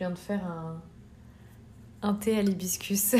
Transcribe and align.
viens 0.00 0.10
de 0.10 0.18
faire 0.18 0.46
un, 0.46 0.82
un 2.00 2.14
thé 2.14 2.38
à 2.38 2.42
l'hibiscus. 2.42 3.16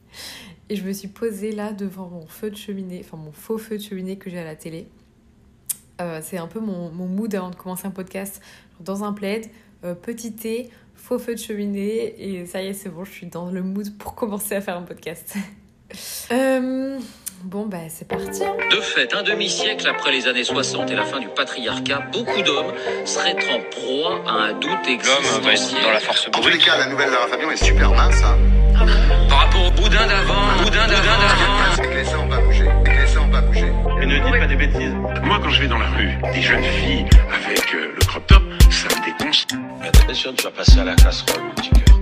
Et 0.68 0.76
je 0.76 0.84
me 0.84 0.92
suis 0.92 1.08
posée 1.08 1.50
là 1.50 1.72
devant 1.72 2.08
mon 2.08 2.26
feu 2.26 2.50
de 2.50 2.56
cheminée, 2.56 3.00
enfin 3.02 3.16
mon 3.16 3.32
faux 3.32 3.56
feu 3.56 3.78
de 3.78 3.82
cheminée 3.82 4.18
que 4.18 4.28
j'ai 4.28 4.38
à 4.38 4.44
la 4.44 4.54
télé. 4.54 4.86
Euh, 6.02 6.20
c'est 6.22 6.36
un 6.36 6.46
peu 6.46 6.60
mon, 6.60 6.90
mon, 6.90 7.06
mood 7.06 7.34
avant 7.34 7.48
de 7.48 7.56
commencer 7.56 7.86
un 7.86 7.90
podcast. 7.90 8.42
Dans 8.80 9.02
un 9.02 9.14
plaid, 9.14 9.46
euh, 9.84 9.94
petit 9.94 10.34
thé, 10.34 10.68
faux 10.94 11.18
feu 11.18 11.34
de 11.34 11.40
cheminée, 11.40 12.14
et 12.22 12.44
ça 12.44 12.62
y 12.62 12.66
est, 12.66 12.74
c'est 12.74 12.90
bon, 12.90 13.04
je 13.04 13.12
suis 13.12 13.26
dans 13.26 13.50
le 13.50 13.62
mood 13.62 13.90
pour 13.96 14.14
commencer 14.14 14.54
à 14.54 14.60
faire 14.60 14.76
un 14.76 14.82
podcast. 14.82 15.36
euh, 16.32 16.98
bon, 17.44 17.66
bah 17.66 17.78
c'est 17.88 18.06
parti. 18.06 18.44
Hein. 18.44 18.54
De 18.70 18.80
fait, 18.80 19.14
un 19.14 19.22
demi-siècle 19.22 19.86
après 19.88 20.12
les 20.12 20.26
années 20.28 20.44
60 20.44 20.90
et 20.90 20.94
la 20.94 21.04
fin 21.04 21.20
du 21.20 21.28
patriarcat, 21.28 22.00
beaucoup 22.12 22.42
d'hommes 22.42 22.72
seraient 23.04 23.36
en 23.50 23.60
proie 23.70 24.22
à 24.26 24.32
un 24.32 24.52
doute 24.54 24.86
existentiel. 24.88 25.82
dans 25.82 25.90
la 25.90 26.00
force 26.00 26.28
En 26.34 26.40
tous 26.40 26.48
les 26.48 26.58
cas, 26.58 26.76
la 26.78 26.86
nouvelle 26.86 27.10
Lara 27.10 27.26
Fabian 27.28 27.50
est 27.50 27.64
super 27.64 27.90
mince. 27.90 28.22
Hein. 28.24 28.36
Par 29.28 29.38
rapport 29.46 29.66
au 29.66 29.70
boudin 29.70 30.06
d'avant, 30.06 30.62
boudin 30.62 30.86
d'avant. 30.86 31.80
Que 31.82 31.88
les 31.88 32.04
bougé. 32.44 32.64
C'est 32.84 32.92
que 32.92 33.12
les 33.12 33.18
ont 33.18 33.30
pas 33.30 33.40
bougé. 33.40 33.72
Et 34.02 34.06
ne 34.06 34.18
dites 34.18 34.40
pas 34.40 34.46
des 34.46 34.56
bêtises. 34.56 34.94
Moi, 35.22 35.38
quand 35.42 35.50
je 35.50 35.62
vais 35.62 35.68
dans 35.68 35.78
la 35.78 35.88
rue, 35.88 36.10
des 36.32 36.42
jeunes 36.42 36.62
filles 36.62 37.06
avec 37.46 37.69
ça 38.80 38.88
me 38.88 39.04
déconce. 39.04 39.46
Attention, 39.82 40.32
tu 40.32 40.44
vas 40.44 40.50
passer 40.50 40.80
à 40.80 40.84
la 40.84 40.94
casserole, 40.94 41.42
mon 41.42 41.50
petit 41.50 41.70
cœur. 41.70 41.96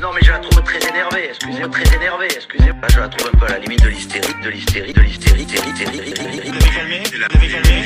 Non 0.00 0.10
mais 0.14 0.20
je 0.22 0.30
la 0.30 0.38
trouve 0.38 0.62
très 0.62 0.78
énervée, 0.88 1.28
excusez-moi, 1.30 1.68
très 1.68 1.96
énervée, 1.96 2.26
excusez-moi. 2.26 2.88
Je 2.88 3.00
la 3.00 3.08
trouve 3.08 3.30
un 3.32 3.38
peu 3.38 3.46
à 3.46 3.50
la 3.52 3.58
limite 3.58 3.82
de 3.82 3.88
l'hystérie, 3.88 4.34
de 4.44 4.50
l'hystérie, 4.50 4.92
de 4.92 5.00
l'hystérie, 5.00 5.42
hystérie, 5.42 5.68
hystérie, 5.70 5.98
hystérie. 5.98 6.40
Vous 6.44 6.56
avez 6.56 6.70
calmé 6.74 7.02
Vous 7.12 7.22
avez 7.22 7.48
calmé 7.48 7.84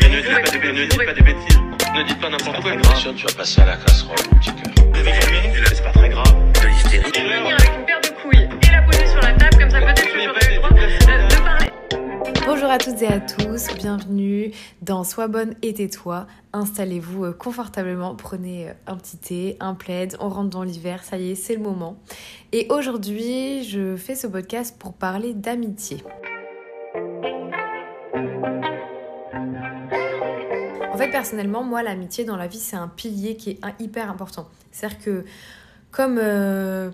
Et 0.00 0.08
ne 0.08 0.20
dites 0.22 0.42
pas 0.42 0.50
des, 0.50 0.72
ne 0.72 0.84
dites 0.86 1.04
pas 1.04 1.12
des 1.12 1.22
bêtises. 1.22 1.58
Ne 1.94 2.02
dites 2.02 2.20
pas 2.20 2.30
n'importe 2.30 2.60
quoi. 2.62 2.72
Attention, 2.72 3.14
tu 3.14 3.26
vas 3.26 3.32
passer 3.34 3.60
à 3.60 3.66
la 3.66 3.76
casserole, 3.76 4.16
mon 4.30 4.38
petit 4.38 4.50
cœur. 4.50 4.84
Vous 4.86 5.04
calmé 5.04 5.52
C'est 5.66 5.84
pas 5.84 5.92
très 5.92 6.08
grave. 6.08 6.34
De 6.62 6.66
l'hystérie. 6.66 7.12
venir 7.12 7.56
avec 7.58 7.72
une 7.76 7.84
paire 7.84 8.00
de 8.00 8.08
couilles 8.22 8.48
et 8.62 8.72
la 8.72 8.82
poser 8.82 9.06
sur 9.06 9.20
la 9.20 9.32
table, 9.34 9.58
comme 9.58 9.70
ça 9.70 9.80
peut-être 9.80 10.02
que 10.02 11.33
Bonjour 12.24 12.70
à 12.70 12.78
toutes 12.78 13.02
et 13.02 13.06
à 13.06 13.20
tous, 13.20 13.68
bienvenue 13.74 14.50
dans 14.80 15.04
Sois 15.04 15.28
bonne 15.28 15.54
et 15.60 15.74
tais-toi. 15.74 16.26
Installez-vous 16.54 17.26
euh, 17.26 17.32
confortablement, 17.32 18.14
prenez 18.14 18.70
euh, 18.70 18.72
un 18.86 18.96
petit 18.96 19.18
thé, 19.18 19.56
un 19.60 19.74
plaid, 19.74 20.16
on 20.20 20.30
rentre 20.30 20.48
dans 20.48 20.62
l'hiver, 20.62 21.04
ça 21.04 21.18
y 21.18 21.32
est, 21.32 21.34
c'est 21.34 21.54
le 21.54 21.62
moment. 21.62 21.98
Et 22.52 22.66
aujourd'hui, 22.70 23.64
je 23.64 23.96
fais 23.96 24.14
ce 24.14 24.26
podcast 24.26 24.76
pour 24.78 24.94
parler 24.94 25.34
d'amitié. 25.34 25.98
En 30.92 30.96
fait, 30.96 31.10
personnellement, 31.10 31.62
moi, 31.62 31.82
l'amitié 31.82 32.24
dans 32.24 32.36
la 32.36 32.46
vie, 32.46 32.58
c'est 32.58 32.76
un 32.76 32.88
pilier 32.88 33.36
qui 33.36 33.50
est 33.50 33.60
hyper 33.80 34.08
important. 34.08 34.48
C'est-à-dire 34.72 34.98
que, 35.00 35.24
comme 35.90 36.18
euh, 36.22 36.90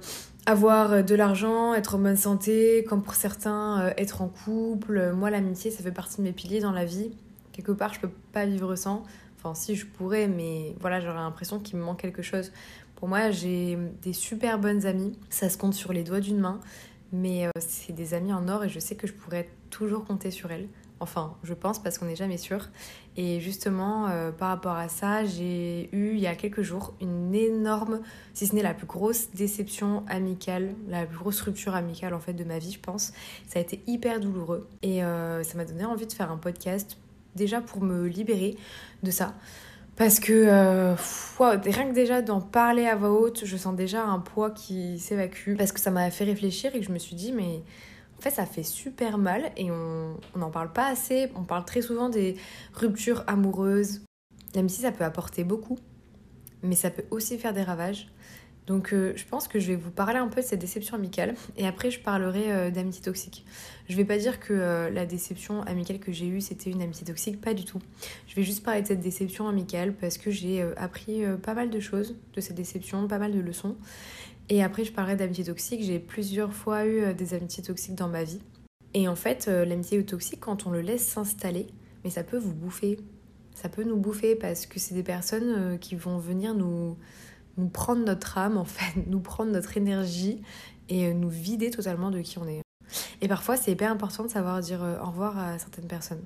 avoir 0.46 1.04
de 1.04 1.14
l'argent, 1.14 1.74
être 1.74 1.96
en 1.96 1.98
bonne 1.98 2.16
santé, 2.16 2.84
comme 2.88 3.02
pour 3.02 3.14
certains, 3.14 3.82
euh, 3.82 3.92
être 3.96 4.22
en 4.22 4.28
couple, 4.28 4.98
euh, 4.98 5.14
moi, 5.14 5.30
l'amitié, 5.30 5.70
ça 5.70 5.82
fait 5.82 5.92
partie 5.92 6.18
de 6.18 6.22
mes 6.22 6.32
piliers 6.32 6.60
dans 6.60 6.72
la 6.72 6.84
vie. 6.84 7.10
Quelque 7.52 7.72
part, 7.72 7.92
je 7.94 8.00
peux 8.00 8.10
pas 8.32 8.46
vivre 8.46 8.74
sans. 8.76 9.04
Enfin, 9.36 9.54
si, 9.54 9.74
je 9.74 9.86
pourrais, 9.86 10.28
mais 10.28 10.74
voilà, 10.80 11.00
j'aurais 11.00 11.14
l'impression 11.14 11.58
qu'il 11.58 11.78
me 11.78 11.84
manque 11.84 12.00
quelque 12.00 12.22
chose. 12.22 12.52
Pour 12.96 13.08
moi, 13.08 13.30
j'ai 13.30 13.78
des 14.02 14.12
super 14.12 14.58
bonnes 14.58 14.86
amies. 14.86 15.18
Ça 15.30 15.48
se 15.48 15.56
compte 15.56 15.74
sur 15.74 15.92
les 15.92 16.04
doigts 16.04 16.20
d'une 16.20 16.38
main. 16.38 16.60
Mais 17.12 17.46
euh, 17.46 17.50
c'est 17.58 17.92
des 17.92 18.14
amies 18.14 18.32
en 18.32 18.46
or 18.48 18.64
et 18.64 18.68
je 18.68 18.78
sais 18.78 18.94
que 18.94 19.06
je 19.06 19.12
pourrais 19.12 19.48
toujours 19.70 20.04
compter 20.04 20.30
sur 20.30 20.50
elles. 20.52 20.68
Enfin, 21.00 21.34
je 21.42 21.54
pense 21.54 21.82
parce 21.82 21.98
qu'on 21.98 22.04
n'est 22.04 22.16
jamais 22.16 22.36
sûr. 22.36 22.68
Et 23.16 23.40
justement, 23.40 24.08
euh, 24.08 24.30
par 24.30 24.48
rapport 24.48 24.76
à 24.76 24.88
ça, 24.88 25.24
j'ai 25.24 25.88
eu 25.92 26.12
il 26.12 26.20
y 26.20 26.26
a 26.26 26.34
quelques 26.34 26.60
jours 26.60 26.94
une 27.00 27.34
énorme, 27.34 28.00
si 28.34 28.46
ce 28.46 28.54
n'est 28.54 28.62
la 28.62 28.74
plus 28.74 28.86
grosse 28.86 29.30
déception 29.30 30.04
amicale, 30.08 30.74
la 30.88 31.06
plus 31.06 31.18
grosse 31.18 31.40
rupture 31.40 31.74
amicale 31.74 32.12
en 32.12 32.20
fait 32.20 32.34
de 32.34 32.44
ma 32.44 32.58
vie, 32.58 32.72
je 32.72 32.80
pense. 32.80 33.12
Ça 33.48 33.58
a 33.58 33.62
été 33.62 33.82
hyper 33.86 34.20
douloureux 34.20 34.68
et 34.82 35.02
euh, 35.02 35.42
ça 35.42 35.56
m'a 35.56 35.64
donné 35.64 35.86
envie 35.86 36.06
de 36.06 36.12
faire 36.12 36.30
un 36.30 36.36
podcast 36.36 36.98
déjà 37.34 37.62
pour 37.62 37.82
me 37.82 38.06
libérer 38.06 38.56
de 39.02 39.10
ça. 39.10 39.34
Parce 39.96 40.20
que 40.20 40.32
euh, 40.32 40.94
rien 41.38 41.88
que 41.88 41.94
déjà 41.94 42.22
d'en 42.22 42.40
parler 42.40 42.86
à 42.86 42.96
voix 42.96 43.10
haute, 43.10 43.44
je 43.44 43.56
sens 43.56 43.74
déjà 43.74 44.02
un 44.02 44.18
poids 44.18 44.50
qui 44.50 44.98
s'évacue. 44.98 45.56
Parce 45.56 45.72
que 45.72 45.80
ça 45.80 45.90
m'a 45.90 46.10
fait 46.10 46.24
réfléchir 46.24 46.74
et 46.74 46.80
que 46.80 46.86
je 46.86 46.92
me 46.92 46.98
suis 46.98 47.14
dit, 47.14 47.32
mais 47.32 47.62
en 48.20 48.22
fait, 48.22 48.30
ça 48.32 48.44
fait 48.44 48.62
super 48.62 49.16
mal 49.16 49.50
et 49.56 49.70
on 49.70 50.14
n'en 50.36 50.50
parle 50.50 50.70
pas 50.74 50.86
assez. 50.86 51.30
On 51.36 51.44
parle 51.44 51.64
très 51.64 51.80
souvent 51.80 52.10
des 52.10 52.36
ruptures 52.74 53.24
amoureuses. 53.26 54.02
L'amitié, 54.54 54.82
ça 54.82 54.92
peut 54.92 55.04
apporter 55.04 55.42
beaucoup, 55.42 55.78
mais 56.62 56.74
ça 56.74 56.90
peut 56.90 57.04
aussi 57.10 57.38
faire 57.38 57.54
des 57.54 57.62
ravages. 57.62 58.08
Donc, 58.66 58.92
euh, 58.92 59.14
je 59.16 59.24
pense 59.24 59.48
que 59.48 59.58
je 59.58 59.68
vais 59.68 59.76
vous 59.76 59.90
parler 59.90 60.18
un 60.18 60.28
peu 60.28 60.42
de 60.42 60.46
cette 60.46 60.60
déception 60.60 60.96
amicale 60.96 61.34
et 61.56 61.66
après, 61.66 61.90
je 61.90 61.98
parlerai 61.98 62.52
euh, 62.52 62.70
d'amitié 62.70 63.00
toxique. 63.00 63.46
Je 63.88 63.96
vais 63.96 64.04
pas 64.04 64.18
dire 64.18 64.38
que 64.38 64.52
euh, 64.52 64.90
la 64.90 65.06
déception 65.06 65.62
amicale 65.62 65.98
que 65.98 66.12
j'ai 66.12 66.26
eue, 66.26 66.42
c'était 66.42 66.68
une 66.68 66.82
amitié 66.82 67.06
toxique, 67.06 67.40
pas 67.40 67.54
du 67.54 67.64
tout. 67.64 67.80
Je 68.26 68.34
vais 68.34 68.42
juste 68.42 68.62
parler 68.62 68.82
de 68.82 68.86
cette 68.86 69.00
déception 69.00 69.48
amicale 69.48 69.94
parce 69.94 70.18
que 70.18 70.30
j'ai 70.30 70.60
appris 70.76 71.22
pas 71.42 71.54
mal 71.54 71.70
de 71.70 71.80
choses 71.80 72.16
de 72.34 72.40
cette 72.42 72.56
déception, 72.56 73.08
pas 73.08 73.18
mal 73.18 73.32
de 73.32 73.40
leçons. 73.40 73.76
Et 74.52 74.64
après, 74.64 74.84
je 74.84 74.92
parlerai 74.92 75.14
d'amitié 75.14 75.44
toxique. 75.44 75.80
J'ai 75.82 76.00
plusieurs 76.00 76.52
fois 76.52 76.84
eu 76.84 77.02
euh, 77.02 77.12
des 77.14 77.34
amitiés 77.34 77.62
toxiques 77.62 77.94
dans 77.94 78.08
ma 78.08 78.24
vie. 78.24 78.40
Et 78.94 79.06
en 79.06 79.14
fait, 79.14 79.46
euh, 79.46 79.64
l'amitié 79.64 80.04
toxique, 80.04 80.40
quand 80.40 80.66
on 80.66 80.70
le 80.70 80.80
laisse 80.80 81.06
s'installer, 81.06 81.68
mais 82.02 82.10
ça 82.10 82.24
peut 82.24 82.36
vous 82.36 82.52
bouffer. 82.52 82.98
Ça 83.54 83.68
peut 83.68 83.84
nous 83.84 83.96
bouffer 83.96 84.34
parce 84.34 84.66
que 84.66 84.80
c'est 84.80 84.94
des 84.94 85.04
personnes 85.04 85.54
euh, 85.56 85.76
qui 85.76 85.94
vont 85.94 86.18
venir 86.18 86.54
nous, 86.54 86.98
nous 87.58 87.68
prendre 87.68 88.04
notre 88.04 88.38
âme, 88.38 88.56
en 88.56 88.64
fait, 88.64 89.00
nous 89.06 89.20
prendre 89.20 89.52
notre 89.52 89.76
énergie 89.76 90.42
et 90.88 91.14
nous 91.14 91.28
vider 91.28 91.70
totalement 91.70 92.10
de 92.10 92.20
qui 92.20 92.38
on 92.38 92.48
est. 92.48 92.62
Et 93.20 93.28
parfois, 93.28 93.56
c'est 93.56 93.70
hyper 93.70 93.92
important 93.92 94.24
de 94.24 94.28
savoir 94.28 94.58
dire 94.58 94.80
au 94.82 95.06
revoir 95.06 95.38
à 95.38 95.56
certaines 95.60 95.86
personnes. 95.86 96.24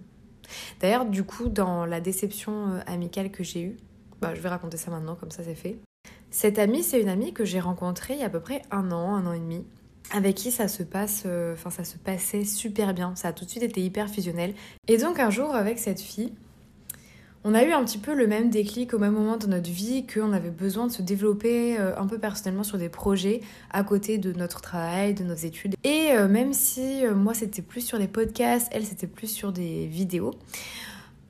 D'ailleurs, 0.80 1.04
du 1.04 1.24
coup, 1.24 1.50
dans 1.50 1.84
la 1.84 2.00
déception 2.00 2.80
amicale 2.86 3.30
que 3.30 3.44
j'ai 3.44 3.62
eue, 3.62 3.76
bah, 4.22 4.34
je 4.34 4.40
vais 4.40 4.48
raconter 4.48 4.78
ça 4.78 4.90
maintenant, 4.90 5.14
comme 5.14 5.30
ça 5.30 5.44
c'est 5.44 5.54
fait. 5.54 5.76
Cette 6.34 6.58
amie, 6.58 6.82
c'est 6.82 7.00
une 7.00 7.08
amie 7.08 7.32
que 7.32 7.44
j'ai 7.44 7.60
rencontrée 7.60 8.14
il 8.14 8.18
y 8.18 8.22
a 8.24 8.26
à 8.26 8.28
peu 8.28 8.40
près 8.40 8.62
un 8.72 8.90
an, 8.90 9.14
un 9.14 9.24
an 9.24 9.34
et 9.34 9.38
demi, 9.38 9.64
avec 10.10 10.34
qui 10.34 10.50
ça 10.50 10.66
se 10.66 10.82
passe, 10.82 11.22
euh, 11.26 11.54
enfin 11.54 11.70
ça 11.70 11.84
se 11.84 11.96
passait 11.96 12.42
super 12.42 12.92
bien. 12.92 13.14
Ça 13.14 13.28
a 13.28 13.32
tout 13.32 13.44
de 13.44 13.50
suite 13.50 13.62
été 13.62 13.80
hyper 13.80 14.10
fusionnel. 14.10 14.52
Et 14.88 14.96
donc 14.96 15.20
un 15.20 15.30
jour, 15.30 15.54
avec 15.54 15.78
cette 15.78 16.00
fille, 16.00 16.32
on 17.44 17.54
a 17.54 17.62
eu 17.62 17.70
un 17.70 17.84
petit 17.84 17.98
peu 17.98 18.14
le 18.14 18.26
même 18.26 18.50
déclic 18.50 18.94
au 18.94 18.98
même 18.98 19.12
moment 19.12 19.36
dans 19.36 19.46
notre 19.46 19.70
vie 19.70 20.08
qu'on 20.08 20.32
avait 20.32 20.50
besoin 20.50 20.88
de 20.88 20.92
se 20.92 21.02
développer 21.02 21.78
euh, 21.78 21.96
un 21.96 22.08
peu 22.08 22.18
personnellement 22.18 22.64
sur 22.64 22.78
des 22.78 22.88
projets 22.88 23.40
à 23.70 23.84
côté 23.84 24.18
de 24.18 24.32
notre 24.32 24.60
travail, 24.60 25.14
de 25.14 25.22
nos 25.22 25.36
études. 25.36 25.76
Et 25.84 26.14
euh, 26.14 26.26
même 26.26 26.52
si 26.52 27.04
moi 27.14 27.34
c'était 27.34 27.62
plus 27.62 27.82
sur 27.82 28.00
des 28.00 28.08
podcasts, 28.08 28.66
elle 28.72 28.84
c'était 28.84 29.06
plus 29.06 29.28
sur 29.28 29.52
des 29.52 29.86
vidéos, 29.86 30.32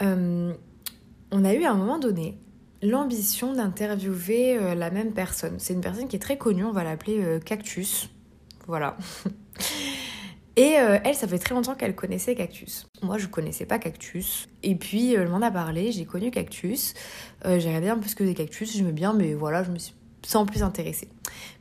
on 0.00 1.44
a 1.44 1.53
eu 1.53 1.64
à 1.64 1.72
un 1.72 1.76
moment 1.76 1.98
donné 1.98 2.38
l'ambition 2.84 3.54
d'interviewer 3.54 4.56
euh, 4.56 4.74
la 4.74 4.90
même 4.90 5.12
personne. 5.12 5.56
C'est 5.58 5.74
une 5.74 5.80
personne 5.80 6.08
qui 6.08 6.16
est 6.16 6.20
très 6.20 6.38
connue, 6.38 6.64
on 6.64 6.72
va 6.72 6.84
l'appeler 6.84 7.22
euh, 7.22 7.40
Cactus. 7.40 8.10
Voilà. 8.66 8.96
Et 10.56 10.78
euh, 10.78 10.98
elle, 11.04 11.16
ça 11.16 11.26
fait 11.26 11.38
très 11.38 11.54
longtemps 11.54 11.74
qu'elle 11.74 11.96
connaissait 11.96 12.36
Cactus. 12.36 12.86
Moi, 13.02 13.18
je 13.18 13.26
connaissais 13.26 13.66
pas 13.66 13.78
Cactus. 13.78 14.48
Et 14.62 14.76
puis, 14.76 15.14
elle 15.14 15.28
m'en 15.28 15.42
a 15.42 15.50
parlé, 15.50 15.90
j'ai 15.90 16.04
connu 16.04 16.30
Cactus. 16.30 16.94
Euh, 17.44 17.58
un 17.58 17.98
peu 17.98 18.08
ce 18.08 18.14
que 18.14 18.22
des 18.22 18.34
Cactus, 18.34 18.72
j'aimais 18.72 18.92
bien, 18.92 19.12
mais 19.14 19.34
voilà, 19.34 19.64
je 19.64 19.72
me 19.72 19.78
suis 19.78 19.94
sans 20.24 20.46
plus 20.46 20.62
intéressée. 20.62 21.08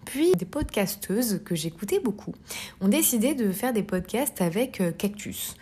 Puis, 0.05 0.33
des 0.33 0.45
podcasteuses 0.45 1.41
que 1.43 1.55
j'écoutais 1.55 1.99
beaucoup 1.99 2.35
ont 2.81 2.87
décidé 2.87 3.33
de 3.33 3.51
faire 3.51 3.73
des 3.73 3.83
podcasts 3.83 4.41
avec 4.41 4.81
Cactus. 4.97 5.55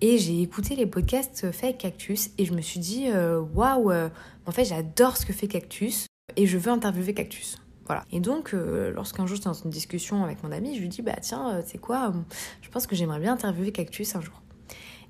Et 0.00 0.16
j'ai 0.16 0.42
écouté 0.42 0.74
les 0.74 0.86
podcasts 0.86 1.50
faits 1.50 1.64
avec 1.64 1.78
Cactus 1.78 2.30
et 2.38 2.44
je 2.44 2.54
me 2.54 2.60
suis 2.60 2.80
dit, 2.80 3.08
waouh, 3.54 3.90
euh, 3.90 4.08
en 4.48 4.50
fait, 4.50 4.64
j'adore 4.64 5.18
ce 5.18 5.26
que 5.26 5.34
fait 5.34 5.46
Cactus 5.46 6.06
et 6.36 6.46
je 6.46 6.56
veux 6.56 6.72
interviewer 6.72 7.12
Cactus. 7.12 7.58
Voilà. 7.84 8.04
Et 8.10 8.20
donc, 8.20 8.54
euh, 8.54 8.90
lorsqu'un 8.92 9.26
jour 9.26 9.36
j'étais 9.36 9.48
dans 9.50 9.52
une 9.52 9.70
discussion 9.70 10.24
avec 10.24 10.42
mon 10.42 10.52
ami, 10.52 10.74
je 10.74 10.80
lui 10.80 10.88
dis 10.88 11.02
Bah 11.02 11.16
tiens, 11.20 11.50
euh, 11.50 11.62
c'est 11.66 11.76
quoi 11.76 12.08
euh, 12.08 12.18
Je 12.62 12.70
pense 12.70 12.86
que 12.86 12.96
j'aimerais 12.96 13.20
bien 13.20 13.34
interviewer 13.34 13.72
Cactus 13.72 14.16
un 14.16 14.22
jour. 14.22 14.40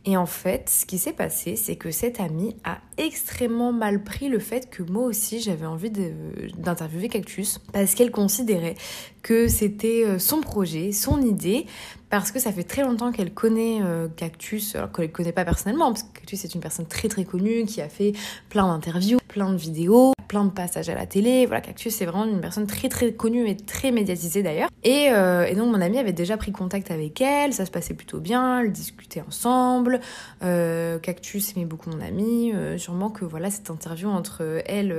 Et 0.04 0.16
en 0.16 0.26
fait, 0.26 0.68
ce 0.68 0.86
qui 0.86 0.98
s'est 0.98 1.12
passé, 1.12 1.54
c'est 1.54 1.76
que 1.76 1.92
cette 1.92 2.18
amie 2.18 2.56
a 2.64 2.78
extrêmement 2.96 3.72
mal 3.72 4.02
pris 4.02 4.28
le 4.28 4.40
fait 4.40 4.70
que 4.70 4.82
moi 4.82 5.04
aussi 5.04 5.40
j'avais 5.40 5.66
envie 5.66 5.90
d'interviewer 5.90 7.08
Cactus 7.08 7.58
parce 7.72 7.94
qu'elle 7.94 8.10
considérait 8.10 8.74
que 9.22 9.48
c'était 9.48 10.18
son 10.18 10.40
projet, 10.40 10.92
son 10.92 11.20
idée, 11.20 11.66
parce 12.10 12.32
que 12.32 12.38
ça 12.38 12.52
fait 12.52 12.64
très 12.64 12.82
longtemps 12.82 13.12
qu'elle 13.12 13.32
connaît 13.32 13.80
euh, 13.82 14.08
Cactus, 14.08 14.74
alors 14.74 14.90
qu'elle 14.92 15.06
ne 15.06 15.10
connaît 15.10 15.32
pas 15.32 15.44
personnellement, 15.44 15.92
parce 15.92 16.04
que 16.04 16.18
Cactus 16.20 16.44
est 16.44 16.54
une 16.54 16.60
personne 16.60 16.86
très 16.86 17.08
très 17.08 17.24
connue 17.24 17.64
qui 17.64 17.80
a 17.80 17.88
fait 17.88 18.12
plein 18.48 18.66
d'interviews, 18.66 19.18
plein 19.28 19.52
de 19.52 19.56
vidéos, 19.56 20.12
plein 20.26 20.44
de 20.44 20.50
passages 20.50 20.88
à 20.88 20.94
la 20.94 21.06
télé. 21.06 21.46
Voilà, 21.46 21.60
Cactus 21.60 21.94
c'est 21.94 22.06
vraiment 22.06 22.24
une 22.24 22.40
personne 22.40 22.66
très 22.66 22.88
très 22.88 23.12
connue 23.12 23.48
et 23.48 23.56
très 23.56 23.90
médiatisée 23.90 24.42
d'ailleurs. 24.42 24.70
Et, 24.84 25.08
euh, 25.10 25.54
donc 25.54 25.72
mon 25.72 25.80
amie 25.80 25.98
avait 25.98 26.12
déjà 26.12 26.36
pris 26.36 26.52
contact 26.52 26.90
avec 26.90 27.20
elle, 27.20 27.52
ça 27.52 27.66
se 27.66 27.70
passait 27.70 27.94
plutôt 27.94 28.20
bien, 28.20 28.60
elles 28.60 28.72
discutaient 28.72 29.22
ensemble. 29.26 30.00
Euh, 30.42 30.98
Cactus 30.98 31.56
aimait 31.56 31.66
beaucoup 31.66 31.90
mon 31.90 32.00
amie, 32.00 32.52
sûrement 32.78 33.10
que 33.10 33.24
voilà 33.24 33.50
cette 33.50 33.70
interview 33.70 34.08
entre 34.08 34.62
elle, 34.66 34.94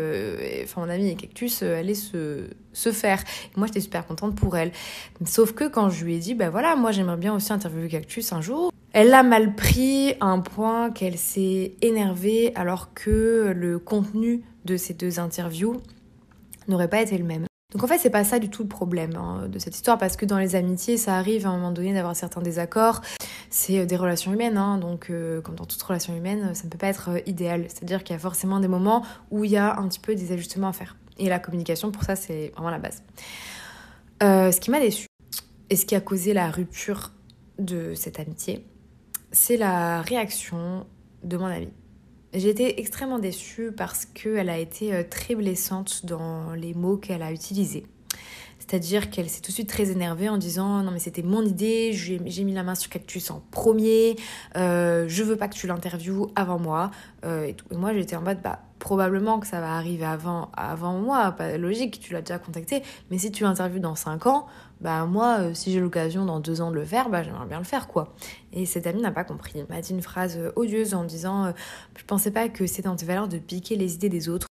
enfin 0.64 0.82
mon 0.82 0.90
amie 0.90 1.10
et 1.10 1.16
Cactus 1.16 1.64
allait 1.64 1.96
se, 1.96 2.50
se 2.80 2.92
faire. 2.92 3.22
Et 3.22 3.58
moi 3.58 3.68
j'étais 3.68 3.82
super 3.82 4.08
contente 4.08 4.36
pour 4.36 4.58
elle. 4.58 4.72
Sauf 5.26 5.54
que 5.54 5.68
quand 5.68 5.90
je 5.90 6.04
lui 6.04 6.16
ai 6.16 6.20
dit, 6.20 6.34
bah 6.34 6.50
voilà, 6.50 6.76
moi 6.76 6.92
j'aimerais 6.92 7.18
bien 7.18 7.36
aussi 7.36 7.54
interviewer 7.54 7.90
Cactus 7.90 8.34
un 8.34 8.42
jour, 8.42 8.72
elle 8.94 9.10
l'a 9.10 9.22
mal 9.24 9.56
pris 9.56 10.16
à 10.20 10.26
un 10.26 10.40
point 10.40 10.90
qu'elle 10.90 11.18
s'est 11.18 11.74
énervée 11.82 12.54
alors 12.56 12.94
que 12.94 13.54
le 13.56 13.78
contenu 13.78 14.42
de 14.66 14.78
ces 14.78 14.94
deux 14.94 15.20
interviews 15.20 15.78
n'aurait 16.68 16.88
pas 16.88 17.02
été 17.02 17.18
le 17.18 17.24
même. 17.24 17.46
Donc 17.72 17.84
en 17.84 17.88
fait, 17.88 18.00
c'est 18.00 18.10
pas 18.10 18.24
ça 18.24 18.40
du 18.40 18.50
tout 18.50 18.64
le 18.64 18.68
problème 18.68 19.16
hein, 19.16 19.48
de 19.48 19.60
cette 19.60 19.76
histoire, 19.76 20.00
parce 20.00 20.18
que 20.18 20.26
dans 20.26 20.40
les 20.40 20.56
amitiés, 20.56 20.98
ça 20.98 21.18
arrive 21.18 21.46
à 21.46 21.50
un 21.50 21.58
moment 21.58 21.72
donné 21.72 21.94
d'avoir 21.94 22.16
certains 22.16 22.42
désaccords. 22.42 23.02
C'est 23.52 23.86
des 23.86 23.96
relations 23.96 24.34
humaines, 24.34 24.58
hein, 24.58 24.80
donc 24.80 25.12
euh, 25.12 25.40
comme 25.42 25.54
dans 25.54 25.66
toute 25.66 25.82
relation 25.82 26.16
humaine, 26.16 26.56
ça 26.56 26.64
ne 26.64 26.70
peut 26.70 26.80
pas 26.80 26.88
être 26.88 27.10
euh, 27.10 27.20
idéal. 27.28 27.66
C'est-à-dire 27.68 28.04
qu'il 28.04 28.16
y 28.16 28.18
a 28.18 28.20
forcément 28.20 28.60
des 28.60 28.68
moments 28.68 29.06
où 29.30 29.44
il 29.44 29.52
y 29.52 29.58
a 29.58 29.78
un 29.78 29.88
petit 29.88 30.00
peu 30.00 30.16
des 30.16 30.32
ajustements 30.32 30.70
à 30.70 30.74
faire. 30.74 30.96
Et 31.20 31.30
la 31.30 31.40
communication, 31.40 31.92
pour 31.92 32.04
ça, 32.04 32.16
c'est 32.16 32.52
vraiment 32.54 32.70
la 32.70 32.80
base. 32.80 33.04
Euh, 34.24 34.52
ce 34.52 34.60
qui 34.60 34.72
m'a 34.72 34.80
déçu 34.80 35.06
et 35.70 35.76
ce 35.76 35.86
qui 35.86 35.96
a 35.96 36.02
causé 36.02 36.34
la 36.34 36.50
rupture 36.50 37.12
de 37.60 37.94
cette 37.94 38.20
amitié, 38.20 38.66
c'est 39.32 39.58
la 39.58 40.02
réaction 40.02 40.88
de 41.24 41.38
mon 41.38 41.46
amie. 41.46 41.72
J'ai 42.34 42.50
été 42.50 42.80
extrêmement 42.80 43.20
déçue 43.20 43.72
parce 43.72 44.06
qu'elle 44.06 44.50
a 44.50 44.58
été 44.58 44.94
euh, 44.94 45.04
très 45.08 45.36
blessante 45.36 46.06
dans 46.06 46.54
les 46.54 46.74
mots 46.74 46.98
qu'elle 46.98 47.24
a 47.24 47.32
utilisés. 47.32 47.86
C'est-à-dire 48.70 49.10
qu'elle 49.10 49.30
s'est 49.30 49.42
tout 49.42 49.50
de 49.50 49.56
suite 49.56 49.70
très 49.70 49.90
énervée 49.90 50.30
en 50.30 50.38
disant 50.38 50.84
non 50.84 50.92
mais 50.92 51.00
c'était 51.00 51.24
mon 51.24 51.44
idée, 51.44 51.92
j'ai 51.92 52.20
mis 52.20 52.54
la 52.54 52.62
main 52.62 52.76
sur 52.76 52.92
Cactus 52.92 53.32
en 53.32 53.42
premier, 53.50 54.16
euh, 54.58 55.06
je 55.08 55.24
veux 55.24 55.38
pas 55.38 55.48
que 55.48 55.56
tu 55.56 55.66
l'interviewes 55.66 56.28
avant 56.36 56.60
moi. 56.60 56.92
Euh, 57.26 57.46
et, 57.46 57.56
moi 57.76 57.94
j'étais 57.94 58.16
en 58.16 58.22
mode 58.22 58.42
bah 58.44 58.60
probablement 58.78 59.40
que 59.40 59.48
ça 59.48 59.60
va 59.60 59.74
arriver 59.74 60.06
avant, 60.06 60.52
avant 60.56 60.94
moi, 60.94 61.32
pas 61.32 61.58
logique, 61.58 62.00
tu 62.00 62.14
l'as 62.14 62.22
déjà 62.22 62.38
contacté, 62.38 62.84
mais 63.10 63.18
si 63.18 63.32
tu 63.32 63.44
l'interviews 63.44 63.80
dans 63.80 63.96
5 63.96 64.28
ans, 64.28 64.46
bah 64.82 65.04
moi 65.08 65.38
euh, 65.40 65.54
si 65.56 65.72
j'ai 65.72 65.80
l'occasion 65.80 66.26
dans 66.26 66.40
2 66.40 66.62
ans 66.62 66.70
de 66.70 66.76
le 66.76 66.86
faire, 66.86 67.10
bah 67.10 67.24
j'aimerais 67.24 67.48
bien 67.48 67.58
le 67.58 67.64
faire 67.64 67.88
quoi. 67.88 68.14
Et 68.54 68.68
cette 68.68 68.86
amie 68.86 69.02
n'a 69.02 69.12
pas 69.12 69.24
compris. 69.24 69.54
Elle 69.56 69.66
m'a 69.68 69.82
dit 69.82 69.94
une 69.94 70.04
phrase 70.04 70.40
odieuse 70.56 70.94
en 70.94 71.06
disant 71.06 71.46
euh, 71.46 71.52
je 71.98 72.04
pensais 72.04 72.30
pas 72.30 72.50
que 72.50 72.68
c'était 72.68 72.84
dans 72.84 72.96
tes 72.96 73.08
valeurs 73.08 73.28
de 73.28 73.40
piquer 73.40 73.76
les 73.78 73.96
idées 73.96 74.10
des 74.10 74.30
autres. 74.30 74.49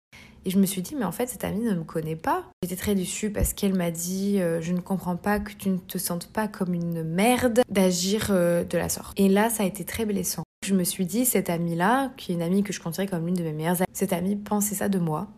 Et 0.45 0.51
je 0.51 0.59
me 0.59 0.67
suis 0.67 0.83
dit, 0.83 0.95
mais 0.97 1.05
en 1.05 1.13
fait, 1.13 1.29
cette 1.29 1.45
amie 1.45 1.65
ne 1.65 1.75
me 1.75 1.85
connaît 1.85 2.17
pas. 2.17 2.45
J'étais 2.63 2.77
très 2.77 2.95
déçue 2.95 3.31
parce 3.31 3.53
qu'elle 3.53 3.75
m'a 3.75 3.91
dit, 3.91 4.41
euh, 4.41 4.61
je 4.61 4.73
ne 4.73 4.81
comprends 4.81 5.17
pas 5.17 5.39
que 5.39 5.53
tu 5.53 5.69
ne 5.71 5.79
te 5.79 5.99
sentes 5.99 6.27
pas 6.27 6.49
comme 6.49 6.75
une 6.75 7.05
merde 7.05 7.61
d'agir 7.69 8.29
euh, 8.31 8.65
de 8.65 8.77
la 8.77 8.89
sorte. 8.89 9.19
Et 9.19 9.29
là, 9.29 9.51
ça 9.51 9.63
a 9.63 9.67
été 9.67 9.85
très 9.85 10.05
blessant. 10.05 10.43
Je 10.67 10.75
me 10.75 10.85
suis 10.85 11.07
dit, 11.07 11.25
cette 11.25 11.51
amie-là, 11.51 12.13
qui 12.17 12.33
est 12.33 12.35
une 12.35 12.43
amie 12.43 12.63
que 12.63 12.73
je 12.73 12.81
considère 12.81 13.11
comme 13.11 13.27
l'une 13.27 13.37
de 13.37 13.43
mes 13.43 13.53
meilleures 13.53 13.83
amies, 13.83 13.87
cette 13.93 14.13
amie 14.13 14.37
pensait 14.37 14.75
ça 14.75 14.89
de 14.89 14.99
moi. 14.99 15.29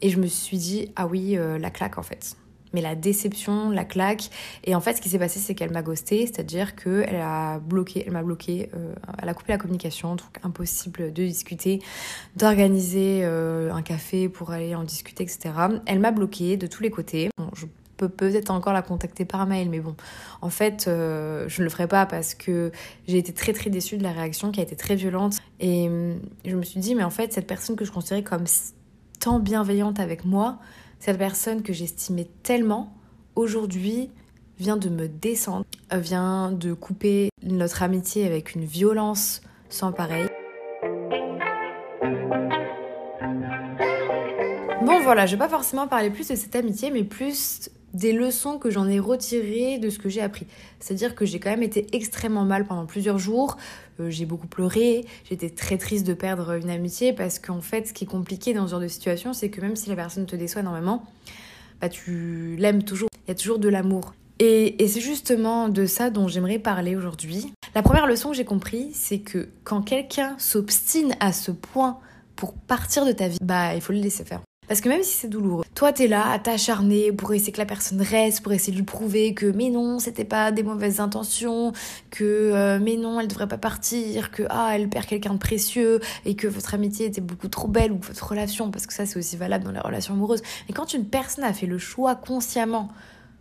Et 0.00 0.08
je 0.08 0.18
me 0.18 0.26
suis 0.26 0.58
dit, 0.58 0.90
ah 0.96 1.06
oui, 1.06 1.36
euh, 1.36 1.58
la 1.58 1.70
claque 1.70 1.98
en 1.98 2.02
fait 2.02 2.36
mais 2.72 2.80
la 2.80 2.94
déception, 2.94 3.70
la 3.70 3.84
claque. 3.84 4.30
Et 4.64 4.74
en 4.74 4.80
fait, 4.80 4.94
ce 4.94 5.00
qui 5.00 5.08
s'est 5.08 5.18
passé, 5.18 5.38
c'est 5.38 5.54
qu'elle 5.54 5.72
m'a 5.72 5.82
ghosté, 5.82 6.26
c'est-à-dire 6.26 6.74
qu'elle 6.76 7.20
a 7.20 7.58
bloqué, 7.58 8.04
elle 8.06 8.12
m'a 8.12 8.22
bloqué, 8.22 8.70
euh, 8.74 8.94
elle 9.20 9.28
a 9.28 9.34
coupé 9.34 9.52
la 9.52 9.58
communication, 9.58 10.16
donc 10.16 10.38
impossible 10.42 11.12
de 11.12 11.24
discuter, 11.24 11.80
d'organiser 12.36 13.20
euh, 13.22 13.72
un 13.72 13.82
café 13.82 14.28
pour 14.28 14.50
aller 14.50 14.74
en 14.74 14.84
discuter, 14.84 15.24
etc. 15.24 15.50
Elle 15.86 16.00
m'a 16.00 16.10
bloqué 16.10 16.56
de 16.56 16.66
tous 16.66 16.82
les 16.82 16.90
côtés. 16.90 17.30
Je 17.54 17.66
peux 17.96 18.08
peut-être 18.08 18.50
encore 18.50 18.72
la 18.72 18.82
contacter 18.82 19.24
par 19.24 19.46
mail, 19.46 19.68
mais 19.70 19.80
bon, 19.80 19.94
en 20.40 20.50
fait, 20.50 20.86
euh, 20.88 21.44
je 21.48 21.60
ne 21.60 21.64
le 21.64 21.70
ferai 21.70 21.86
pas 21.86 22.06
parce 22.06 22.34
que 22.34 22.72
j'ai 23.06 23.18
été 23.18 23.32
très 23.32 23.52
très 23.52 23.70
déçue 23.70 23.96
de 23.96 24.02
la 24.02 24.12
réaction 24.12 24.50
qui 24.50 24.60
a 24.60 24.62
été 24.62 24.76
très 24.76 24.96
violente. 24.96 25.36
Et 25.60 25.88
je 26.44 26.56
me 26.56 26.62
suis 26.62 26.80
dit, 26.80 26.94
mais 26.94 27.04
en 27.04 27.10
fait, 27.10 27.32
cette 27.32 27.46
personne 27.46 27.76
que 27.76 27.84
je 27.84 27.92
considérais 27.92 28.22
comme 28.22 28.44
tant 29.20 29.38
bienveillante 29.38 30.00
avec 30.00 30.24
moi, 30.24 30.58
cette 31.04 31.18
personne 31.18 31.64
que 31.64 31.72
j'estimais 31.72 32.28
tellement, 32.44 32.94
aujourd'hui, 33.34 34.08
vient 34.60 34.76
de 34.76 34.88
me 34.88 35.08
descendre, 35.08 35.64
vient 35.90 36.52
de 36.52 36.74
couper 36.74 37.30
notre 37.42 37.82
amitié 37.82 38.24
avec 38.24 38.54
une 38.54 38.64
violence 38.64 39.40
sans 39.68 39.90
pareil. 39.90 40.28
Bon 44.82 45.00
voilà, 45.02 45.26
je 45.26 45.32
vais 45.32 45.38
pas 45.38 45.48
forcément 45.48 45.88
parler 45.88 46.08
plus 46.10 46.28
de 46.28 46.36
cette 46.36 46.54
amitié, 46.54 46.92
mais 46.92 47.02
plus 47.02 47.68
des 47.94 48.12
leçons 48.12 48.58
que 48.58 48.70
j'en 48.70 48.88
ai 48.88 48.98
retirées 48.98 49.78
de 49.78 49.90
ce 49.90 49.98
que 49.98 50.08
j'ai 50.08 50.20
appris. 50.20 50.46
C'est-à-dire 50.80 51.14
que 51.14 51.24
j'ai 51.24 51.38
quand 51.40 51.50
même 51.50 51.62
été 51.62 51.86
extrêmement 51.92 52.44
mal 52.44 52.66
pendant 52.66 52.86
plusieurs 52.86 53.18
jours, 53.18 53.56
euh, 54.00 54.10
j'ai 54.10 54.26
beaucoup 54.26 54.46
pleuré, 54.46 55.04
j'étais 55.28 55.50
très 55.50 55.78
triste 55.78 56.06
de 56.06 56.14
perdre 56.14 56.52
une 56.52 56.70
amitié 56.70 57.12
parce 57.12 57.38
qu'en 57.38 57.60
fait 57.60 57.88
ce 57.88 57.92
qui 57.92 58.04
est 58.04 58.06
compliqué 58.06 58.54
dans 58.54 58.66
ce 58.66 58.72
genre 58.72 58.80
de 58.80 58.88
situation 58.88 59.32
c'est 59.32 59.50
que 59.50 59.60
même 59.60 59.76
si 59.76 59.88
la 59.88 59.96
personne 59.96 60.26
te 60.26 60.36
déçoit 60.36 60.62
énormément, 60.62 61.04
bah 61.80 61.88
tu 61.88 62.56
l'aimes 62.58 62.82
toujours, 62.82 63.08
il 63.26 63.28
y 63.28 63.32
a 63.32 63.34
toujours 63.34 63.58
de 63.58 63.68
l'amour. 63.68 64.14
Et, 64.38 64.82
et 64.82 64.88
c'est 64.88 65.00
justement 65.00 65.68
de 65.68 65.86
ça 65.86 66.10
dont 66.10 66.26
j'aimerais 66.26 66.58
parler 66.58 66.96
aujourd'hui. 66.96 67.52
La 67.74 67.82
première 67.82 68.06
leçon 68.06 68.30
que 68.30 68.36
j'ai 68.36 68.44
compris 68.44 68.90
c'est 68.94 69.18
que 69.18 69.48
quand 69.64 69.82
quelqu'un 69.82 70.34
s'obstine 70.38 71.14
à 71.20 71.32
ce 71.32 71.50
point 71.50 71.98
pour 72.36 72.54
partir 72.54 73.04
de 73.04 73.12
ta 73.12 73.28
vie, 73.28 73.38
bah 73.42 73.74
il 73.74 73.80
faut 73.80 73.92
le 73.92 74.00
laisser 74.00 74.24
faire. 74.24 74.40
Parce 74.72 74.80
que 74.80 74.88
même 74.88 75.02
si 75.02 75.18
c'est 75.18 75.28
douloureux, 75.28 75.66
toi 75.74 75.92
t'es 75.92 76.08
là 76.08 76.30
à 76.30 76.38
t'acharner 76.38 77.12
pour 77.12 77.34
essayer 77.34 77.52
que 77.52 77.58
la 77.58 77.66
personne 77.66 78.00
reste, 78.00 78.40
pour 78.40 78.54
essayer 78.54 78.72
de 78.72 78.78
lui 78.78 78.86
prouver 78.86 79.34
que 79.34 79.44
mais 79.44 79.68
non, 79.68 79.98
c'était 79.98 80.24
pas 80.24 80.50
des 80.50 80.62
mauvaises 80.62 80.98
intentions, 80.98 81.74
que 82.10 82.24
euh, 82.24 82.78
mais 82.80 82.96
non, 82.96 83.20
elle 83.20 83.28
devrait 83.28 83.48
pas 83.48 83.58
partir, 83.58 84.30
que 84.30 84.44
ah, 84.48 84.70
elle 84.74 84.88
perd 84.88 85.04
quelqu'un 85.04 85.34
de 85.34 85.38
précieux 85.38 86.00
et 86.24 86.36
que 86.36 86.48
votre 86.48 86.72
amitié 86.72 87.04
était 87.04 87.20
beaucoup 87.20 87.48
trop 87.48 87.68
belle 87.68 87.92
ou 87.92 87.98
votre 88.00 88.26
relation, 88.26 88.70
parce 88.70 88.86
que 88.86 88.94
ça 88.94 89.04
c'est 89.04 89.18
aussi 89.18 89.36
valable 89.36 89.62
dans 89.62 89.72
les 89.72 89.80
relations 89.80 90.14
amoureuses. 90.14 90.40
Et 90.70 90.72
quand 90.72 90.94
une 90.94 91.04
personne 91.04 91.44
a 91.44 91.52
fait 91.52 91.66
le 91.66 91.76
choix 91.76 92.14
consciemment 92.14 92.88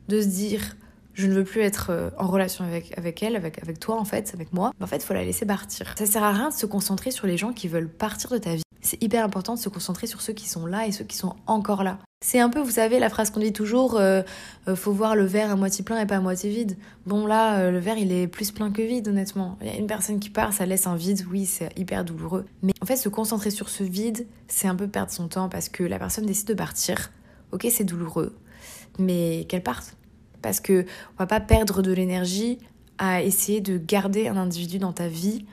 de 0.09 0.21
se 0.21 0.27
dire 0.27 0.75
je 1.13 1.27
ne 1.27 1.33
veux 1.33 1.45
plus 1.45 1.61
être 1.61 1.91
euh, 1.91 2.09
en 2.17 2.27
relation 2.27 2.65
avec, 2.65 2.93
avec 2.97 3.23
elle, 3.23 3.37
avec, 3.37 3.63
avec 3.63 3.79
toi 3.79 3.97
en 3.97 4.03
fait, 4.03 4.31
avec 4.33 4.51
moi, 4.51 4.73
en 4.81 4.85
fait, 4.85 5.01
faut 5.01 5.13
la 5.13 5.23
laisser 5.23 5.45
partir. 5.45 5.95
Ça 5.97 6.05
sert 6.05 6.25
à 6.25 6.33
rien 6.33 6.49
de 6.49 6.53
se 6.53 6.65
concentrer 6.65 7.11
sur 7.11 7.25
les 7.25 7.37
gens 7.37 7.53
qui 7.53 7.69
veulent 7.69 7.87
partir 7.87 8.31
de 8.31 8.37
ta 8.37 8.55
vie. 8.55 8.63
C'est 8.81 9.01
hyper 9.01 9.23
important 9.23 9.55
de 9.55 9.59
se 9.59 9.69
concentrer 9.69 10.07
sur 10.07 10.21
ceux 10.21 10.33
qui 10.33 10.49
sont 10.49 10.65
là 10.65 10.87
et 10.87 10.91
ceux 10.91 11.03
qui 11.03 11.15
sont 11.15 11.35
encore 11.45 11.83
là. 11.83 11.99
C'est 12.23 12.39
un 12.39 12.49
peu, 12.49 12.59
vous 12.59 12.71
savez, 12.71 12.99
la 12.99 13.09
phrase 13.09 13.31
qu'on 13.31 13.39
dit 13.39 13.51
toujours, 13.51 13.95
euh, 13.95 14.21
euh, 14.67 14.75
faut 14.75 14.91
voir 14.91 15.15
le 15.15 15.25
verre 15.25 15.49
à 15.49 15.55
moitié 15.55 15.83
plein 15.83 15.99
et 15.99 16.05
pas 16.05 16.17
à 16.17 16.19
moitié 16.19 16.51
vide. 16.51 16.77
Bon 17.07 17.25
là, 17.25 17.57
euh, 17.57 17.71
le 17.71 17.79
verre, 17.79 17.97
il 17.97 18.11
est 18.11 18.27
plus 18.27 18.51
plein 18.51 18.69
que 18.71 18.83
vide, 18.83 19.07
honnêtement. 19.07 19.57
Il 19.61 19.67
y 19.67 19.71
a 19.71 19.75
une 19.75 19.87
personne 19.87 20.19
qui 20.19 20.29
part, 20.29 20.53
ça 20.53 20.67
laisse 20.67 20.85
un 20.85 20.95
vide, 20.95 21.25
oui, 21.31 21.47
c'est 21.47 21.75
hyper 21.79 22.05
douloureux. 22.05 22.45
Mais 22.61 22.73
en 22.79 22.85
fait, 22.85 22.95
se 22.95 23.09
concentrer 23.09 23.49
sur 23.49 23.69
ce 23.69 23.83
vide, 23.83 24.27
c'est 24.47 24.67
un 24.67 24.75
peu 24.75 24.87
perdre 24.87 25.11
son 25.11 25.27
temps 25.27 25.49
parce 25.49 25.67
que 25.67 25.83
la 25.83 25.97
personne 25.97 26.27
décide 26.27 26.47
de 26.47 26.53
partir. 26.53 27.11
Ok, 27.51 27.65
c'est 27.71 27.85
douloureux, 27.85 28.37
mais 28.99 29.45
qu'elle 29.49 29.63
parte. 29.63 29.97
Parce 30.43 30.59
que 30.59 30.85
on 31.13 31.17
va 31.17 31.27
pas 31.27 31.39
perdre 31.39 31.81
de 31.81 31.91
l'énergie 31.91 32.59
à 32.99 33.23
essayer 33.23 33.61
de 33.61 33.79
garder 33.79 34.27
un 34.27 34.37
individu 34.37 34.77
dans 34.77 34.93
ta 34.93 35.07
vie 35.07 35.45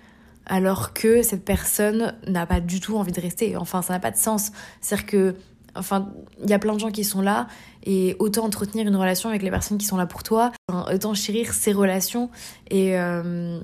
alors 0.48 0.92
que 0.92 1.22
cette 1.22 1.44
personne 1.44 2.14
n'a 2.26 2.46
pas 2.46 2.60
du 2.60 2.80
tout 2.80 2.96
envie 2.96 3.12
de 3.12 3.20
rester. 3.20 3.56
Enfin, 3.56 3.82
ça 3.82 3.92
n'a 3.92 4.00
pas 4.00 4.10
de 4.10 4.16
sens. 4.16 4.50
C'est-à-dire 4.80 5.06
que, 5.06 5.34
enfin, 5.74 6.08
il 6.42 6.50
y 6.50 6.52
a 6.52 6.58
plein 6.58 6.74
de 6.74 6.80
gens 6.80 6.90
qui 6.90 7.04
sont 7.04 7.20
là 7.20 7.46
et 7.84 8.16
autant 8.18 8.44
entretenir 8.44 8.86
une 8.86 8.96
relation 8.96 9.28
avec 9.28 9.42
les 9.42 9.50
personnes 9.50 9.78
qui 9.78 9.86
sont 9.86 9.96
là 9.96 10.06
pour 10.06 10.22
toi, 10.22 10.52
autant 10.92 11.14
chérir 11.14 11.52
ces 11.52 11.72
relations 11.72 12.30
et, 12.70 12.98
euh, 12.98 13.60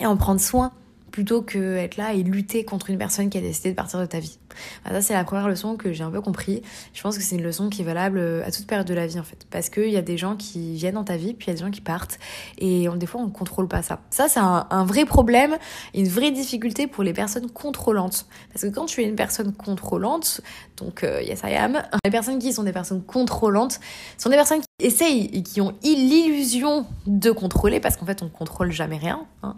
et 0.00 0.06
en 0.06 0.16
prendre 0.16 0.40
soin 0.40 0.72
plutôt 1.14 1.42
que 1.42 1.76
être 1.76 1.96
là 1.96 2.12
et 2.12 2.24
lutter 2.24 2.64
contre 2.64 2.90
une 2.90 2.98
personne 2.98 3.30
qui 3.30 3.38
a 3.38 3.40
décidé 3.40 3.70
de 3.70 3.76
partir 3.76 4.00
de 4.00 4.06
ta 4.06 4.18
vie. 4.18 4.36
ça, 4.84 5.00
c'est 5.00 5.14
la 5.14 5.22
première 5.22 5.46
leçon 5.46 5.76
que 5.76 5.92
j'ai 5.92 6.02
un 6.02 6.10
peu 6.10 6.20
compris. 6.20 6.60
Je 6.92 7.00
pense 7.02 7.16
que 7.16 7.22
c'est 7.22 7.36
une 7.36 7.44
leçon 7.44 7.70
qui 7.70 7.82
est 7.82 7.84
valable 7.84 8.42
à 8.44 8.50
toute 8.50 8.66
période 8.66 8.88
de 8.88 8.94
la 8.94 9.06
vie, 9.06 9.20
en 9.20 9.22
fait. 9.22 9.46
Parce 9.48 9.70
qu'il 9.70 9.90
y 9.90 9.96
a 9.96 10.02
des 10.02 10.18
gens 10.18 10.34
qui 10.34 10.74
viennent 10.74 10.96
dans 10.96 11.04
ta 11.04 11.16
vie, 11.16 11.32
puis 11.32 11.46
il 11.46 11.50
y 11.50 11.52
a 11.52 11.54
des 11.54 11.60
gens 11.60 11.70
qui 11.70 11.82
partent. 11.82 12.18
Et 12.58 12.88
on, 12.88 12.96
des 12.96 13.06
fois, 13.06 13.20
on 13.20 13.26
ne 13.26 13.30
contrôle 13.30 13.68
pas 13.68 13.80
ça. 13.82 14.00
Ça, 14.10 14.26
c'est 14.26 14.40
un, 14.40 14.66
un, 14.68 14.84
vrai 14.84 15.04
problème, 15.04 15.56
une 15.94 16.08
vraie 16.08 16.32
difficulté 16.32 16.88
pour 16.88 17.04
les 17.04 17.12
personnes 17.12 17.48
contrôlantes. 17.48 18.26
Parce 18.52 18.62
que 18.62 18.70
quand 18.74 18.86
tu 18.86 19.00
es 19.00 19.04
une 19.04 19.14
personne 19.14 19.52
contrôlante, 19.52 20.40
donc, 20.76 21.04
euh, 21.04 21.22
yes 21.22 21.42
I 21.44 21.54
am, 21.54 21.80
les 22.04 22.10
personnes 22.10 22.40
qui 22.40 22.52
sont 22.52 22.64
des 22.64 22.72
personnes 22.72 23.04
contrôlantes 23.04 23.78
sont 24.18 24.30
des 24.30 24.36
personnes 24.36 24.62
essayent 24.80 25.30
et 25.32 25.44
qui 25.44 25.60
ont 25.60 25.72
l'illusion 25.84 26.84
de 27.06 27.30
contrôler, 27.30 27.78
parce 27.78 27.96
qu'en 27.96 28.06
fait 28.06 28.24
on 28.24 28.28
contrôle 28.28 28.72
jamais 28.72 28.96
rien, 28.96 29.24
hein, 29.44 29.54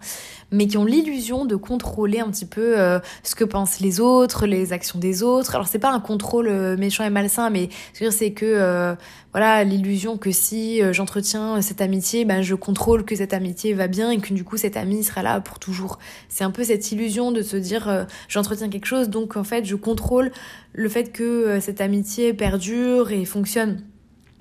mais 0.50 0.66
qui 0.66 0.76
ont 0.76 0.84
l'illusion 0.84 1.46
de 1.46 1.56
contrôler 1.56 2.20
un 2.20 2.30
petit 2.30 2.44
peu 2.44 2.78
euh, 2.78 2.98
ce 3.22 3.34
que 3.34 3.44
pensent 3.44 3.80
les 3.80 3.98
autres, 3.98 4.46
les 4.46 4.74
actions 4.74 4.98
des 4.98 5.22
autres. 5.22 5.54
Alors 5.54 5.68
c'est 5.68 5.78
pas 5.78 5.90
un 5.90 6.00
contrôle 6.00 6.48
euh, 6.48 6.76
méchant 6.76 7.02
et 7.02 7.08
malsain, 7.08 7.48
mais 7.48 7.70
c'est 7.94 8.32
que 8.32 8.44
euh, 8.44 8.94
voilà 9.32 9.64
l'illusion 9.64 10.18
que 10.18 10.30
si 10.30 10.82
j'entretiens 10.92 11.62
cette 11.62 11.80
amitié, 11.80 12.26
ben 12.26 12.42
je 12.42 12.54
contrôle 12.54 13.02
que 13.02 13.16
cette 13.16 13.32
amitié 13.32 13.72
va 13.72 13.86
bien 13.88 14.10
et 14.10 14.18
que 14.18 14.34
du 14.34 14.44
coup 14.44 14.58
cette 14.58 14.76
amie 14.76 15.02
sera 15.02 15.22
là 15.22 15.40
pour 15.40 15.58
toujours. 15.58 15.98
C'est 16.28 16.44
un 16.44 16.50
peu 16.50 16.62
cette 16.62 16.92
illusion 16.92 17.32
de 17.32 17.40
se 17.40 17.56
dire 17.56 18.06
j'entretiens 18.28 18.68
quelque 18.68 18.86
chose, 18.86 19.08
donc 19.08 19.38
en 19.38 19.44
fait 19.44 19.64
je 19.64 19.76
contrôle 19.76 20.30
le 20.74 20.88
fait 20.90 21.10
que 21.10 21.58
cette 21.60 21.80
amitié 21.80 22.34
perdure 22.34 23.12
et 23.12 23.24
fonctionne. 23.24 23.82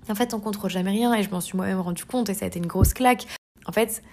En 0.08 0.16
fait, 0.16 0.34
on 0.34 0.40
contrôle 0.40 0.70
jamais 0.70 0.92
rien 0.92 1.14
et 1.14 1.24
je 1.24 1.30
m'en 1.32 1.42
suis 1.42 1.58
moi-même 1.58 1.80
rendu 1.80 2.06
compte 2.06 2.30
et 2.30 2.34
ça 2.34 2.46
a 2.46 2.48
été 2.48 2.60
une 2.60 2.68
grosse 2.68 2.94
claque. 2.94 3.26
En 3.66 3.72
fait, 3.72 4.04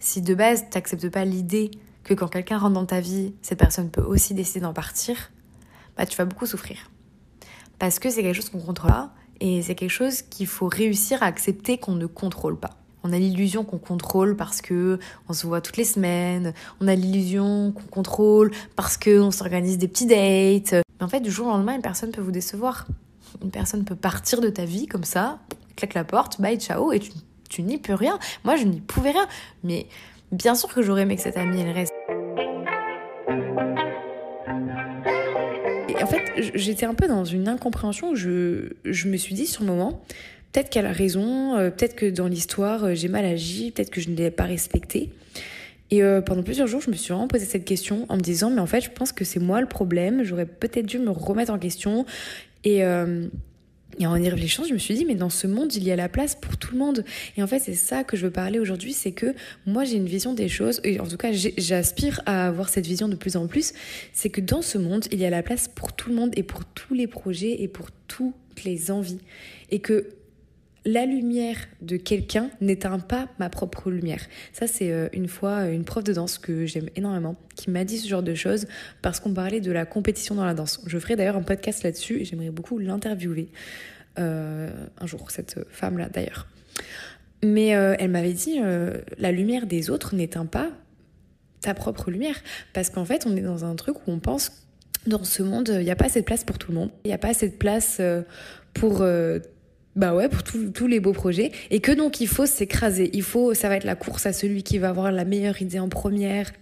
si 0.00 0.20
de 0.20 0.34
base 0.34 0.64
t'acceptes 0.70 1.08
pas 1.10 1.24
l'idée 1.24 1.70
que 2.02 2.14
quand 2.14 2.28
quelqu'un 2.28 2.58
rentre 2.58 2.74
dans 2.74 2.86
ta 2.86 3.00
vie, 3.00 3.34
cette 3.42 3.58
personne 3.58 3.90
peut 3.90 4.02
aussi 4.02 4.34
décider 4.34 4.60
d'en 4.60 4.72
partir, 4.72 5.30
bah 5.96 6.06
tu 6.06 6.16
vas 6.16 6.24
beaucoup 6.24 6.46
souffrir. 6.46 6.90
Parce 7.78 7.98
que 8.00 8.10
c'est 8.10 8.22
quelque 8.22 8.34
chose 8.34 8.50
qu'on 8.50 8.60
contrôle 8.60 8.92
et 9.40 9.62
c'est 9.62 9.76
quelque 9.76 9.90
chose 9.90 10.22
qu'il 10.22 10.48
faut 10.48 10.66
réussir 10.66 11.22
à 11.22 11.26
accepter 11.26 11.78
qu'on 11.78 11.94
ne 11.94 12.06
contrôle 12.06 12.58
pas. 12.58 12.70
On 13.04 13.12
a 13.12 13.18
l'illusion 13.18 13.62
qu'on 13.64 13.78
contrôle 13.78 14.36
parce 14.36 14.60
que 14.60 14.98
on 15.28 15.32
se 15.32 15.46
voit 15.46 15.60
toutes 15.60 15.76
les 15.76 15.84
semaines. 15.84 16.52
On 16.80 16.88
a 16.88 16.96
l'illusion 16.96 17.70
qu'on 17.70 17.86
contrôle 17.86 18.50
parce 18.74 18.96
que 18.96 19.20
on 19.20 19.30
s'organise 19.30 19.78
des 19.78 19.86
petits 19.86 20.06
dates. 20.06 20.72
Mais 20.72 21.04
en 21.04 21.08
fait, 21.08 21.20
du 21.20 21.30
jour 21.30 21.46
au 21.46 21.50
lendemain, 21.50 21.76
une 21.76 21.82
personne 21.82 22.10
peut 22.10 22.20
vous 22.20 22.32
décevoir. 22.32 22.86
Une 23.42 23.50
personne 23.50 23.84
peut 23.84 23.96
partir 23.96 24.40
de 24.40 24.48
ta 24.48 24.64
vie 24.64 24.86
comme 24.86 25.04
ça, 25.04 25.38
claque 25.76 25.94
la 25.94 26.04
porte, 26.04 26.40
bye, 26.40 26.58
ciao, 26.58 26.92
et 26.92 27.00
tu, 27.48 27.62
n'y 27.62 27.78
peux 27.78 27.94
rien. 27.94 28.18
Moi, 28.44 28.56
je 28.56 28.64
n'y 28.64 28.80
pouvais 28.80 29.10
rien. 29.10 29.26
Mais 29.64 29.86
bien 30.32 30.54
sûr 30.54 30.72
que 30.72 30.82
j'aurais 30.82 31.02
aimé 31.02 31.16
que 31.16 31.22
cette 31.22 31.36
amie, 31.36 31.60
elle 31.60 31.72
reste. 31.72 31.92
En 36.00 36.06
fait, 36.06 36.52
j'étais 36.54 36.86
un 36.86 36.94
peu 36.94 37.08
dans 37.08 37.24
une 37.24 37.48
incompréhension 37.48 38.10
où 38.10 38.14
je, 38.14 38.70
je 38.84 39.08
me 39.08 39.16
suis 39.16 39.34
dit 39.34 39.46
sur 39.46 39.62
le 39.62 39.68
moment, 39.68 40.00
peut-être 40.52 40.70
qu'elle 40.70 40.86
a 40.86 40.92
raison, 40.92 41.56
euh, 41.56 41.70
peut-être 41.70 41.96
que 41.96 42.06
dans 42.06 42.28
l'histoire, 42.28 42.84
euh, 42.84 42.94
j'ai 42.94 43.08
mal 43.08 43.24
agi, 43.24 43.70
peut-être 43.72 43.90
que 43.90 44.00
je 44.00 44.10
ne 44.10 44.16
l'ai 44.16 44.30
pas 44.30 44.44
respectée. 44.44 45.10
Et 45.90 46.02
euh, 46.02 46.20
pendant 46.20 46.42
plusieurs 46.42 46.66
jours, 46.66 46.82
je 46.82 46.90
me 46.90 46.96
suis 46.96 47.12
vraiment 47.12 47.28
posé 47.28 47.46
cette 47.46 47.64
question 47.64 48.04
en 48.08 48.16
me 48.16 48.20
disant, 48.20 48.50
mais 48.50 48.60
en 48.60 48.66
fait, 48.66 48.82
je 48.82 48.90
pense 48.90 49.12
que 49.12 49.24
c'est 49.24 49.40
moi 49.40 49.60
le 49.60 49.66
problème, 49.66 50.22
j'aurais 50.22 50.46
peut-être 50.46 50.84
dû 50.84 50.98
me 50.98 51.10
remettre 51.10 51.52
en 51.52 51.58
question 51.58 52.04
et, 52.64 52.84
euh, 52.84 53.28
et 53.98 54.06
en 54.06 54.16
y 54.16 54.28
réfléchissant, 54.28 54.64
je 54.64 54.72
me 54.72 54.78
suis 54.78 54.94
dit, 54.94 55.04
mais 55.04 55.14
dans 55.14 55.30
ce 55.30 55.46
monde, 55.46 55.74
il 55.74 55.82
y 55.82 55.90
a 55.90 55.96
la 55.96 56.08
place 56.08 56.34
pour 56.34 56.56
tout 56.56 56.72
le 56.72 56.78
monde. 56.78 57.04
Et 57.36 57.42
en 57.42 57.46
fait, 57.46 57.58
c'est 57.58 57.74
ça 57.74 58.04
que 58.04 58.16
je 58.16 58.26
veux 58.26 58.30
parler 58.30 58.58
aujourd'hui, 58.58 58.92
c'est 58.92 59.12
que 59.12 59.34
moi, 59.66 59.84
j'ai 59.84 59.96
une 59.96 60.06
vision 60.06 60.34
des 60.34 60.48
choses, 60.48 60.80
et 60.84 61.00
en 61.00 61.06
tout 61.06 61.16
cas, 61.16 61.32
j'aspire 61.32 62.20
à 62.26 62.46
avoir 62.46 62.68
cette 62.68 62.86
vision 62.86 63.08
de 63.08 63.16
plus 63.16 63.36
en 63.36 63.46
plus, 63.46 63.72
c'est 64.12 64.30
que 64.30 64.40
dans 64.40 64.62
ce 64.62 64.78
monde, 64.78 65.06
il 65.10 65.18
y 65.18 65.24
a 65.24 65.30
la 65.30 65.42
place 65.42 65.68
pour 65.68 65.92
tout 65.92 66.10
le 66.10 66.14
monde 66.14 66.30
et 66.36 66.42
pour 66.42 66.64
tous 66.64 66.94
les 66.94 67.06
projets 67.06 67.62
et 67.62 67.68
pour 67.68 67.88
toutes 68.06 68.34
les 68.64 68.90
envies. 68.90 69.20
Et 69.70 69.80
que 69.80 70.06
la 70.92 71.04
lumière 71.04 71.58
de 71.82 71.98
quelqu'un 71.98 72.48
n'éteint 72.62 72.98
pas 72.98 73.28
ma 73.38 73.50
propre 73.50 73.90
lumière. 73.90 74.22
Ça, 74.54 74.66
c'est 74.66 74.90
euh, 74.90 75.08
une 75.12 75.28
fois 75.28 75.64
euh, 75.64 75.72
une 75.72 75.84
prof 75.84 76.02
de 76.02 76.14
danse 76.14 76.38
que 76.38 76.64
j'aime 76.64 76.88
énormément 76.96 77.36
qui 77.56 77.70
m'a 77.70 77.84
dit 77.84 77.98
ce 77.98 78.08
genre 78.08 78.22
de 78.22 78.34
choses 78.34 78.66
parce 79.02 79.20
qu'on 79.20 79.34
parlait 79.34 79.60
de 79.60 79.70
la 79.70 79.84
compétition 79.84 80.34
dans 80.34 80.46
la 80.46 80.54
danse. 80.54 80.80
Je 80.86 80.98
ferai 80.98 81.14
d'ailleurs 81.14 81.36
un 81.36 81.42
podcast 81.42 81.82
là-dessus 81.82 82.20
et 82.20 82.24
j'aimerais 82.24 82.48
beaucoup 82.48 82.78
l'interviewer 82.78 83.50
euh, 84.18 84.70
un 84.98 85.06
jour, 85.06 85.30
cette 85.30 85.60
femme-là 85.70 86.08
d'ailleurs. 86.08 86.46
Mais 87.44 87.68
elle 87.68 88.10
m'avait 88.10 88.32
dit 88.32 88.58
la 89.18 89.30
lumière 89.30 89.66
des 89.66 89.90
autres 89.90 90.16
n'éteint 90.16 90.46
pas 90.46 90.72
ta 91.60 91.72
propre 91.72 92.10
lumière 92.10 92.34
parce 92.72 92.90
qu'en 92.90 93.04
fait, 93.04 93.26
on 93.26 93.36
est 93.36 93.42
dans 93.42 93.64
un 93.64 93.76
truc 93.76 93.96
où 93.98 94.10
on 94.10 94.18
pense 94.18 94.50
dans 95.06 95.22
ce 95.22 95.44
monde, 95.44 95.70
il 95.72 95.84
n'y 95.84 95.90
a 95.92 95.96
pas 95.96 96.06
assez 96.06 96.20
de 96.20 96.24
place 96.24 96.42
pour 96.42 96.58
tout 96.58 96.72
le 96.72 96.78
monde. 96.78 96.90
Il 97.04 97.08
n'y 97.08 97.14
a 97.14 97.18
pas 97.18 97.28
assez 97.28 97.48
de 97.48 97.54
place 97.54 98.00
pour 98.74 99.04
bah 99.98 100.14
ouais, 100.14 100.28
pour 100.28 100.44
tous 100.44 100.86
les 100.86 101.00
beaux 101.00 101.12
projets. 101.12 101.50
Et 101.70 101.80
que 101.80 101.90
donc 101.90 102.20
il 102.20 102.28
faut 102.28 102.46
s'écraser. 102.46 103.10
Il 103.14 103.24
faut, 103.24 103.52
ça 103.52 103.68
va 103.68 103.76
être 103.76 103.84
la 103.84 103.96
course 103.96 104.26
à 104.26 104.32
celui 104.32 104.62
qui 104.62 104.78
va 104.78 104.90
avoir 104.90 105.10
la 105.10 105.24
meilleure 105.24 105.60
idée 105.60 105.80
en 105.80 105.88
première. 105.88 106.52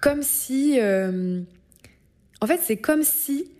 Comme 0.00 0.22
si. 0.22 0.80
Euh, 0.80 1.42
en 2.40 2.46
fait, 2.46 2.60
c'est 2.62 2.78
comme 2.78 3.02
si 3.02 3.50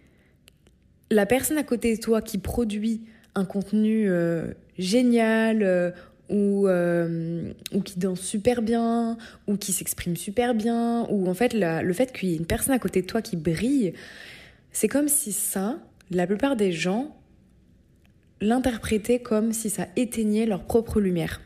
la 1.10 1.26
personne 1.26 1.58
à 1.58 1.62
côté 1.62 1.94
de 1.94 2.00
toi 2.00 2.22
qui 2.22 2.38
produit 2.38 3.02
un 3.34 3.44
contenu 3.44 4.08
euh, 4.08 4.46
génial 4.78 5.62
euh, 5.62 5.90
ou, 6.30 6.66
ou 6.66 7.82
qui 7.82 7.98
danse 7.98 8.22
super 8.22 8.62
bien 8.62 9.18
ou 9.46 9.58
qui 9.58 9.72
s'exprime 9.72 10.16
super 10.16 10.54
bien 10.54 11.06
ou 11.10 11.28
en 11.28 11.34
fait 11.34 11.54
le 11.54 11.92
fait 11.92 12.12
qu'il 12.12 12.30
y 12.30 12.32
ait 12.32 12.36
une 12.36 12.46
personne 12.46 12.74
à 12.74 12.78
côté 12.78 13.02
de 13.02 13.06
toi 13.06 13.20
qui 13.20 13.36
brille, 13.36 13.92
c'est 14.72 14.88
comme 14.88 15.08
si 15.08 15.32
ça, 15.32 15.78
la 16.10 16.26
plupart 16.26 16.56
des 16.56 16.72
gens 16.72 17.14
l'interpréter 18.40 19.20
comme 19.20 19.52
si 19.52 19.70
ça 19.70 19.88
éteignait 19.96 20.46
leur 20.46 20.64
propre 20.64 21.00
lumière. 21.00 21.40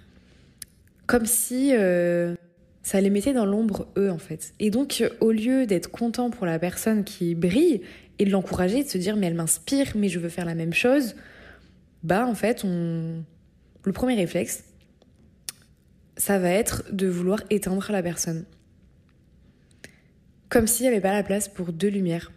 Comme 1.06 1.26
si 1.26 1.74
euh, 1.74 2.34
ça 2.82 3.00
les 3.00 3.10
mettait 3.10 3.32
dans 3.32 3.46
l'ombre 3.46 3.88
eux 3.96 4.10
en 4.10 4.18
fait. 4.18 4.54
Et 4.58 4.70
donc 4.70 5.04
au 5.20 5.32
lieu 5.32 5.66
d'être 5.66 5.90
content 5.90 6.30
pour 6.30 6.46
la 6.46 6.58
personne 6.58 7.04
qui 7.04 7.34
brille 7.34 7.82
et 8.18 8.24
de 8.24 8.30
l'encourager, 8.30 8.84
de 8.84 8.88
se 8.88 8.98
dire 8.98 9.16
mais 9.16 9.26
elle 9.26 9.34
m'inspire, 9.34 9.92
mais 9.94 10.08
je 10.08 10.18
veux 10.18 10.28
faire 10.28 10.44
la 10.44 10.54
même 10.54 10.74
chose, 10.74 11.14
bah 12.02 12.26
en 12.26 12.34
fait 12.34 12.64
on... 12.64 13.22
le 13.84 13.92
premier 13.92 14.14
réflexe, 14.14 14.64
ça 16.16 16.38
va 16.38 16.50
être 16.50 16.84
de 16.92 17.06
vouloir 17.06 17.40
éteindre 17.50 17.90
la 17.90 18.02
personne. 18.02 18.44
Comme 20.48 20.66
s'il 20.66 20.84
n'y 20.84 20.88
avait 20.88 21.00
pas 21.00 21.12
la 21.12 21.22
place 21.22 21.48
pour 21.48 21.72
deux 21.72 21.88
lumières. 21.88 22.32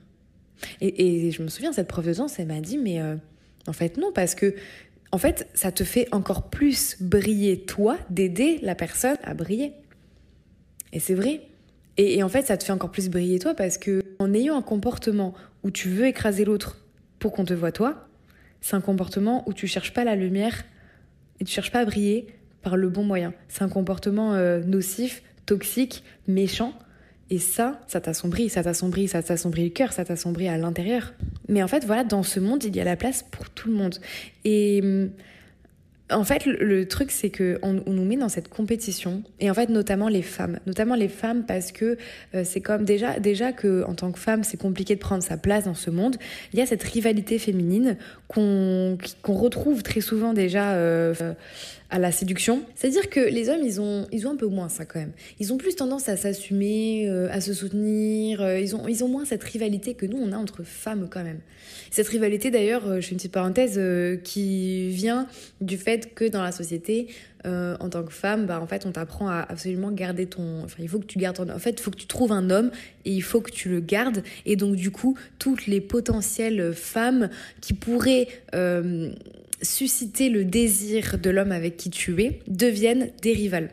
Et, 0.80 1.32
je 1.32 1.42
me 1.42 1.50
souviens, 1.50 1.74
cette 1.74 1.88
prof 1.88 2.06
de 2.06 2.14
danse, 2.14 2.40
elle 2.40 2.48
m'a 2.48 2.62
dit, 2.62 2.78
mais 2.78 3.02
euh, 3.02 3.16
en 3.68 3.74
fait, 3.74 3.98
non, 3.98 4.12
parce 4.14 4.36
que 4.36 4.56
en 5.12 5.20
fait, 5.20 5.48
ça 5.54 5.72
te 5.72 5.84
fait 5.84 6.08
encore 6.12 6.50
plus 6.50 6.98
briller 7.00 7.66
toi 7.66 7.98
d'aider 8.10 8.60
la 8.64 8.74
personne 8.74 9.18
à 9.24 9.36
briller. 9.36 9.74
Et 10.92 11.00
c'est 11.00 11.14
vrai. 11.14 11.42
Et, 11.98 12.24
en 12.24 12.30
fait, 12.30 12.48
ça 12.48 12.58
te 12.58 12.64
fait 12.64 12.72
encore 12.72 12.90
plus 12.90 13.10
briller 13.10 13.38
toi 13.38 13.54
parce 13.54 13.78
que 13.78 14.02
en 14.18 14.34
ayant 14.34 14.58
un 14.58 14.64
comportement 14.64 15.36
où 15.62 15.70
tu 15.70 15.88
veux 15.88 16.08
écraser 16.08 16.46
l'autre 16.46 16.80
pour 17.20 17.32
qu'on 17.32 17.46
te 17.46 17.54
voit 17.54 17.72
toi, 17.72 18.08
c'est 18.62 18.76
un 18.76 18.82
comportement 18.82 19.48
où 19.48 19.54
tu 19.54 19.68
cherches 19.68 19.94
pas 19.94 20.04
la 20.04 20.16
lumière 20.16 20.64
et 21.40 21.46
tu 21.46 21.54
cherches 21.54 21.72
pas 21.72 21.82
à 21.82 21.86
briller 21.86 22.28
par 22.64 22.76
le 22.76 22.90
bon 22.90 23.04
moyen. 23.04 23.36
C'est 23.50 23.62
un 23.62 23.70
comportement 23.70 24.34
euh, 24.34 24.62
nocif, 24.62 25.22
toxique, 25.46 26.04
méchant 26.28 26.74
et 27.30 27.38
ça, 27.38 27.80
ça 27.88 28.02
t'assombrit, 28.02 28.50
ça 28.50 28.64
t'assombrit, 28.64 29.08
ça 29.08 29.22
t'assombrit 29.22 29.66
le 29.66 29.70
cœur, 29.70 29.94
ça 29.94 30.06
t'assombrit 30.06 30.48
à 30.48 30.58
l'intérieur. 30.58 31.14
Mais 31.54 31.62
en 31.62 31.68
fait, 31.68 31.86
voilà, 31.86 32.04
dans 32.04 32.24
ce 32.24 32.40
monde, 32.40 32.64
il 32.64 32.76
y 32.76 32.80
a 32.80 32.84
la 32.84 32.96
place 32.96 33.24
pour 33.30 33.48
tout 33.52 33.70
le 33.70 33.76
monde. 33.76 33.96
Et 34.44 34.82
hum, 34.84 35.12
en 36.10 36.24
fait, 36.24 36.46
le, 36.46 36.88
truc, 36.88 37.12
c'est 37.12 37.30
qu'on 37.30 37.84
on 37.86 37.94
nous 37.94 38.06
met 38.06 38.18
dans 38.18 38.28
cette 38.28 38.48
compétition, 38.48 39.22
et 39.40 39.52
en 39.52 39.54
fait, 39.54 39.70
notamment 39.70 40.10
les 40.10 40.24
femmes. 40.24 40.60
Notamment 40.66 40.96
les 40.96 41.08
femmes, 41.08 41.46
parce 41.46 41.72
que 41.72 41.98
euh, 42.34 42.44
c'est 42.44 42.62
comme 42.62 42.86
déjà, 42.86 43.20
déjà 43.20 43.52
que 43.52 43.86
tant 43.96 44.12
que 44.12 44.20
femme, 44.20 44.44
c'est 44.44 44.58
compliqué 44.58 44.96
de 44.96 45.00
prendre 45.00 45.22
sa 45.22 45.38
place 45.38 45.66
dans 45.66 45.76
ce 45.76 45.92
monde. 45.92 46.18
Il 46.54 46.60
y 46.60 46.62
a 46.62 46.66
cette 46.66 46.84
rivalité 46.84 47.38
féminine 47.38 47.98
qu'on 48.28 48.98
qu'on 49.22 49.34
retrouve 49.34 49.84
très 49.84 50.02
souvent 50.02 50.34
déjà. 50.34 50.72
Euh, 50.72 51.14
à 51.94 52.00
la 52.00 52.12
séduction. 52.12 52.64
C'est-à-dire 52.74 53.08
que 53.08 53.20
les 53.20 53.50
hommes, 53.50 53.62
ils 53.64 53.80
ont, 53.80 54.08
ils 54.12 54.28
ont 54.28 54.32
un 54.32 54.36
peu 54.36 54.48
moins 54.48 54.68
ça 54.68 54.84
quand 54.84 55.00
même. 55.00 55.12
Ils 55.40 55.54
ont 55.54 55.58
plus 55.58 55.76
tendance 55.76 56.10
à 56.10 56.18
s'assumer, 56.18 57.08
euh, 57.08 57.30
à 57.32 57.40
se 57.40 57.54
soutenir. 57.54 58.42
Euh, 58.42 58.60
ils, 58.60 58.76
ont, 58.76 58.88
ils 58.88 59.04
ont 59.04 59.08
moins 59.08 59.26
cette 59.26 59.44
rivalité 59.44 59.94
que 59.94 60.08
nous, 60.08 60.18
on 60.18 60.32
a 60.32 60.36
entre 60.36 60.64
femmes 60.64 61.08
quand 61.08 61.24
même. 61.24 61.38
Cette 61.92 62.08
rivalité, 62.08 62.50
d'ailleurs, 62.50 62.88
euh, 62.88 63.00
je 63.00 63.06
fais 63.06 63.12
une 63.12 63.18
petite 63.18 63.32
parenthèse, 63.32 63.80
qui 64.24 64.90
vient 64.90 65.28
du 65.62 65.78
fait 65.78 66.16
que 66.16 66.28
dans 66.28 66.42
la 66.42 66.52
société, 66.52 67.10
en 67.46 67.90
tant 67.90 68.04
que 68.04 68.14
femme, 68.14 68.48
bah, 68.48 68.60
en 68.60 68.66
fait, 68.66 68.88
on 68.88 68.92
t'apprend 68.92 69.28
à 69.28 69.46
absolument 69.48 69.92
garder 69.92 70.26
ton. 70.26 70.64
Enfin, 70.64 70.78
il 70.80 70.90
faut 70.90 70.98
que 70.98 71.06
tu 71.06 71.20
gardes 71.20 71.36
ton. 71.36 71.50
En 71.50 71.60
fait, 71.60 71.72
il 71.72 71.80
faut 71.80 71.92
que 71.92 71.98
tu 71.98 72.08
trouves 72.08 72.32
un 72.32 72.50
homme 72.50 72.72
et 73.06 73.12
il 73.12 73.22
faut 73.22 73.42
que 73.42 73.52
tu 73.52 73.70
le 73.70 73.82
gardes. 73.82 74.24
Et 74.48 74.56
donc, 74.56 74.78
du 74.78 74.90
coup, 74.90 75.16
toutes 75.38 75.68
les 75.68 75.82
potentielles 75.82 76.74
femmes 76.74 77.30
qui 77.62 77.74
pourraient 77.74 78.30
susciter 79.64 80.30
le 80.30 80.46
désir 80.46 81.18
de 81.18 81.30
l'homme 81.30 81.52
avec 81.52 81.78
qui 81.78 81.90
tu 81.90 82.22
es 82.22 82.40
deviennent 82.48 83.10
des 83.22 83.34
rivales. 83.34 83.70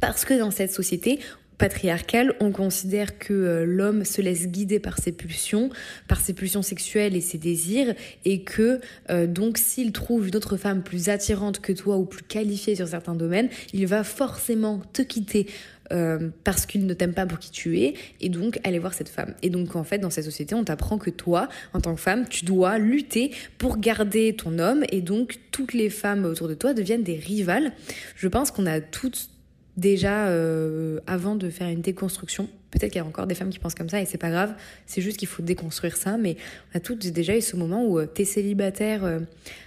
Parce 0.00 0.24
que 0.24 0.34
dans 0.34 0.50
cette 0.50 0.72
société, 0.72 1.18
patriarcale, 1.58 2.34
on 2.40 2.52
considère 2.52 3.18
que 3.18 3.34
euh, 3.34 3.64
l'homme 3.66 4.04
se 4.04 4.22
laisse 4.22 4.46
guider 4.46 4.78
par 4.78 4.98
ses 4.98 5.12
pulsions, 5.12 5.70
par 6.06 6.20
ses 6.20 6.32
pulsions 6.32 6.62
sexuelles 6.62 7.16
et 7.16 7.20
ses 7.20 7.36
désirs, 7.36 7.94
et 8.24 8.42
que 8.42 8.80
euh, 9.10 9.26
donc 9.26 9.58
s'il 9.58 9.92
trouve 9.92 10.28
une 10.28 10.36
autre 10.36 10.56
femme 10.56 10.82
plus 10.82 11.08
attirante 11.08 11.60
que 11.60 11.72
toi 11.72 11.96
ou 11.96 12.04
plus 12.04 12.22
qualifiée 12.22 12.76
sur 12.76 12.88
certains 12.88 13.16
domaines, 13.16 13.48
il 13.74 13.86
va 13.86 14.04
forcément 14.04 14.80
te 14.92 15.02
quitter 15.02 15.46
euh, 15.92 16.30
parce 16.44 16.66
qu'il 16.66 16.86
ne 16.86 16.94
t'aime 16.94 17.14
pas 17.14 17.26
pour 17.26 17.38
qui 17.38 17.50
tu 17.50 17.80
es, 17.80 17.94
et 18.20 18.28
donc 18.28 18.60
aller 18.64 18.78
voir 18.78 18.94
cette 18.94 19.08
femme. 19.08 19.34
Et 19.42 19.50
donc 19.50 19.76
en 19.76 19.84
fait, 19.84 19.98
dans 19.98 20.10
cette 20.10 20.24
société, 20.24 20.54
on 20.54 20.64
t'apprend 20.64 20.98
que 20.98 21.10
toi, 21.10 21.48
en 21.72 21.80
tant 21.80 21.94
que 21.94 22.00
femme, 22.00 22.28
tu 22.28 22.44
dois 22.44 22.78
lutter 22.78 23.32
pour 23.58 23.78
garder 23.78 24.34
ton 24.34 24.58
homme, 24.58 24.84
et 24.90 25.00
donc 25.00 25.38
toutes 25.50 25.72
les 25.72 25.90
femmes 25.90 26.24
autour 26.24 26.48
de 26.48 26.54
toi 26.54 26.74
deviennent 26.74 27.02
des 27.02 27.16
rivales. 27.16 27.72
Je 28.16 28.28
pense 28.28 28.50
qu'on 28.50 28.66
a 28.66 28.80
toutes 28.80 29.30
déjà 29.78 30.26
euh, 30.26 30.98
avant 31.06 31.36
de 31.36 31.48
faire 31.48 31.68
une 31.68 31.80
déconstruction. 31.80 32.48
Peut-être 32.70 32.92
qu'il 32.92 33.00
y 33.00 33.04
a 33.04 33.06
encore 33.06 33.26
des 33.26 33.34
femmes 33.34 33.48
qui 33.48 33.58
pensent 33.58 33.74
comme 33.74 33.88
ça 33.88 34.00
et 34.02 34.04
c'est 34.04 34.18
pas 34.18 34.30
grave. 34.30 34.54
C'est 34.86 35.00
juste 35.00 35.16
qu'il 35.16 35.28
faut 35.28 35.42
déconstruire 35.42 35.96
ça. 35.96 36.18
Mais 36.18 36.36
on 36.72 36.78
a 36.78 36.80
toutes 36.80 37.06
déjà 37.06 37.36
eu 37.36 37.40
ce 37.40 37.56
moment 37.56 37.86
où 37.86 38.00
tu 38.02 38.08
t'es 38.08 38.24
célibataire, 38.24 39.04
euh, 39.04 39.20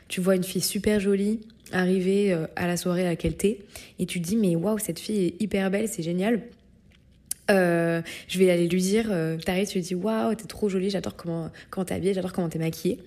tu 0.08 0.22
vois 0.22 0.36
une 0.36 0.44
fille 0.44 0.62
super 0.62 1.00
jolie 1.00 1.40
arriver 1.72 2.34
euh, 2.34 2.48
à 2.56 2.68
la 2.68 2.78
soirée 2.78 3.06
à 3.06 3.10
laquelle 3.10 3.36
t'es 3.36 3.60
et 4.00 4.06
tu 4.06 4.22
te 4.22 4.28
dis 4.28 4.36
mais 4.36 4.56
waouh 4.56 4.80
cette 4.80 5.00
fille 5.00 5.25
est 5.25 5.42
hyper 5.42 5.72
belle, 5.72 5.88
c'est 5.88 6.04
génial. 6.04 6.42
je 7.50 8.40
vais 8.40 8.50
aller 8.50 8.68
lui 8.68 8.82
dire, 8.82 9.12
t'arrives, 9.46 9.68
tu 9.68 9.80
lui 9.80 9.86
dis 9.86 9.96
waouh 9.96 10.36
t'es 10.36 10.48
trop 10.48 10.70
jolie, 10.70 10.90
j'adore 10.90 11.16
comment, 11.16 11.50
comment 11.70 11.86
t'es 11.86 11.96
habillée, 11.96 12.13
j'adore 12.13 12.34
comment 12.34 12.50
t'es 12.50 12.60
maquillée. 12.60 13.00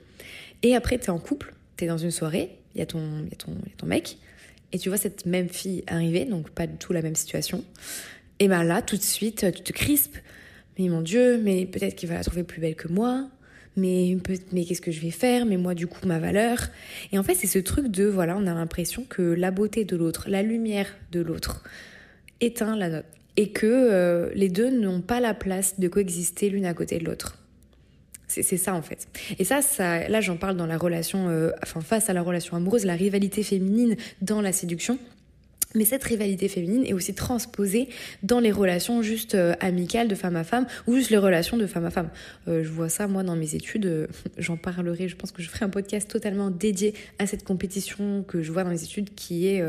Et 0.62 0.75
après 0.75 0.99
t'es 0.99 1.11
en 1.11 1.18
couple, 1.18 1.54
t'es 1.76 1.87
dans 1.87 1.99
une 1.99 2.11
soirée, 2.11 2.50
il 2.75 2.78
y, 2.78 2.80
y, 2.80 2.83
y 2.83 2.85
a 2.85 2.87
ton 3.76 3.87
mec 3.87 4.18
et 4.73 4.78
tu 4.78 4.88
vois 4.88 4.99
cette 4.99 5.25
même 5.25 5.49
fille 5.49 5.85
arriver, 5.87 6.25
donc 6.25 6.50
pas 6.50 6.66
du 6.66 6.76
tout 6.76 6.92
la 6.92 7.00
même 7.00 7.14
situation, 7.14 7.64
et 8.40 8.49
ben 8.49 8.62
là, 8.64 8.83
tout 8.83 8.97
de 8.97 9.02
suite, 9.02 9.47
tu 9.54 9.62
te 9.62 9.73
crispes. 9.73 10.18
Mais 10.78 10.88
mon 10.88 11.02
Dieu, 11.02 11.40
mais 11.42 11.66
peut-être 11.66 11.94
qu'il 11.94 12.09
va 12.09 12.16
la 12.16 12.25
trouver 12.25 12.42
plus 12.42 12.61
belle 12.61 12.75
que 12.75 12.88
moi. 12.88 13.28
Mais, 13.76 14.16
mais 14.52 14.64
qu'est-ce 14.64 14.81
que 14.81 14.93
je 14.93 15.00
vais 15.00 15.11
faire? 15.11 15.47
Mais 15.47 15.57
moi, 15.57 15.75
du 15.75 15.87
coup, 15.87 16.07
ma 16.07 16.19
valeur. 16.19 16.59
Et 17.12 17.19
en 17.19 17.23
fait, 17.23 17.35
c'est 17.35 17.49
ce 17.49 17.59
truc 17.59 17.88
de, 17.88 18.04
voilà, 18.04 18.37
on 18.37 18.47
a 18.47 18.54
l'impression 18.54 19.04
que 19.09 19.23
la 19.23 19.50
beauté 19.50 19.85
de 19.85 19.97
l'autre, 19.97 20.26
la 20.28 20.43
lumière 20.43 20.87
de 21.11 21.21
l'autre, 21.21 21.64
éteint 22.40 22.76
la 22.76 22.88
nôtre. 22.88 23.09
Et 23.37 23.50
que 23.50 23.66
euh, 23.66 24.31
les 24.35 24.49
deux 24.49 24.71
n'ont 24.71 25.00
pas 25.00 25.19
la 25.19 25.35
place 25.35 25.81
de 25.81 25.88
coexister 25.88 26.50
l'une 26.50 26.66
à 26.66 26.75
côté 26.75 26.99
de 26.99 27.04
l'autre. 27.04 27.38
C'est 28.28 28.57
ça 28.57 28.75
en 28.75 28.83
fait. 28.83 29.07
Et 29.38 29.45
ça, 29.45 29.62
ça 29.62 30.09
là 30.09 30.21
j'en 30.21 30.37
parle 30.37 30.57
dans 30.57 30.66
la 30.66 30.76
relation, 30.76 31.28
euh, 31.28 31.50
enfin 31.62 31.81
face 31.81 32.11
à 32.11 32.12
la 32.12 32.23
relation 32.23 32.57
amoureuse, 32.57 32.85
la 32.85 32.95
rivalité 32.95 33.43
féminine 33.43 33.97
dans 34.23 34.40
la 34.40 34.52
séduction. 34.52 34.99
Mais 35.75 35.85
cette 35.85 36.04
rivalité 36.04 36.49
féminine 36.49 36.85
est 36.87 36.93
aussi 36.93 37.14
transposée 37.14 37.88
dans 38.23 38.40
les 38.40 38.52
relations 38.52 39.02
juste 39.02 39.35
euh, 39.35 39.54
amicales 39.61 40.09
de 40.09 40.14
femme 40.14 40.37
à 40.37 40.45
femme 40.45 40.66
ou 40.87 40.95
juste 40.95 41.11
les 41.11 41.19
relations 41.19 41.57
de 41.57 41.66
femme 41.66 41.85
à 41.85 41.90
femme. 41.90 42.11
Euh, 42.49 42.62
je 42.62 42.69
vois 42.71 42.88
ça 42.88 43.07
moi 43.09 43.23
dans 43.23 43.37
mes 43.37 43.54
études, 43.54 44.09
j'en 44.38 44.57
parlerai, 44.57 45.09
je 45.09 45.16
pense 45.16 45.33
que 45.33 45.43
je 45.43 45.49
ferai 45.49 45.64
un 45.64 45.71
podcast 45.71 46.09
totalement 46.11 46.50
dédié 46.50 46.95
à 47.19 47.26
cette 47.26 47.45
compétition 47.45 48.23
que 48.26 48.43
je 48.43 48.52
vois 48.52 48.64
dans 48.64 48.71
les 48.71 48.85
études 48.85 49.14
qui 49.14 49.49
est 49.49 49.62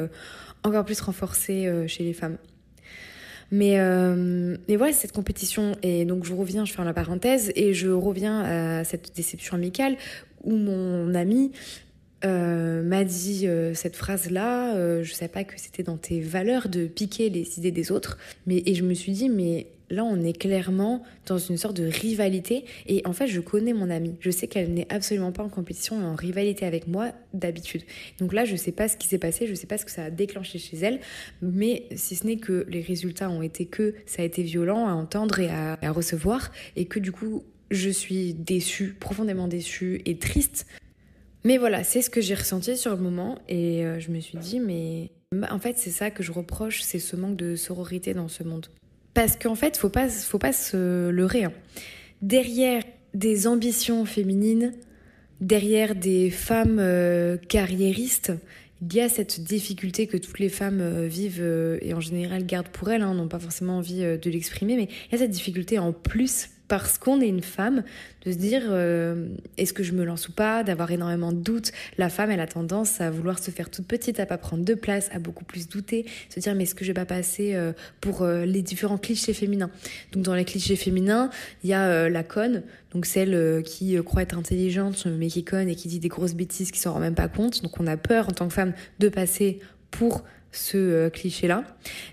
encore 0.64 0.86
plus 0.86 1.00
renforcée 1.02 1.70
chez 1.88 2.04
les 2.04 2.14
femmes. 2.14 2.38
Mais, 3.52 3.80
euh, 3.80 4.58
mais 4.68 4.76
voilà, 4.76 4.94
cette 4.94 5.12
compétition, 5.12 5.76
et 5.84 6.06
donc 6.06 6.26
je 6.26 6.34
reviens, 6.34 6.66
je 6.66 6.74
fais 6.74 6.84
la 6.84 6.94
parenthèse, 6.94 7.52
et 7.56 7.74
je 7.74 7.90
reviens 7.90 8.42
à 8.42 8.84
cette 8.84 9.16
déception 9.16 9.56
amicale 9.56 9.98
où 10.44 10.56
mon 10.56 11.14
ami 11.16 11.52
euh, 12.24 12.82
m'a 12.82 13.04
dit 13.04 13.48
euh, 13.48 13.74
cette 13.74 13.96
phrase-là, 13.96 14.76
euh, 14.76 15.04
je 15.04 15.12
ne 15.12 15.16
savais 15.16 15.32
pas 15.32 15.44
que 15.44 15.60
c'était 15.60 15.84
dans 15.84 15.98
tes 15.98 16.22
valeurs 16.22 16.70
de 16.70 16.88
piquer 16.88 17.30
les 17.30 17.58
idées 17.58 17.72
des 17.72 17.92
autres, 17.92 18.18
mais, 18.48 18.64
et 18.66 18.74
je 18.74 18.84
me 18.84 18.94
suis 18.94 19.12
dit, 19.12 19.30
mais 19.30 19.68
là 19.92 20.04
on 20.04 20.24
est 20.24 20.34
clairement 20.34 21.04
dans 21.28 21.38
une 21.38 21.58
sorte 21.58 21.78
de 21.78 21.86
rivalité. 21.86 22.66
Et 22.88 23.04
en 23.06 23.14
fait 23.14 23.28
je 23.28 23.40
connais 23.42 23.74
mon 23.74 23.90
amie, 23.90 24.16
je 24.20 24.32
sais 24.32 24.48
qu'elle 24.48 24.74
n'est 24.74 24.88
absolument 24.92 25.32
pas 25.32 25.44
en 25.44 25.50
compétition 25.50 26.02
et 26.02 26.06
en 26.06 26.16
rivalité 26.16 26.66
avec 26.66 26.88
moi 26.88 27.12
d'habitude. 27.34 27.84
Donc 28.20 28.34
là 28.34 28.46
je 28.46 28.56
sais 28.56 28.72
pas 28.72 28.88
ce 28.88 28.98
qui 28.98 29.08
s'est 29.08 29.20
passé, 29.20 29.46
je 29.46 29.54
sais 29.54 29.68
pas 29.68 29.78
ce 29.78 29.86
que 29.86 29.92
ça 29.92 30.06
a 30.06 30.10
déclenché 30.10 30.58
chez 30.58 30.78
elle, 30.78 31.00
mais 31.42 31.84
si 31.96 32.16
ce 32.16 32.26
n'est 32.26 32.38
que 32.38 32.66
les 32.70 32.82
résultats 32.82 33.30
ont 33.30 33.42
été 33.44 33.66
que 33.66 33.94
ça 34.06 34.24
a 34.24 34.26
été 34.26 34.42
violent 34.42 34.88
à 34.88 34.94
entendre 34.94 35.40
et 35.40 35.50
à, 35.50 35.78
à 35.82 35.92
recevoir. 35.92 36.52
Et 36.76 36.86
que 36.86 37.00
du 37.00 37.12
coup 37.12 37.44
je 37.72 37.90
suis 37.90 38.34
déçue, 38.34 38.96
profondément 39.00 39.48
déçue 39.48 40.02
et 40.06 40.18
triste. 40.18 40.66
Mais 41.46 41.60
voilà, 41.60 41.84
c'est 41.84 42.02
ce 42.02 42.10
que 42.10 42.22
j'ai 42.22 42.34
ressenti 42.34 42.76
sur 42.76 42.96
le 42.96 43.02
moment 43.02 43.38
et 43.48 43.86
euh, 43.86 44.00
je 44.00 44.10
me 44.10 44.20
suis 44.20 44.40
dit 44.40 44.60
mais 44.60 45.12
en 45.52 45.60
fait 45.60 45.78
c'est 45.78 45.92
ça 45.92 46.10
que 46.10 46.24
je 46.24 46.32
reproche, 46.32 46.82
c'est 46.82 46.98
ce 46.98 47.16
manque 47.16 47.38
de 47.38 47.56
sororité 47.56 48.16
dans 48.16 48.28
ce 48.28 48.42
monde. 48.42 48.66
Parce 49.14 49.38
qu'en 49.38 49.54
fait, 49.54 49.78
faut 49.78 49.90
pas, 49.90 50.10
faut 50.10 50.40
pas 50.40 50.52
se 50.52 51.10
leurrer. 51.10 51.44
Hein. 51.44 51.54
Derrière 52.24 52.82
des 53.14 53.46
ambitions 53.46 54.06
féminines, 54.06 54.74
derrière 55.40 55.94
des 55.94 56.32
femmes 56.32 56.80
euh, 56.80 57.38
carriéristes, 57.38 58.34
il 58.82 58.94
y 58.96 59.00
a 59.00 59.08
cette 59.08 59.42
difficulté 59.42 60.08
que 60.08 60.18
toutes 60.18 60.40
les 60.40 60.50
femmes 60.50 60.82
euh, 60.82 61.08
vivent 61.08 61.46
et 61.80 61.94
en 61.94 62.02
général 62.02 62.48
gardent 62.48 62.70
pour 62.70 62.90
elles, 62.90 63.04
hein, 63.04 63.14
n'ont 63.14 63.28
pas 63.28 63.40
forcément 63.40 63.78
envie 63.78 64.02
de 64.02 64.30
l'exprimer, 64.32 64.78
mais 64.78 64.90
il 65.08 65.12
y 65.12 65.16
a 65.16 65.20
cette 65.20 65.32
difficulté 65.32 65.78
en 65.78 65.94
plus 65.94 66.50
parce 66.68 66.98
qu'on 66.98 67.22
est 67.22 67.28
une 67.28 67.44
femme, 67.44 67.84
de 68.26 68.32
se 68.32 68.38
dire 68.38 68.64
euh, 68.70 69.28
est-ce 69.58 69.74
que 69.74 69.84
je 69.84 69.94
me 69.94 70.04
lance 70.04 70.30
ou 70.30 70.32
pas, 70.32 70.64
d'avoir 70.64 70.92
énormément 70.92 71.32
de 71.32 71.38
doutes. 71.38 71.72
La 71.98 72.10
femme, 72.10 72.32
elle 72.32 72.40
a 72.40 72.48
tendance 72.48 73.02
à 73.02 73.12
vouloir 73.12 73.38
se 73.40 73.52
faire 73.52 73.70
toute 73.70 73.86
petite, 73.86 74.20
à 74.20 74.26
pas 74.26 74.38
prendre 74.38 74.66
de 74.66 74.74
place, 74.74 75.10
à 75.12 75.20
beaucoup 75.20 75.46
plus 75.46 75.68
douter, 75.68 76.06
se 76.30 76.40
dire 76.40 76.56
mais 76.56 76.64
est-ce 76.64 76.76
que 76.76 76.84
je 76.84 76.90
vais 76.90 76.96
pas 76.96 77.06
passer 77.06 77.54
euh, 77.54 77.74
pour 78.02 78.24
euh, 78.24 78.46
les 78.46 78.62
différents 78.62 78.98
clichés 78.98 79.34
féminins. 79.34 79.70
Donc 80.12 80.24
dans 80.24 80.34
les 80.34 80.46
clichés 80.46 80.76
féminins, 80.76 81.30
il 81.64 81.70
y 81.70 81.74
a 81.74 82.10
la 82.10 82.24
conne, 82.24 82.64
donc 82.94 83.06
celle 83.06 83.64
qui 83.64 83.98
croit 84.04 84.24
être 84.24 84.38
intelligente 84.38 85.06
mais 85.06 85.28
qui 85.28 85.44
conne 85.44 85.70
et 85.70 85.76
qui 85.76 85.88
dit 85.88 86.00
des 86.00 86.08
grosses 86.08 86.34
bêtises 86.34 86.72
qui 86.72 86.80
s'en 86.80 86.94
rend 86.94 87.00
même 87.00 87.16
pas 87.16 87.28
compte. 87.28 87.62
Donc 87.62 87.80
on 87.80 87.88
a 87.88 87.98
peur 87.98 88.30
en 88.30 88.32
tant 88.32 88.48
que 88.48 88.54
femme 88.54 88.74
de 89.00 89.10
passer 89.10 89.60
pour 89.92 90.24
ce 90.56 90.78
euh, 90.78 91.10
cliché-là. 91.10 91.64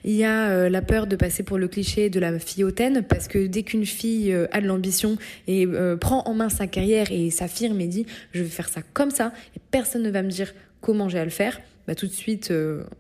Il 0.05 0.13
y 0.13 0.25
a 0.25 0.50
euh, 0.50 0.69
la 0.69 0.83
peur 0.83 1.07
de 1.07 1.17
passer 1.17 1.43
pour 1.43 1.59
le 1.59 1.69
cliché 1.69 2.11
de 2.11 2.21
la 2.21 2.39
fille 2.39 2.65
hautaine, 2.65 3.02
parce 3.02 3.28
que 3.28 3.47
dès 3.47 3.63
qu'une 3.63 3.87
fille 3.87 4.33
euh, 4.33 4.47
a 4.52 4.61
de 4.61 4.67
l'ambition 4.67 5.17
et 5.47 5.67
prend 6.00 6.23
en 6.26 6.35
main 6.35 6.49
sa 6.49 6.67
carrière 6.67 7.11
et 7.11 7.31
s'affirme 7.31 7.81
et 7.81 7.87
dit 7.87 8.07
je 8.33 8.43
vais 8.43 8.49
faire 8.49 8.69
ça 8.69 8.81
comme 8.93 9.11
ça, 9.11 9.33
et 9.57 9.61
personne 9.71 10.02
ne 10.02 10.11
va 10.11 10.23
me 10.23 10.31
dire 10.31 10.52
comment 10.81 11.09
j'ai 11.09 11.19
à 11.19 11.25
le 11.25 11.31
faire, 11.31 11.61
bah, 11.87 11.95
tout 11.95 12.07
de 12.07 12.13
suite 12.13 12.52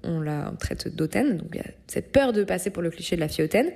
on 0.02 0.20
la 0.20 0.52
traite 0.58 0.94
d'hautaine. 0.94 1.36
Donc 1.36 1.48
il 1.54 1.58
y 1.58 1.60
a 1.60 1.70
cette 1.86 2.12
peur 2.12 2.32
de 2.32 2.44
passer 2.44 2.70
pour 2.70 2.82
le 2.82 2.90
cliché 2.90 3.16
de 3.16 3.20
la 3.20 3.28
fille 3.28 3.44
hautaine. 3.44 3.70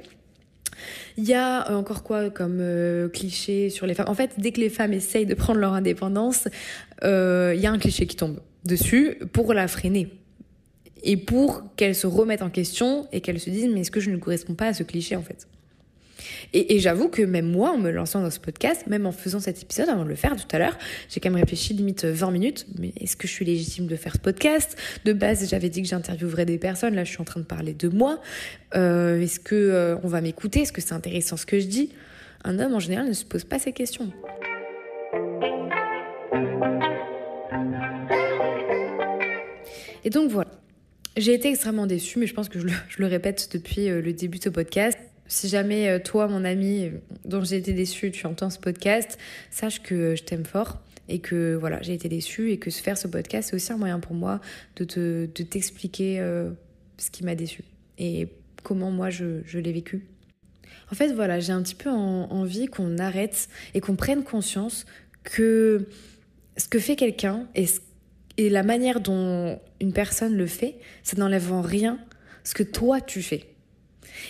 Il 1.16 1.24
y 1.24 1.35
a 1.35 1.72
encore 1.72 2.02
quoi 2.02 2.31
comme 2.31 2.62
cliché 3.12 3.70
sur 3.70 3.87
les 3.87 3.94
femmes? 3.94 4.09
En 4.09 4.14
fait, 4.14 4.33
dès 4.38 4.52
que 4.52 4.61
les 4.61 4.68
femmes 4.68 4.92
essayent 4.92 5.26
de 5.26 5.35
prendre 5.35 5.59
leur 5.59 5.72
indépendance, 5.72 6.48
il 7.02 7.59
y 7.61 7.66
a 7.66 7.70
un 7.70 7.79
cliché 7.79 8.07
qui 8.07 8.16
tombe 8.16 8.40
dessus 8.64 9.18
pour 9.33 9.55
la 9.55 9.68
freiner 9.68 10.09
et 11.06 11.16
pour 11.16 11.62
qu'elles 11.76 11.94
se 11.94 12.06
remettent 12.06 12.42
en 12.42 12.50
question 12.50 13.06
et 13.12 13.20
qu'elles 13.22 13.40
se 13.40 13.48
disent 13.48 13.70
mais 13.72 13.80
est-ce 13.80 13.90
que 13.90 14.00
je 14.00 14.10
ne 14.10 14.18
corresponds 14.18 14.54
pas 14.54 14.66
à 14.66 14.74
ce 14.74 14.82
cliché 14.82 15.16
en 15.16 15.22
fait? 15.22 15.46
Et, 16.52 16.78
j'avoue 16.80 17.08
que 17.08 17.22
même 17.22 17.46
moi, 17.46 17.70
en 17.70 17.78
me 17.78 17.90
lançant 17.90 18.20
dans 18.20 18.30
ce 18.30 18.40
podcast, 18.40 18.86
même 18.86 19.06
en 19.06 19.12
faisant 19.12 19.38
cet 19.38 19.62
épisode, 19.62 19.88
avant 19.88 20.04
de 20.04 20.08
le 20.08 20.14
faire 20.14 20.34
tout 20.34 20.48
à 20.50 20.58
l'heure, 20.58 20.76
j'ai 21.08 21.20
quand 21.20 21.30
même 21.30 21.40
réfléchi 21.40 21.74
limite 21.74 22.04
20 22.04 22.30
minutes, 22.30 22.66
mais 22.78 22.92
est-ce 23.00 23.16
que 23.16 23.28
je 23.28 23.32
suis 23.32 23.44
légitime 23.44 23.86
de 23.86 23.96
faire 23.96 24.14
ce 24.14 24.18
podcast? 24.18 24.76
De 25.04 25.12
base, 25.12 25.48
j'avais 25.48 25.68
dit 25.68 25.82
que 25.82 25.88
j'interviewerais 25.88 26.46
des 26.46 26.58
personnes, 26.58 26.94
là 26.94 27.04
je 27.04 27.10
suis 27.10 27.20
en 27.20 27.24
train 27.24 27.40
de 27.40 27.44
parler 27.44 27.74
de 27.74 27.88
moi. 27.88 28.20
Euh, 28.74 29.20
est-ce 29.20 29.38
que 29.38 29.54
euh, 29.54 29.96
on 30.02 30.08
va 30.08 30.20
m'écouter? 30.20 30.60
Est-ce 30.60 30.72
que 30.72 30.80
c'est 30.80 30.94
intéressant 30.94 31.36
ce 31.36 31.46
que 31.46 31.60
je 31.60 31.66
dis? 31.66 31.90
Un 32.44 32.58
homme 32.58 32.74
en 32.74 32.80
général 32.80 33.06
ne 33.06 33.12
se 33.12 33.24
pose 33.24 33.44
pas 33.44 33.58
ces 33.58 33.72
questions. 33.72 34.10
Et 40.04 40.10
donc 40.10 40.30
voilà, 40.30 40.50
j'ai 41.16 41.35
été 41.35 41.48
extrêmement 41.48 41.87
déçue, 41.87 42.18
mais 42.18 42.26
je 42.26 42.35
pense 42.35 42.48
que 42.48 42.59
je 42.59 42.66
le, 42.98 43.07
répète 43.07 43.48
depuis 43.52 43.88
euh, 43.88 44.02
le 44.02 44.12
début 44.12 44.38
de 44.38 44.44
ce 44.44 44.48
podcast. 44.48 44.98
Si 45.29 45.48
jamais 45.48 45.88
euh, 45.88 45.98
toi, 45.98 46.29
mon 46.29 46.44
ami, 46.44 46.85
euh, 46.85 46.90
dont 47.24 47.42
j'ai 47.42 47.57
été 47.57 47.72
déçue, 47.72 48.11
tu 48.11 48.26
entends 48.26 48.50
ce 48.50 48.59
podcast, 48.59 49.18
sache 49.50 49.83
que 49.83 50.14
je 50.14 50.22
t'aime 50.22 50.44
fort 50.44 50.83
et 51.09 51.20
que 51.20 51.55
voilà, 51.55 51.81
j'ai 51.83 51.94
été 51.94 52.09
déçue 52.09 52.50
et 52.50 52.59
que 52.59 52.70
faire 52.70 52.98
ce 52.98 53.09
podcast, 53.09 53.48
c'est 53.50 53.57
aussi 53.57 53.72
un 53.72 53.79
moyen 53.79 53.98
pour 54.00 54.14
moi 54.14 54.40
de 54.76 54.85
te 54.85 55.42
t'expliquer 55.42 56.18
ce 56.98 57.11
qui 57.12 57.22
m'a 57.22 57.37
déçue 57.37 57.62
et 57.96 58.26
comment 58.64 58.90
moi 58.90 59.09
je, 59.09 59.40
je 59.44 59.61
l'ai 59.61 59.70
vécu. 59.70 60.05
En 60.90 60.96
fait, 60.96 61.12
voilà, 61.12 61.38
j'ai 61.38 61.52
un 61.52 61.62
petit 61.62 61.76
peu 61.76 61.90
envie 61.90 62.66
qu'on 62.66 62.98
arrête 62.98 63.48
et 63.74 63.81
qu'on 63.81 63.94
prenne 63.94 64.24
conscience 64.24 64.85
que 65.22 65.87
ce 66.57 66.66
que 66.66 66.81
fait 66.81 66.96
quelqu'un 66.96 67.46
et 67.55 67.66
ce 67.66 67.79
et 68.38 68.51
la 68.51 68.62
manière 68.62 69.01
dont 69.01 69.59
une 69.81 69.92
personne 69.92 70.37
le 70.37 70.46
fait, 70.46 70.77
ça 71.03 71.16
n'enlève 71.16 71.53
en 71.53 71.62
rien 71.62 71.99
ce 72.44 72.55
que 72.55 72.62
toi 72.62 73.01
tu 73.01 73.22
fais. 73.22 73.55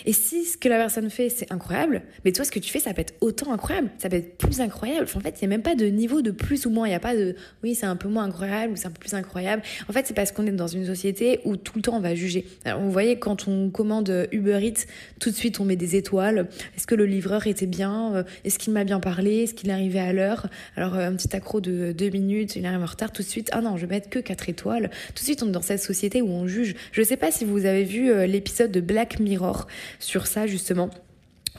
Et 0.05 0.13
si 0.13 0.45
ce 0.45 0.57
que 0.57 0.69
la 0.69 0.77
personne 0.77 1.09
fait, 1.09 1.29
c'est 1.29 1.51
incroyable, 1.51 2.03
mais 2.25 2.31
toi, 2.31 2.45
ce 2.45 2.51
que 2.51 2.59
tu 2.59 2.71
fais, 2.71 2.79
ça 2.79 2.93
peut 2.93 3.01
être 3.01 3.15
autant 3.21 3.51
incroyable, 3.51 3.89
ça 3.97 4.09
peut 4.09 4.17
être 4.17 4.37
plus 4.37 4.61
incroyable. 4.61 5.07
en 5.15 5.19
fait, 5.19 5.39
il 5.41 5.47
n'y 5.47 5.53
a 5.53 5.57
même 5.57 5.63
pas 5.63 5.75
de 5.75 5.85
niveau 5.85 6.21
de 6.21 6.31
plus 6.31 6.65
ou 6.65 6.69
moins. 6.69 6.87
Il 6.87 6.91
n'y 6.91 6.95
a 6.95 6.99
pas 6.99 7.15
de 7.15 7.35
oui, 7.63 7.75
c'est 7.75 7.85
un 7.85 7.95
peu 7.95 8.07
moins 8.07 8.25
incroyable 8.25 8.73
ou 8.73 8.75
c'est 8.75 8.87
un 8.87 8.91
peu 8.91 8.99
plus 8.99 9.13
incroyable. 9.13 9.61
En 9.89 9.93
fait, 9.93 10.05
c'est 10.07 10.13
parce 10.13 10.31
qu'on 10.31 10.45
est 10.45 10.51
dans 10.51 10.67
une 10.67 10.85
société 10.85 11.39
où 11.45 11.57
tout 11.57 11.73
le 11.75 11.81
temps 11.81 11.97
on 11.97 12.01
va 12.01 12.15
juger. 12.15 12.45
Alors, 12.65 12.81
vous 12.81 12.91
voyez, 12.91 13.17
quand 13.19 13.47
on 13.47 13.69
commande 13.69 14.27
Uber 14.31 14.59
Eats, 14.61 14.85
tout 15.19 15.29
de 15.29 15.35
suite 15.35 15.59
on 15.59 15.65
met 15.65 15.75
des 15.75 15.95
étoiles. 15.95 16.47
Est-ce 16.75 16.87
que 16.87 16.95
le 16.95 17.05
livreur 17.05 17.47
était 17.47 17.65
bien 17.65 18.15
euh, 18.15 18.23
Est-ce 18.43 18.59
qu'il 18.59 18.73
m'a 18.73 18.83
bien 18.83 18.99
parlé 18.99 19.43
Est-ce 19.43 19.53
qu'il 19.53 19.69
est 19.69 19.73
arrivé 19.73 19.99
à 19.99 20.13
l'heure? 20.13 20.47
Alors, 20.75 20.95
euh, 20.95 21.07
un 21.07 21.15
petit 21.15 21.35
accro 21.35 21.61
de 21.61 21.91
deux 21.91 22.09
minutes, 22.09 22.55
il 22.55 22.65
arrive 22.65 22.81
en 22.81 22.85
retard, 22.85 23.11
tout 23.11 23.21
de 23.21 23.27
suite, 23.27 23.49
ah 23.51 23.61
non, 23.61 23.77
je 23.77 23.85
vais 23.85 23.95
mettre 23.95 24.09
que 24.09 24.19
quatre 24.19 24.49
étoiles. 24.49 24.89
Tout 25.09 25.21
de 25.21 25.25
suite, 25.25 25.43
on 25.43 25.47
est 25.47 25.51
dans 25.51 25.61
cette 25.61 25.81
société 25.81 26.21
où 26.21 26.29
on 26.29 26.47
juge. 26.47 26.75
Je 26.91 27.01
ne 27.01 27.05
sais 27.05 27.17
pas 27.17 27.31
si 27.31 27.45
vous 27.45 27.65
avez 27.65 27.83
vu 27.83 28.11
euh, 28.11 28.25
l'épisode 28.25 28.71
de 28.71 28.81
Black 28.81 29.19
Mirror 29.19 29.67
sur 29.99 30.27
ça 30.27 30.47
justement, 30.47 30.89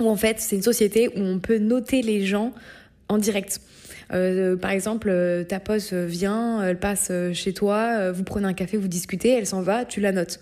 où 0.00 0.08
en 0.08 0.16
fait 0.16 0.40
c'est 0.40 0.56
une 0.56 0.62
société 0.62 1.08
où 1.08 1.20
on 1.20 1.38
peut 1.38 1.58
noter 1.58 2.02
les 2.02 2.24
gens 2.24 2.52
en 3.08 3.18
direct. 3.18 3.60
Euh, 4.12 4.56
par 4.56 4.70
exemple, 4.70 5.08
euh, 5.10 5.44
ta 5.44 5.60
poste 5.60 5.92
vient, 5.92 6.62
elle 6.62 6.78
passe 6.78 7.12
chez 7.32 7.52
toi, 7.52 8.10
vous 8.12 8.24
prenez 8.24 8.46
un 8.46 8.54
café, 8.54 8.76
vous 8.76 8.88
discutez, 8.88 9.30
elle 9.30 9.46
s'en 9.46 9.62
va, 9.62 9.84
tu 9.84 10.00
la 10.00 10.12
notes. 10.12 10.40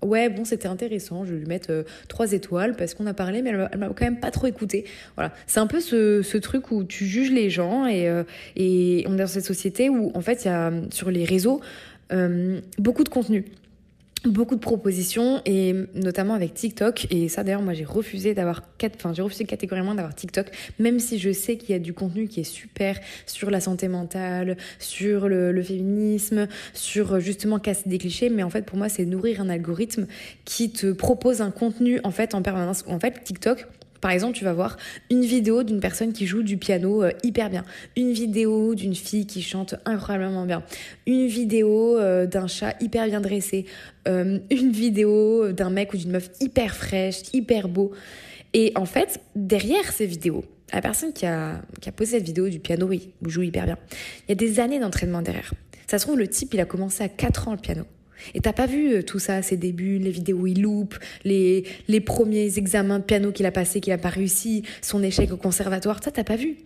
Ouais, 0.00 0.28
bon, 0.28 0.44
c'était 0.44 0.68
intéressant, 0.68 1.24
je 1.24 1.32
vais 1.32 1.40
lui 1.40 1.46
mettre 1.46 1.84
trois 2.06 2.32
étoiles 2.32 2.76
parce 2.76 2.94
qu'on 2.94 3.06
a 3.06 3.14
parlé, 3.14 3.42
mais 3.42 3.50
elle 3.50 3.78
m'a 3.78 3.88
quand 3.88 4.02
même 4.02 4.20
pas 4.20 4.30
trop 4.30 4.46
écouté. 4.46 4.84
Voilà, 5.16 5.32
c'est 5.48 5.58
un 5.58 5.66
peu 5.66 5.80
ce, 5.80 6.22
ce, 6.22 6.38
truc 6.38 6.70
où 6.70 6.84
tu 6.84 7.04
juges 7.04 7.32
les 7.32 7.50
gens 7.50 7.84
et, 7.88 8.08
et 8.54 9.04
on 9.08 9.14
est 9.14 9.18
dans 9.18 9.26
cette 9.26 9.44
société 9.44 9.88
où 9.88 10.12
en 10.14 10.20
fait 10.20 10.44
il 10.44 10.48
y 10.48 10.50
a 10.52 10.72
sur 10.92 11.10
les 11.10 11.24
réseaux 11.24 11.60
beaucoup 12.78 13.02
de 13.02 13.08
contenu 13.08 13.44
beaucoup 14.24 14.54
de 14.54 14.60
propositions 14.60 15.40
et 15.44 15.74
notamment 15.94 16.34
avec 16.34 16.54
TikTok. 16.54 17.06
Et 17.10 17.28
ça 17.28 17.44
d'ailleurs 17.44 17.62
moi 17.62 17.74
j'ai 17.74 17.84
refusé 17.84 18.34
d'avoir 18.34 18.62
enfin 18.96 19.12
j'ai 19.12 19.22
refusé 19.22 19.44
catégoriquement 19.44 19.94
d'avoir 19.94 20.14
TikTok 20.14 20.46
même 20.78 20.98
si 20.98 21.18
je 21.18 21.32
sais 21.32 21.56
qu'il 21.56 21.70
y 21.70 21.74
a 21.74 21.78
du 21.78 21.92
contenu 21.92 22.28
qui 22.28 22.40
est 22.40 22.44
super 22.44 22.98
sur 23.26 23.50
la 23.50 23.60
santé 23.60 23.88
mentale 23.88 24.56
sur 24.78 25.28
le, 25.28 25.52
le 25.52 25.62
féminisme 25.62 26.48
sur 26.74 27.20
justement 27.20 27.58
casser 27.58 27.88
des 27.88 27.98
clichés. 27.98 28.30
Mais 28.30 28.42
en 28.42 28.50
fait 28.50 28.64
pour 28.64 28.78
moi 28.78 28.88
c'est 28.88 29.04
nourrir 29.04 29.40
un 29.40 29.48
algorithme 29.48 30.06
qui 30.44 30.70
te 30.70 30.92
propose 30.92 31.40
un 31.40 31.50
contenu 31.50 32.00
en 32.04 32.10
fait 32.10 32.34
en 32.34 32.42
permanence. 32.42 32.84
En 32.86 32.98
fait 32.98 33.22
TikTok 33.24 33.66
par 34.00 34.10
exemple, 34.10 34.36
tu 34.36 34.44
vas 34.44 34.52
voir 34.52 34.76
une 35.10 35.22
vidéo 35.22 35.62
d'une 35.62 35.80
personne 35.80 36.12
qui 36.12 36.26
joue 36.26 36.42
du 36.42 36.56
piano 36.56 37.02
euh, 37.02 37.10
hyper 37.22 37.50
bien, 37.50 37.64
une 37.96 38.12
vidéo 38.12 38.74
d'une 38.74 38.94
fille 38.94 39.26
qui 39.26 39.42
chante 39.42 39.74
incroyablement 39.84 40.46
bien, 40.46 40.62
une 41.06 41.26
vidéo 41.26 41.98
euh, 41.98 42.26
d'un 42.26 42.46
chat 42.46 42.76
hyper 42.80 43.06
bien 43.06 43.20
dressé, 43.20 43.66
euh, 44.06 44.38
une 44.50 44.70
vidéo 44.70 45.52
d'un 45.52 45.70
mec 45.70 45.92
ou 45.94 45.96
d'une 45.96 46.12
meuf 46.12 46.30
hyper 46.40 46.74
fraîche, 46.74 47.22
hyper 47.32 47.68
beau. 47.68 47.92
Et 48.54 48.72
en 48.76 48.86
fait, 48.86 49.20
derrière 49.34 49.92
ces 49.92 50.06
vidéos, 50.06 50.44
la 50.72 50.80
personne 50.80 51.12
qui 51.12 51.26
a, 51.26 51.60
posé 51.96 52.18
cette 52.18 52.24
vidéo 52.24 52.48
du 52.48 52.60
piano, 52.60 52.86
oui, 52.86 53.12
joue 53.22 53.42
hyper 53.42 53.64
bien, 53.64 53.78
il 54.26 54.30
y 54.30 54.32
a 54.32 54.34
des 54.36 54.60
années 54.60 54.78
d'entraînement 54.78 55.22
derrière. 55.22 55.52
Ça 55.86 55.98
se 55.98 56.04
trouve, 56.04 56.18
le 56.18 56.28
type, 56.28 56.54
il 56.54 56.60
a 56.60 56.66
commencé 56.66 57.02
à 57.02 57.08
4 57.08 57.48
ans 57.48 57.52
le 57.52 57.58
piano. 57.58 57.84
Et 58.34 58.40
t'as 58.40 58.52
pas 58.52 58.66
vu 58.66 58.94
euh, 58.94 59.02
tout 59.02 59.18
ça, 59.18 59.42
ses 59.42 59.56
débuts, 59.56 59.98
les 59.98 60.10
vidéos 60.10 60.38
où 60.38 60.46
il 60.46 60.62
loupe, 60.62 60.96
les, 61.24 61.64
les 61.88 62.00
premiers 62.00 62.58
examens 62.58 62.98
de 62.98 63.04
piano 63.04 63.32
qu'il 63.32 63.46
a 63.46 63.52
passé, 63.52 63.80
qu'il 63.80 63.92
a 63.92 63.98
pas 63.98 64.08
réussi, 64.08 64.62
son 64.82 65.02
échec 65.02 65.32
au 65.32 65.36
conservatoire, 65.36 66.00
ça 66.02 66.10
t'as 66.10 66.24
pas 66.24 66.36
vu. 66.36 66.56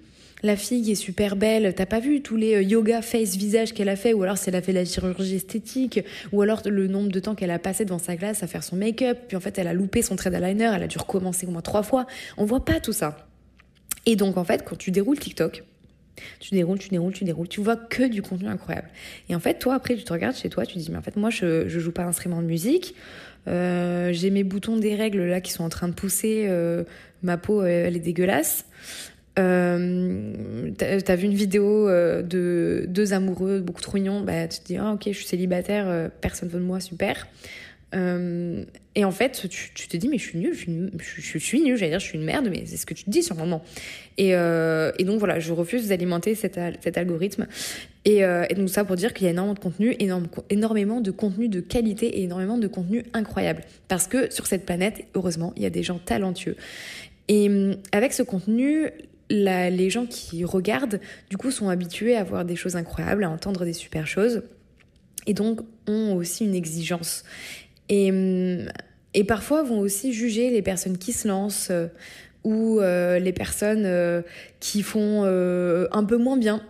La 0.45 0.57
fille 0.57 0.91
est 0.91 0.97
super 0.97 1.37
belle, 1.37 1.73
t'as 1.73 1.87
pas 1.87 2.01
vu 2.01 2.21
tous 2.21 2.37
les 2.37 2.57
euh, 2.57 2.62
yoga 2.62 3.01
face 3.01 3.37
visage 3.37 3.73
qu'elle 3.73 3.88
a 3.88 3.95
fait, 3.95 4.12
ou 4.12 4.25
alors 4.25 4.38
si 4.38 4.49
elle 4.49 4.57
a 4.57 4.62
fait 4.62 4.73
la 4.73 4.85
chirurgie 4.85 5.37
esthétique, 5.37 6.01
ou 6.33 6.43
alors 6.43 6.62
le 6.67 6.88
nombre 6.88 7.12
de 7.12 7.21
temps 7.21 7.37
qu'elle 7.37 7.53
a 7.53 7.61
passé 7.61 7.85
devant 7.85 8.01
sa 8.01 8.17
glace 8.17 8.43
à 8.43 8.49
faire 8.49 8.65
son 8.65 8.75
make-up, 8.75 9.19
puis 9.29 9.37
en 9.37 9.41
fait 9.41 9.57
elle 9.59 9.69
a 9.69 9.73
loupé 9.73 10.03
son 10.03 10.17
trait 10.17 10.31
d'eyeliner, 10.31 10.73
elle 10.75 10.83
a 10.83 10.88
dû 10.88 10.99
recommencer 10.99 11.47
au 11.47 11.51
moins 11.51 11.62
trois 11.62 11.85
fois. 11.85 12.07
On 12.37 12.45
voit 12.45 12.65
pas 12.65 12.81
tout 12.81 12.93
ça. 12.93 13.29
Et 14.05 14.17
donc 14.17 14.37
en 14.37 14.43
fait, 14.43 14.65
quand 14.65 14.77
tu 14.77 14.91
déroules 14.91 15.19
TikTok, 15.19 15.62
tu 16.40 16.55
déroules, 16.55 16.79
tu 16.79 16.88
déroules, 16.88 17.12
tu 17.12 17.25
déroules, 17.25 17.48
tu 17.48 17.61
vois 17.61 17.77
que 17.77 18.05
du 18.05 18.22
contenu 18.22 18.48
incroyable. 18.48 18.88
Et 19.29 19.35
en 19.35 19.40
fait, 19.40 19.59
toi, 19.59 19.75
après, 19.75 19.96
tu 19.96 20.05
te 20.05 20.12
regardes 20.12 20.37
chez 20.37 20.48
toi, 20.48 20.66
tu 20.66 20.75
te 20.75 20.79
dis, 20.79 20.90
mais 20.90 20.98
en 20.98 21.03
fait, 21.03 21.16
moi, 21.16 21.31
je, 21.31 21.68
je 21.68 21.81
joue 21.81 21.92
pas 21.92 22.05
d'instrument 22.05 22.42
de 22.42 22.46
musique. 22.46 22.94
Euh, 23.48 24.12
j'ai 24.12 24.31
mes 24.31 24.44
boutons 24.44 24.77
des 24.77 24.94
règles 24.94 25.25
là 25.25 25.40
qui 25.40 25.53
sont 25.53 25.64
en 25.64 25.68
train 25.68 25.88
de 25.88 25.94
pousser. 25.94 26.46
Euh, 26.48 26.85
ma 27.22 27.37
peau, 27.37 27.64
elle 27.64 27.96
est 27.96 28.01
dégueulasse. 28.01 28.66
Euh, 29.38 30.70
t'as 30.77 31.16
vu 31.16 31.25
une 31.25 31.35
vidéo 31.35 31.88
euh, 31.88 32.22
de 32.22 32.85
deux 32.88 33.14
amoureux 33.14 33.61
beaucoup 33.61 33.81
trop 33.81 33.96
mignons, 33.96 34.20
bah, 34.20 34.46
tu 34.46 34.61
te 34.61 34.66
dis, 34.66 34.77
ah, 34.77 34.92
ok, 34.92 35.05
je 35.07 35.12
suis 35.12 35.25
célibataire, 35.25 36.11
personne 36.20 36.48
veut 36.48 36.61
de 36.61 36.64
moi, 36.64 36.81
super. 36.81 37.27
Euh, 37.95 38.65
et 38.95 39.05
en 39.05 39.11
fait, 39.11 39.49
tu, 39.49 39.89
te 39.89 39.97
dis, 39.97 40.09
mais 40.09 40.19
je 40.19 40.25
suis 40.25 40.39
nulle, 40.39 40.55
je 40.55 40.61
suis, 40.61 40.91
je, 40.99 41.21
je 41.21 41.39
suis 41.39 41.61
nulle, 41.61 41.77
j'allais 41.77 41.91
dire, 41.91 42.01
je 42.01 42.07
suis 42.07 42.19
une 42.19 42.25
merde, 42.25 42.49
mais 42.51 42.65
c'est 42.67 42.77
ce 42.77 42.87
que 42.87 42.95
tu 42.95 43.05
te 43.05 43.11
dis 43.11 43.23
sur 43.23 43.35
le 43.35 43.41
moment. 43.41 43.63
Et, 44.19 44.35
euh, 44.35 44.93
donc 45.01 45.19
voilà, 45.19 45.41
je 45.41 45.53
refuse 45.53 45.89
d'alimenter 45.89 46.35
cet, 46.35 46.59
algorithme. 46.59 47.47
Et, 48.05 48.25
euh, 48.25 48.45
et, 48.51 48.55
donc 48.55 48.69
ça 48.69 48.85
pour 48.85 48.97
dire 48.97 49.15
qu'il 49.15 49.25
y 49.25 49.29
a 49.29 49.31
énormément 49.31 49.55
de 49.55 49.61
contenu, 49.61 49.97
énormément 50.51 51.01
de 51.01 51.11
contenu 51.11 51.49
de 51.49 51.61
qualité 51.61 52.07
et 52.07 52.23
énormément 52.25 52.59
de 52.59 52.67
contenu 52.67 53.05
incroyable. 53.15 53.63
Parce 53.89 54.07
que 54.07 54.33
sur 54.33 54.47
cette 54.47 54.67
planète, 54.67 55.05
heureusement, 55.15 55.53
il 55.57 55.63
y 55.63 55.67
a 55.67 55.71
des 55.71 55.83
gens 55.83 55.99
talentueux. 55.99 56.57
Et 57.29 57.49
avec 57.93 58.13
ce 58.13 58.23
contenu, 58.23 58.91
les 59.31 59.91
gens 59.91 60.07
qui 60.07 60.45
regardent, 60.45 61.01
du 61.31 61.37
coup, 61.37 61.51
sont 61.51 61.69
habitués 61.69 62.17
à 62.17 62.25
voir 62.25 62.45
des 62.45 62.57
choses 62.57 62.77
incroyables, 62.77 63.25
à 63.25 63.31
entendre 63.31 63.65
des 63.65 63.73
super 63.73 64.07
choses. 64.07 64.43
Et 65.27 65.35
donc, 65.35 65.61
ont 65.87 66.15
aussi 66.15 66.45
une 66.45 66.55
exigence. 66.55 67.25
Et, 67.88 68.11
hum, 68.11 68.68
et 69.14 69.25
parfois 69.25 69.62
vont 69.62 69.81
aussi 69.81 70.12
juger 70.12 70.51
les 70.51 70.62
personnes 70.62 70.99
qui 70.99 71.12
se 71.12 71.29
lancent 71.29 71.68
euh, 71.71 71.88
ou 72.45 72.81
euh, 72.81 73.18
les 73.18 73.33
personnes 73.33 73.85
euh, 73.85 74.23
qui 74.61 74.83
font 74.83 75.25
un 75.25 76.05
peu 76.05 76.16
moins 76.16 76.37
bien. 76.37 76.62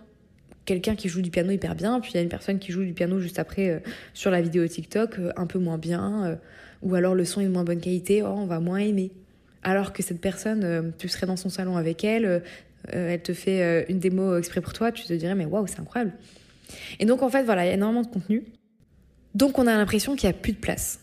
Quelqu'un 0.65 0.95
qui 0.95 1.09
joue 1.09 1.21
du 1.21 1.29
piano 1.29 1.51
hyper 1.51 1.75
bien, 1.75 1.99
puis 1.99 2.11
il 2.11 2.15
y 2.15 2.19
a 2.19 2.21
une 2.21 2.29
personne 2.29 2.57
qui 2.57 2.71
joue 2.71 2.83
du 2.83 2.93
piano 2.93 3.19
juste 3.19 3.37
après 3.37 3.83
sur 4.13 4.31
la 4.31 4.41
vidéo 4.41 4.65
TikTok 4.65 5.19
un 5.35 5.45
peu 5.45 5.59
moins 5.59 5.77
bien, 5.77 6.39
ou 6.81 6.95
alors 6.95 7.15
le 7.15 7.25
son 7.25 7.41
est 7.41 7.45
de 7.45 7.49
moins 7.49 7.65
bonne 7.65 7.81
qualité, 7.81 8.21
oh, 8.21 8.27
on 8.29 8.45
va 8.45 8.61
moins 8.61 8.77
aimer. 8.77 9.11
Alors 9.61 9.91
que 9.91 10.01
cette 10.01 10.21
personne, 10.21 10.93
tu 10.97 11.09
serais 11.09 11.27
dans 11.27 11.35
son 11.35 11.49
salon 11.49 11.75
avec 11.75 12.05
elle, 12.05 12.43
elle 12.87 13.21
te 13.21 13.33
fait 13.33 13.85
une 13.89 13.99
démo 13.99 14.37
exprès 14.37 14.61
pour 14.61 14.71
toi, 14.71 14.93
tu 14.93 15.03
te 15.03 15.11
dirais 15.11 15.35
mais 15.35 15.43
waouh, 15.43 15.67
c'est 15.67 15.81
incroyable. 15.81 16.13
Et 16.97 17.05
donc 17.05 17.23
en 17.23 17.29
fait, 17.29 17.43
voilà, 17.43 17.65
il 17.65 17.67
y 17.67 17.71
a 17.71 17.73
énormément 17.73 18.03
de 18.03 18.07
contenu. 18.07 18.43
Donc 19.35 19.59
on 19.59 19.67
a 19.67 19.75
l'impression 19.75 20.15
qu'il 20.15 20.29
n'y 20.29 20.35
a 20.35 20.39
plus 20.39 20.53
de 20.53 20.59
place. 20.59 21.02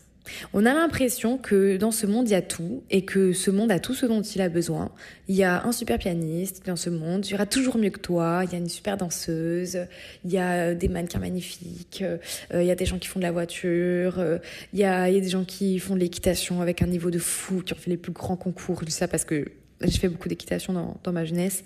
On 0.53 0.65
a 0.65 0.73
l'impression 0.73 1.37
que 1.37 1.77
dans 1.77 1.91
ce 1.91 2.05
monde, 2.05 2.27
il 2.27 2.31
y 2.31 2.35
a 2.35 2.41
tout 2.41 2.83
et 2.89 3.05
que 3.05 3.33
ce 3.33 3.51
monde 3.51 3.71
a 3.71 3.79
tout 3.79 3.93
ce 3.93 4.05
dont 4.05 4.21
il 4.21 4.41
a 4.41 4.49
besoin. 4.49 4.91
Il 5.27 5.35
y 5.35 5.43
a 5.43 5.63
un 5.63 5.71
super 5.71 5.97
pianiste 5.97 6.65
dans 6.65 6.75
ce 6.75 6.89
monde, 6.89 7.25
il 7.25 7.31
y 7.31 7.33
aura 7.35 7.45
toujours 7.45 7.77
mieux 7.77 7.89
que 7.89 7.99
toi, 7.99 8.41
il 8.45 8.51
y 8.51 8.55
a 8.55 8.57
une 8.57 8.69
super 8.69 8.97
danseuse, 8.97 9.79
il 10.25 10.31
y 10.31 10.37
a 10.37 10.73
des 10.73 10.87
mannequins 10.87 11.19
magnifiques, 11.19 12.03
euh, 12.03 12.17
il 12.53 12.65
y 12.65 12.71
a 12.71 12.75
des 12.75 12.85
gens 12.85 12.99
qui 12.99 13.07
font 13.07 13.19
de 13.19 13.25
la 13.25 13.31
voiture, 13.31 14.19
euh, 14.19 14.37
il, 14.73 14.79
y 14.79 14.83
a, 14.83 15.09
des 15.09 15.29
gens 15.29 15.43
qui 15.43 15.79
font 15.79 15.95
de 15.95 15.99
l'équitation 15.99 16.61
avec 16.61 16.81
un 16.81 16.87
niveau 16.87 17.11
de 17.11 17.19
fou, 17.19 17.61
qui 17.61 17.73
ont 17.73 17.77
fait 17.77 17.89
les 17.89 17.97
plus 17.97 18.11
grands 18.11 18.37
concours, 18.37 18.83
tout 18.83 18.91
ça 18.91 19.07
parce 19.07 19.25
que 19.25 19.45
j'ai 19.81 19.99
fait 19.99 20.09
beaucoup 20.09 20.29
d'équitation 20.29 20.73
dans, 20.73 20.97
dans 21.03 21.11
ma 21.11 21.25
jeunesse. 21.25 21.63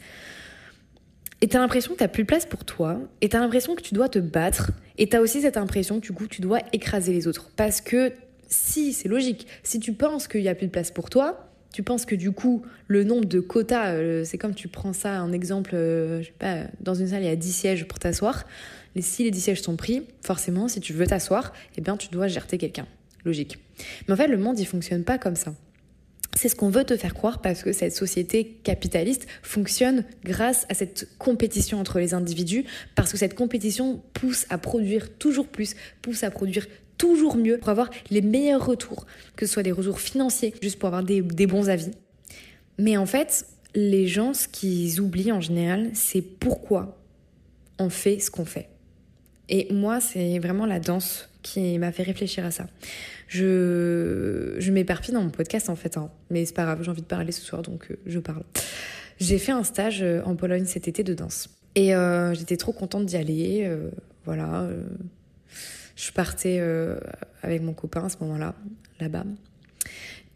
Et 1.41 1.47
t'as 1.47 1.59
l'impression 1.59 1.93
que 1.93 1.99
t'as 1.99 2.07
plus 2.07 2.23
de 2.23 2.27
place 2.27 2.45
pour 2.45 2.63
toi, 2.63 2.99
et 3.21 3.29
t'as 3.29 3.39
l'impression 3.39 3.75
que 3.75 3.81
tu 3.81 3.93
dois 3.93 4.09
te 4.09 4.19
battre, 4.19 4.71
et 4.97 5.07
t'as 5.07 5.19
aussi 5.19 5.41
cette 5.41 5.57
impression 5.57 5.99
que 5.99 6.05
du 6.05 6.13
coup 6.13 6.27
tu 6.27 6.41
dois 6.41 6.59
écraser 6.71 7.11
les 7.11 7.27
autres, 7.27 7.51
parce 7.55 7.81
que 7.81 8.13
si, 8.47 8.93
c'est 8.93 9.07
logique. 9.07 9.47
Si 9.63 9.79
tu 9.79 9.93
penses 9.93 10.27
qu'il 10.27 10.41
n'y 10.41 10.49
a 10.49 10.55
plus 10.55 10.67
de 10.67 10.71
place 10.71 10.91
pour 10.91 11.09
toi, 11.09 11.51
tu 11.75 11.83
penses 11.83 12.05
que 12.05 12.15
du 12.15 12.31
coup, 12.31 12.65
le 12.87 13.03
nombre 13.03 13.25
de 13.25 13.41
quotas, 13.41 13.95
euh, 13.95 14.23
c'est 14.23 14.37
comme 14.37 14.55
tu 14.55 14.69
prends 14.69 14.93
ça 14.93 15.21
en 15.21 15.33
exemple, 15.33 15.71
euh, 15.73 16.21
je 16.21 16.27
sais 16.27 16.33
pas, 16.39 16.63
dans 16.79 16.93
une 16.93 17.09
salle, 17.09 17.23
il 17.23 17.25
y 17.25 17.29
a 17.29 17.35
10 17.35 17.51
sièges 17.51 17.85
pour 17.85 17.99
t'asseoir. 17.99 18.45
Si 18.97 19.25
les 19.25 19.31
10 19.31 19.41
sièges 19.41 19.61
sont 19.61 19.75
pris, 19.75 20.03
forcément, 20.21 20.69
si 20.69 20.79
tu 20.79 20.93
veux 20.93 21.05
t'asseoir, 21.05 21.51
eh 21.75 21.81
bien, 21.81 21.97
tu 21.97 22.07
dois 22.07 22.27
gérer 22.27 22.57
quelqu'un. 22.57 22.87
Logique. 23.25 23.59
Mais 24.07 24.13
en 24.13 24.17
fait, 24.17 24.27
le 24.27 24.37
monde, 24.37 24.57
il 24.57 24.65
fonctionne 24.65 25.03
pas 25.03 25.17
comme 25.17 25.35
ça. 25.35 25.53
C'est 26.33 26.47
ce 26.49 26.55
qu'on 26.55 26.69
veut 26.69 26.83
te 26.83 26.95
faire 26.95 27.13
croire 27.13 27.41
parce 27.41 27.63
que 27.63 27.71
cette 27.71 27.95
société 27.95 28.59
capitaliste 28.63 29.25
fonctionne 29.41 30.03
grâce 30.23 30.65
à 30.69 30.73
cette 30.73 31.09
compétition 31.17 31.79
entre 31.79 31.99
les 31.99 32.13
individus, 32.13 32.65
parce 32.93 33.11
que 33.11 33.17
cette 33.17 33.35
compétition 33.35 34.01
pousse 34.13 34.45
à 34.49 34.57
produire 34.57 35.17
toujours 35.17 35.47
plus, 35.47 35.75
pousse 36.01 36.23
à 36.23 36.31
produire 36.31 36.67
toujours 36.97 37.35
mieux 37.37 37.57
pour 37.57 37.69
avoir 37.69 37.89
les 38.09 38.21
meilleurs 38.21 38.65
retours, 38.65 39.05
que 39.35 39.45
ce 39.45 39.53
soit 39.53 39.63
des 39.63 39.71
retours 39.71 39.99
financiers, 39.99 40.53
juste 40.61 40.79
pour 40.79 40.87
avoir 40.87 41.03
des, 41.03 41.21
bons 41.21 41.69
avis. 41.69 41.91
Mais 42.77 42.97
en 42.97 43.05
fait, 43.05 43.45
les 43.73 44.07
gens, 44.07 44.33
ce 44.33 44.47
qu'ils 44.47 45.01
oublient 45.01 45.31
en 45.31 45.41
général, 45.41 45.89
c'est 45.93 46.21
pourquoi 46.21 46.97
on 47.79 47.89
fait 47.89 48.19
ce 48.19 48.31
qu'on 48.31 48.45
fait. 48.45 48.69
Et 49.49 49.71
moi, 49.71 49.99
c'est 49.99 50.39
vraiment 50.39 50.65
la 50.65 50.79
danse 50.79 51.29
qui 51.41 51.77
m'a 51.77 51.91
fait 51.91 52.03
réfléchir 52.03 52.43
à 52.45 52.51
ça. 52.51 52.67
Je, 53.27 54.71
m'éparpille 54.71 55.13
dans 55.13 55.21
mon 55.21 55.29
podcast 55.29 55.69
en 55.69 55.75
fait, 55.75 55.97
hein. 55.97 56.09
mais 56.29 56.45
c'est 56.45 56.55
pas 56.55 56.63
grave, 56.63 56.79
j'ai 56.83 56.91
envie 56.91 57.01
de 57.01 57.07
parler 57.07 57.31
ce 57.31 57.41
soir 57.41 57.61
donc 57.61 57.87
euh, 57.89 57.95
je 58.05 58.19
parle. 58.19 58.43
J'ai 59.19 59.39
fait 59.39 59.51
un 59.51 59.63
stage 59.63 60.01
euh, 60.01 60.21
en 60.25 60.35
Pologne 60.35 60.65
cet 60.65 60.87
été 60.87 61.03
de 61.03 61.13
danse 61.13 61.49
et 61.75 61.95
euh, 61.95 62.33
j'étais 62.33 62.57
trop 62.57 62.71
contente 62.71 63.05
d'y 63.05 63.17
aller. 63.17 63.69
Voilà, 64.25 64.67
je 65.95 66.11
partais 66.11 66.57
euh, 66.59 66.99
avec 67.41 67.61
mon 67.61 67.73
copain 67.73 68.05
à 68.05 68.09
ce 68.09 68.17
moment-là, 68.21 68.55
là-bas. 68.99 69.25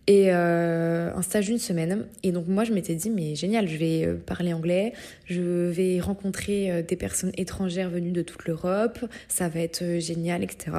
et 0.08 0.34
euh, 0.34 1.13
un 1.13 1.22
stage 1.22 1.45
d'une 1.45 1.60
semaine. 1.60 2.08
Et 2.24 2.32
donc 2.32 2.48
moi 2.48 2.63
je 2.63 2.74
m'étais 2.74 2.95
dit 2.95 3.12
mais 3.12 3.36
génial, 3.36 3.67
je 3.67 3.78
vais 3.78 4.06
euh, 4.06 4.15
parler 4.15 4.54
anglais, 4.54 4.93
je 5.26 5.69
vais 5.69 6.00
rencontrer 6.00 6.72
euh, 6.72 6.82
des 6.82 6.95
personnes 6.95 7.32
étrangères 7.38 7.91
venues 7.91 8.12
de 8.12 8.24
toute 8.24 8.45
l'Europe, 8.45 9.06
ça 9.28 9.50
va 9.50 9.60
être 9.60 9.84
euh, 9.84 10.00
génial, 10.00 10.43
etc. 10.43 10.72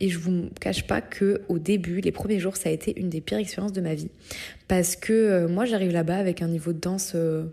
Et 0.00 0.10
je 0.10 0.18
vous 0.18 0.50
cache 0.60 0.86
pas 0.86 1.00
que 1.00 1.40
au 1.48 1.58
début, 1.58 2.00
les 2.02 2.12
premiers 2.12 2.38
jours, 2.40 2.56
ça 2.58 2.68
a 2.68 2.72
été 2.72 2.98
une 3.00 3.08
des 3.08 3.22
pires 3.22 3.38
expériences 3.38 3.72
de 3.72 3.80
ma 3.80 3.94
vie 3.94 4.10
parce 4.68 4.96
que 4.96 5.12
euh, 5.12 5.48
moi 5.48 5.64
j'arrive 5.64 5.92
là-bas 5.92 6.16
avec 6.16 6.42
un 6.42 6.48
niveau 6.48 6.72
de 6.74 6.80
danse 6.80 7.12
euh, 7.14 7.44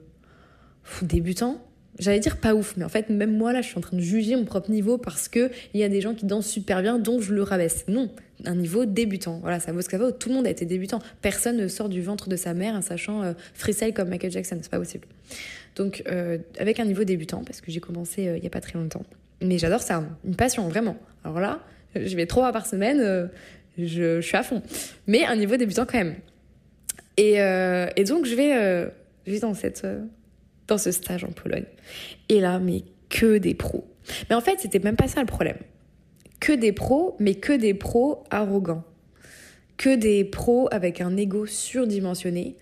débutant. 1.02 1.62
J'allais 2.02 2.20
dire 2.20 2.38
pas 2.38 2.54
ouf, 2.54 2.76
mais 2.76 2.84
en 2.84 2.90
fait, 2.90 3.10
même 3.10 3.38
moi 3.38 3.54
là, 3.54 3.62
je 3.62 3.68
suis 3.68 3.78
en 3.78 3.82
train 3.82 3.96
de 3.96 4.02
juger 4.02 4.36
mon 4.36 4.44
propre 4.44 4.72
niveau 4.72 4.98
parce 4.98 5.30
que 5.30 5.52
il 5.74 5.80
y 5.80 5.84
a 5.84 5.90
des 5.90 6.02
gens 6.02 6.14
qui 6.14 6.26
dansent 6.26 6.48
super 6.48 6.82
bien, 6.82 7.00
donc 7.00 7.22
je 7.22 7.34
le 7.34 7.44
rabaisse. 7.44 7.86
Non, 7.88 8.10
un 8.46 8.56
niveau 8.56 8.86
débutant. 8.86 9.40
Voilà, 9.42 9.60
ça 9.60 9.72
vaut 9.72 9.82
ce 9.82 9.86
que 9.86 9.98
ça 9.98 10.04
vaut. 10.04 10.12
Tout 10.12 10.30
le 10.30 10.36
monde 10.36 10.48
a 10.48 10.50
été 10.50 10.66
débutant. 10.66 11.00
Personne 11.22 11.58
ne 11.58 11.68
sort 11.68 11.90
du 11.90 12.02
ventre 12.02 12.28
de 12.28 12.36
sa 12.36 12.54
mère 12.54 12.76
en 12.76 12.82
sachant 12.82 13.24
euh, 13.24 13.34
comme 13.96 14.10
Michael 14.10 14.32
Jackson. 14.32 14.58
C'est 14.62 14.72
pas 14.72 14.80
possible. 14.80 15.08
Donc, 15.76 16.04
euh, 16.08 16.38
avec 16.58 16.80
un 16.80 16.86
niveau 16.86 17.04
débutant, 17.04 17.44
parce 17.44 17.62
que 17.62 17.72
j'ai 17.72 17.80
commencé 17.80 18.28
euh, 18.28 18.38
il 18.38 18.44
y 18.44 18.48
a 18.48 18.50
pas 18.50 18.62
très 18.62 18.78
longtemps. 18.78 19.04
Mais 19.42 19.58
j'adore 19.58 19.82
ça, 19.82 20.04
une 20.26 20.36
passion, 20.36 20.68
vraiment. 20.68 20.98
Alors 21.24 21.40
là, 21.40 21.62
je 21.96 22.16
vais 22.16 22.26
trois 22.26 22.44
fois 22.44 22.52
par 22.52 22.66
semaine, 22.66 23.00
euh, 23.00 23.28
je, 23.78 24.22
suis 24.22 24.38
à 24.38 24.44
fond. 24.44 24.62
Mais 25.08 25.26
un 25.26 25.36
niveau 25.36 25.58
débutant 25.58 25.86
quand 25.86 25.98
même. 25.98 26.16
Et, 27.18 27.42
euh, 27.42 27.88
donc, 28.08 28.26
je 28.26 28.36
vais, 28.36 28.56
euh, 28.56 28.88
je 29.26 29.32
vais 29.32 29.40
dans, 29.40 29.54
cette, 29.54 29.84
euh, 29.86 30.00
dans 30.72 30.78
ce 30.78 30.92
stage 30.92 31.26
en 31.26 31.32
Pologne. 31.32 31.66
Et 32.30 32.40
là, 32.40 32.60
mais 32.60 32.84
que 33.10 33.38
des 33.38 33.54
pros. 33.54 33.86
Mais 34.30 34.36
en 34.36 34.42
fait, 34.42 34.60
c'était 34.60 34.80
même 34.80 34.96
pas 34.96 35.10
ça 35.10 35.20
le 35.20 35.26
problème. 35.26 35.58
Que 36.40 36.54
des 36.54 36.72
pros, 36.72 37.18
mais 37.20 37.36
que 37.36 37.54
des 37.54 37.74
pros 37.74 38.24
arrogants. 38.32 38.84
Que 39.76 39.96
des 39.96 40.24
pros 40.24 40.70
avec 40.72 41.02
un 41.02 41.18
ego 41.18 41.46
surdimensionné 41.46 42.56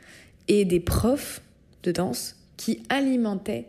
et 0.48 0.66
des 0.66 0.80
profs 0.80 1.42
de 1.84 1.92
danse 1.92 2.36
qui 2.58 2.82
alimentaient 2.90 3.66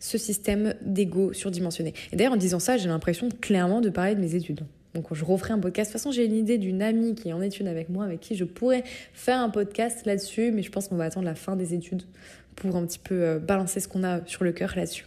ce 0.00 0.18
système 0.18 0.74
d'ego 0.82 1.32
surdimensionné. 1.32 1.94
Et 2.12 2.16
d'ailleurs, 2.16 2.32
en 2.32 2.38
disant 2.38 2.58
ça, 2.58 2.76
j'ai 2.76 2.88
l'impression 2.88 3.28
clairement 3.40 3.80
de 3.80 3.90
parler 3.90 4.16
de 4.16 4.20
mes 4.20 4.34
études. 4.34 4.62
Donc, 4.94 5.06
je 5.12 5.24
referai 5.24 5.52
un 5.52 5.60
podcast. 5.60 5.90
De 5.90 5.92
toute 5.92 6.02
façon, 6.02 6.10
j'ai 6.10 6.24
une 6.24 6.34
idée 6.34 6.58
d'une 6.58 6.82
amie 6.82 7.14
qui 7.14 7.28
est 7.28 7.32
en 7.32 7.40
études 7.40 7.68
avec 7.68 7.88
moi, 7.88 8.04
avec 8.04 8.18
qui 8.18 8.34
je 8.34 8.44
pourrais 8.44 8.82
faire 9.12 9.38
un 9.38 9.48
podcast 9.48 10.04
là-dessus, 10.06 10.50
mais 10.50 10.62
je 10.62 10.72
pense 10.72 10.88
qu'on 10.88 10.96
va 10.96 11.04
attendre 11.04 11.26
la 11.26 11.36
fin 11.36 11.54
des 11.54 11.74
études 11.74 12.02
pour 12.60 12.76
un 12.76 12.86
petit 12.86 12.98
peu 12.98 13.22
euh, 13.22 13.38
balancer 13.38 13.80
ce 13.80 13.88
qu'on 13.88 14.04
a 14.04 14.20
sur 14.26 14.44
le 14.44 14.52
cœur 14.52 14.72
là-dessus. 14.76 15.06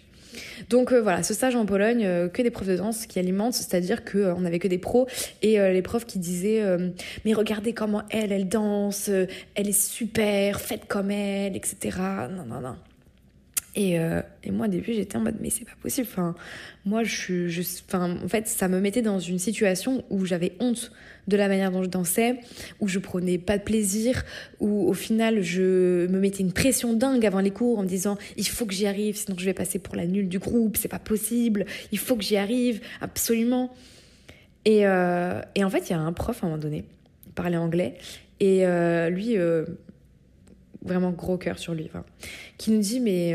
Donc 0.69 0.91
euh, 0.91 1.01
voilà, 1.01 1.23
ce 1.23 1.33
stage 1.33 1.55
en 1.55 1.65
Pologne, 1.65 2.05
euh, 2.05 2.27
que 2.27 2.41
des 2.41 2.51
profs 2.51 2.67
de 2.67 2.75
danse 2.75 3.05
qui 3.05 3.19
alimentent, 3.19 3.53
c'est-à-dire 3.53 4.03
que 4.03 4.17
euh, 4.17 4.35
on 4.35 4.45
avait 4.45 4.59
que 4.59 4.67
des 4.67 4.77
pros 4.77 5.07
et 5.41 5.57
les 5.57 5.81
profs 5.81 6.05
qui 6.05 6.19
disaient 6.19 6.63
mais 7.25 7.33
regardez 7.33 7.73
comment 7.73 8.03
elle, 8.09 8.31
elle 8.31 8.47
danse, 8.47 9.09
elle 9.09 9.69
est 9.69 9.71
super, 9.71 10.61
faites 10.61 10.85
comme 10.85 11.11
elle, 11.11 11.55
etc. 11.55 11.97
Non 12.31 12.45
non 12.45 12.61
non. 12.61 12.75
Et, 13.75 13.95
et 14.43 14.51
moi, 14.51 14.67
au 14.67 14.69
début, 14.69 14.93
j'étais 14.93 15.17
en 15.17 15.21
mode, 15.21 15.37
mais 15.41 15.49
c'est 15.49 15.65
pas 15.65 15.71
possible. 15.81 16.07
Enfin, 16.09 16.35
moi, 16.85 17.03
je 17.03 17.49
suis. 17.49 17.83
Enfin, 17.87 18.17
en 18.23 18.27
fait, 18.27 18.47
ça 18.47 18.67
me 18.67 18.79
mettait 18.79 19.01
dans 19.01 19.19
une 19.19 19.39
situation 19.39 20.03
où 20.09 20.25
j'avais 20.25 20.53
honte 20.59 20.91
de 21.27 21.37
la 21.37 21.47
manière 21.47 21.71
dont 21.71 21.83
je 21.83 21.89
dansais, 21.89 22.39
où 22.79 22.87
je 22.87 22.99
prenais 22.99 23.37
pas 23.37 23.57
de 23.57 23.63
plaisir, 23.63 24.23
où 24.59 24.89
au 24.89 24.93
final, 24.93 25.41
je 25.41 26.07
me 26.07 26.19
mettais 26.19 26.41
une 26.41 26.51
pression 26.53 26.93
dingue 26.93 27.25
avant 27.25 27.39
les 27.39 27.51
cours 27.51 27.79
en 27.79 27.83
me 27.83 27.87
disant, 27.87 28.17
il 28.37 28.47
faut 28.47 28.65
que 28.65 28.73
j'y 28.73 28.87
arrive, 28.87 29.15
sinon 29.15 29.37
je 29.37 29.45
vais 29.45 29.53
passer 29.53 29.79
pour 29.79 29.95
la 29.95 30.05
nulle 30.05 30.27
du 30.29 30.39
groupe, 30.39 30.77
c'est 30.77 30.87
pas 30.87 30.99
possible, 30.99 31.65
il 31.91 31.97
faut 31.97 32.15
que 32.15 32.23
j'y 32.23 32.37
arrive, 32.37 32.81
absolument. 33.01 33.73
Et, 34.65 34.85
euh, 34.87 35.41
et 35.55 35.63
en 35.63 35.69
fait, 35.69 35.89
il 35.89 35.93
y 35.93 35.95
a 35.95 35.99
un 35.99 36.13
prof 36.13 36.43
à 36.43 36.47
un 36.47 36.49
moment 36.49 36.61
donné, 36.61 36.85
il 37.25 37.31
parlait 37.33 37.57
anglais, 37.57 37.95
et 38.39 38.65
euh, 38.65 39.09
lui. 39.09 39.37
euh, 39.37 39.65
vraiment 40.85 41.11
gros 41.11 41.37
cœur 41.37 41.59
sur 41.59 41.73
lui, 41.73 41.89
qui 42.57 42.71
nous 42.71 42.81
dit 42.81 42.99
mais 42.99 43.33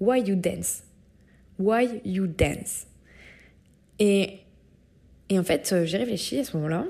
why 0.00 0.20
you 0.22 0.34
dance? 0.34 0.82
Why 1.56 2.00
you 2.04 2.26
dance? 2.26 2.88
Et, 4.00 4.40
et 5.28 5.38
en 5.38 5.44
fait, 5.44 5.72
j'ai 5.84 5.98
réfléchi 5.98 6.40
à 6.40 6.44
ce 6.44 6.56
moment-là 6.56 6.84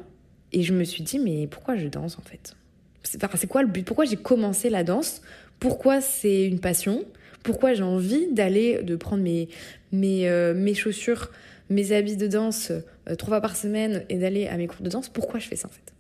et 0.55 0.63
je 0.63 0.73
me 0.73 0.85
suis 0.85 1.03
dit 1.03 1.19
mais 1.19 1.47
pourquoi 1.47 1.77
je 1.77 1.89
danse 1.89 2.19
en 2.19 2.23
fait? 2.23 2.55
C'est 3.03 3.47
quoi 3.47 3.63
le 3.63 3.69
but? 3.69 3.85
Pourquoi 3.85 4.07
j'ai 4.07 4.17
commencé 4.17 4.71
la 4.71 4.83
danse? 4.83 5.21
Pourquoi 5.61 6.01
c'est 6.01 6.47
une 6.47 6.61
passion? 6.61 7.05
Pourquoi 7.43 7.75
j'ai 7.75 7.83
envie 7.83 8.33
d'aller, 8.33 8.83
de 8.83 8.97
prendre 8.97 9.23
mes, 9.23 9.49
mes, 9.93 10.29
euh, 10.29 10.75
chaussures, 10.75 11.31
mes 11.69 11.93
habits 11.93 12.17
de 12.17 12.27
danse 12.27 12.71
euh, 12.71 13.15
trois 13.17 13.29
fois 13.29 13.41
par 13.43 13.57
semaine 13.57 14.05
et 14.09 14.17
d'aller 14.17 14.47
à 14.47 14.57
mes 14.57 14.67
cours 14.67 14.81
de 14.81 14.89
danse? 14.89 15.11
Pourquoi 15.11 15.39
je 15.41 15.49
fais 15.49 15.57
ça 15.57 15.69
en 15.69 15.71
fait? 15.71 15.93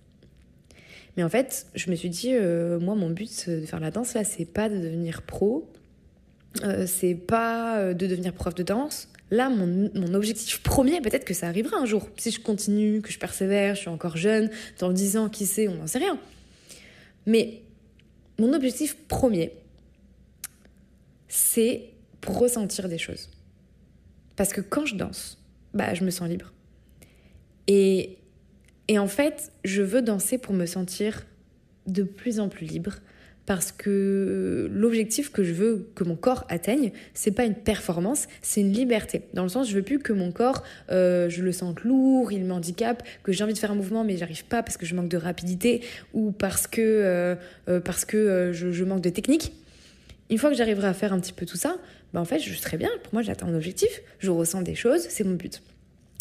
Mais 1.17 1.23
en 1.23 1.29
fait, 1.29 1.67
je 1.75 1.91
me 1.91 1.97
suis 1.97 2.09
dit, 2.09 2.31
euh, 2.33 2.81
moi, 2.81 2.95
mon 2.95 3.11
but 3.11 3.49
de 3.49 3.67
faire 3.67 3.81
la 3.81 3.91
danse, 3.91 4.15
là, 4.15 4.25
c'est 4.25 4.47
pas 4.47 4.69
de 4.69 4.79
devenir 4.79 5.23
pro, 5.23 5.69
c'est 6.87 7.15
pas 7.15 7.93
de 7.93 8.07
devenir 8.07 8.33
prof 8.33 8.55
de 8.55 8.63
danse. 8.63 9.09
Là, 9.31 9.49
mon, 9.49 10.15
objectif 10.15 10.63
premier, 10.63 11.01
peut-être 11.01 11.25
que 11.25 11.35
ça 11.35 11.49
arrivera 11.49 11.79
un 11.79 11.87
jour. 11.87 12.09
Si 12.17 12.31
je 12.31 12.41
continue, 12.41 13.01
que 13.01 13.11
je 13.11 13.19
persévère, 13.19 13.75
je 13.75 13.81
suis 13.81 13.89
encore 13.89 14.17
jeune, 14.17 14.51
dans 14.79 14.93
10 14.93 15.17
ans, 15.17 15.29
qui 15.29 15.47
sait, 15.47 15.67
on 15.67 15.75
n'en 15.75 15.87
sait 15.87 15.99
rien. 15.99 16.19
Mais 17.27 17.63
mon 18.39 18.53
objectif 18.53 18.97
premier, 19.09 19.53
c'est 21.29 21.91
pour 22.21 22.39
ressentir 22.39 22.89
des 22.89 22.99
choses. 22.99 23.31
Parce 24.37 24.53
que 24.53 24.61
quand 24.61 24.87
je 24.87 24.95
danse, 24.95 25.39
bah, 25.73 25.95
je 25.95 26.05
me 26.05 26.11
sens 26.11 26.29
libre. 26.29 26.53
Et 27.67 28.19
et 28.89 28.99
en 28.99 29.07
fait, 29.07 29.53
je 29.65 29.83
veux 29.83 30.03
danser 30.03 30.39
pour 30.39 30.55
me 30.55 30.67
sentir 30.67 31.25
de 31.87 32.03
plus 32.03 32.41
en 32.41 32.49
plus 32.49 32.67
libre 32.67 32.97
parce 33.47 33.73
que 33.73 34.71
l'objectif 34.73 35.31
que 35.31 35.45
je 35.45 35.53
veux 35.53 35.89
que 35.95 36.05
mon 36.05 36.17
corps 36.17 36.45
atteigne, 36.49 36.93
c'est 37.13 37.31
pas 37.31 37.45
une 37.45 37.55
performance, 37.55 38.27
c'est 38.43 38.61
une 38.61 38.73
liberté. 38.73 39.23
Dans 39.35 39.43
le 39.43 39.49
sens, 39.49 39.69
je 39.69 39.75
veux 39.75 39.83
plus 39.83 39.99
que 39.99 40.13
mon 40.13 40.33
corps, 40.33 40.63
euh, 40.91 41.29
je 41.29 41.43
le 41.43 41.53
sente 41.53 41.83
lourd, 41.83 42.33
il 42.33 42.45
m'handicape, 42.45 43.03
que 43.23 43.33
j'ai 43.33 43.45
envie 43.45 43.53
de 43.53 43.59
faire 43.59 43.73
un 43.73 43.77
mouvement 43.77 44.05
mais 44.05 44.17
j'arrive 44.17 44.45
pas 44.45 44.63
parce 44.63 44.77
que 44.77 44.87
je 44.87 44.95
manque 44.95 45.09
de 45.09 45.19
rapidité 45.19 45.83
ou 46.13 46.33
parce 46.33 46.67
que 46.67 46.81
euh, 46.81 47.35
euh, 47.69 47.81
parce 47.81 48.05
que 48.05 48.53
je, 48.53 48.73
je 48.73 48.85
manque 48.85 49.03
de 49.03 49.11
technique. 49.11 49.53
Une 50.31 50.39
fois 50.39 50.51
que 50.51 50.57
j'arriverai 50.57 50.89
à 50.89 50.95
faire 50.95 51.13
un 51.13 51.21
petit 51.21 51.35
peu 51.35 51.45
tout 51.45 51.59
ça, 51.59 51.77
bah 52.15 52.21
en 52.21 52.25
fait, 52.25 52.39
je 52.39 52.55
serai 52.55 52.79
bien. 52.79 52.91
Pour 53.03 53.13
moi, 53.13 53.23
j'atteins 53.23 53.47
mon 53.47 53.57
objectif, 53.57 54.01
je 54.21 54.31
ressens 54.31 54.63
des 54.63 54.75
choses, 54.75 55.03
c'est 55.09 55.25
mon 55.25 55.35
but. 55.35 55.63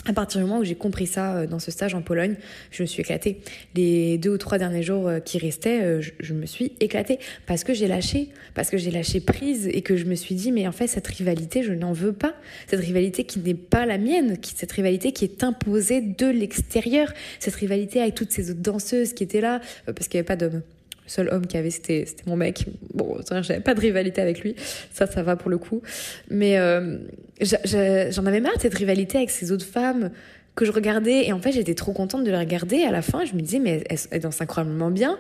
À 0.05 0.11
partir 0.11 0.41
du 0.41 0.47
moment 0.47 0.59
où 0.59 0.65
j'ai 0.65 0.75
compris 0.75 1.07
ça 1.07 1.37
euh, 1.37 1.47
dans 1.47 1.59
ce 1.59 1.71
stage 1.71 1.95
en 1.95 2.01
Pologne, 2.01 2.35
je 2.71 2.83
me 2.83 2.87
suis 2.87 3.01
éclatée. 3.01 3.39
Les 3.75 4.17
deux 4.17 4.31
ou 4.31 4.37
trois 4.37 4.57
derniers 4.57 4.83
jours 4.83 5.07
euh, 5.07 5.19
qui 5.19 5.37
restaient, 5.37 5.81
euh, 5.81 6.01
je, 6.19 6.33
me 6.33 6.45
suis 6.45 6.73
éclatée 6.81 7.19
parce 7.45 7.63
que 7.63 7.73
j'ai 7.73 7.87
lâché, 7.87 8.29
parce 8.53 8.69
que 8.69 8.77
j'ai 8.77 8.91
lâché 8.91 9.21
prise 9.21 9.67
et 9.67 9.81
que 9.81 9.95
je 9.95 10.03
me 10.03 10.15
suis 10.15 10.35
dit 10.35 10.51
mais 10.51 10.67
en 10.67 10.73
fait 10.73 10.87
cette 10.87 11.07
rivalité 11.07 11.63
je 11.63 11.71
n'en 11.71 11.93
veux 11.93 12.11
pas, 12.11 12.33
cette 12.67 12.81
rivalité 12.81 13.23
qui 13.23 13.39
n'est 13.39 13.53
pas 13.53 13.85
la 13.85 13.97
mienne, 13.97 14.37
cette 14.43 14.71
rivalité 14.73 15.13
qui 15.13 15.23
est 15.23 15.43
imposée 15.43 16.01
de 16.01 16.27
l'extérieur, 16.27 17.13
cette 17.39 17.55
rivalité 17.55 18.01
avec 18.01 18.15
toutes 18.15 18.31
ces 18.31 18.51
autres 18.51 18.61
danseuses 18.61 19.13
qui 19.13 19.23
étaient 19.23 19.41
là 19.41 19.61
parce 19.85 20.09
qu'il 20.09 20.17
n'y 20.17 20.19
avait 20.19 20.27
pas 20.27 20.35
d'hommes. 20.35 20.63
Le 21.05 21.09
seul 21.09 21.29
homme 21.29 21.45
qu'il 21.45 21.57
y 21.57 21.59
avait, 21.59 21.69
c'était 21.69 22.05
mon 22.25 22.35
mec. 22.35 22.65
Bon, 22.93 23.17
j'avais 23.41 23.59
pas 23.59 23.73
de 23.73 23.79
rivalité 23.79 24.21
avec 24.21 24.41
lui. 24.41 24.55
Ça, 24.93 25.05
ça 25.05 25.23
va 25.23 25.35
pour 25.35 25.49
le 25.49 25.57
coup. 25.57 25.81
Mais 26.29 26.57
euh, 26.57 26.97
j'en 27.41 28.25
avais 28.25 28.39
marre 28.39 28.59
cette 28.59 28.73
rivalité 28.75 29.17
avec 29.17 29.29
ces 29.29 29.51
autres 29.51 29.65
femmes 29.65 30.11
que 30.55 30.65
je 30.65 30.71
regardais. 30.71 31.25
Et 31.25 31.33
en 31.33 31.39
fait, 31.39 31.51
j'étais 31.51 31.75
trop 31.75 31.93
contente 31.93 32.23
de 32.23 32.31
les 32.31 32.37
regarder. 32.37 32.83
À 32.83 32.91
la 32.91 33.01
fin, 33.01 33.25
je 33.25 33.33
me 33.33 33.41
disais, 33.41 33.59
mais 33.59 33.83
elles, 33.89 33.97
elles 34.11 34.21
dansent 34.21 34.41
incroyablement 34.41 34.91
bien. 34.91 35.17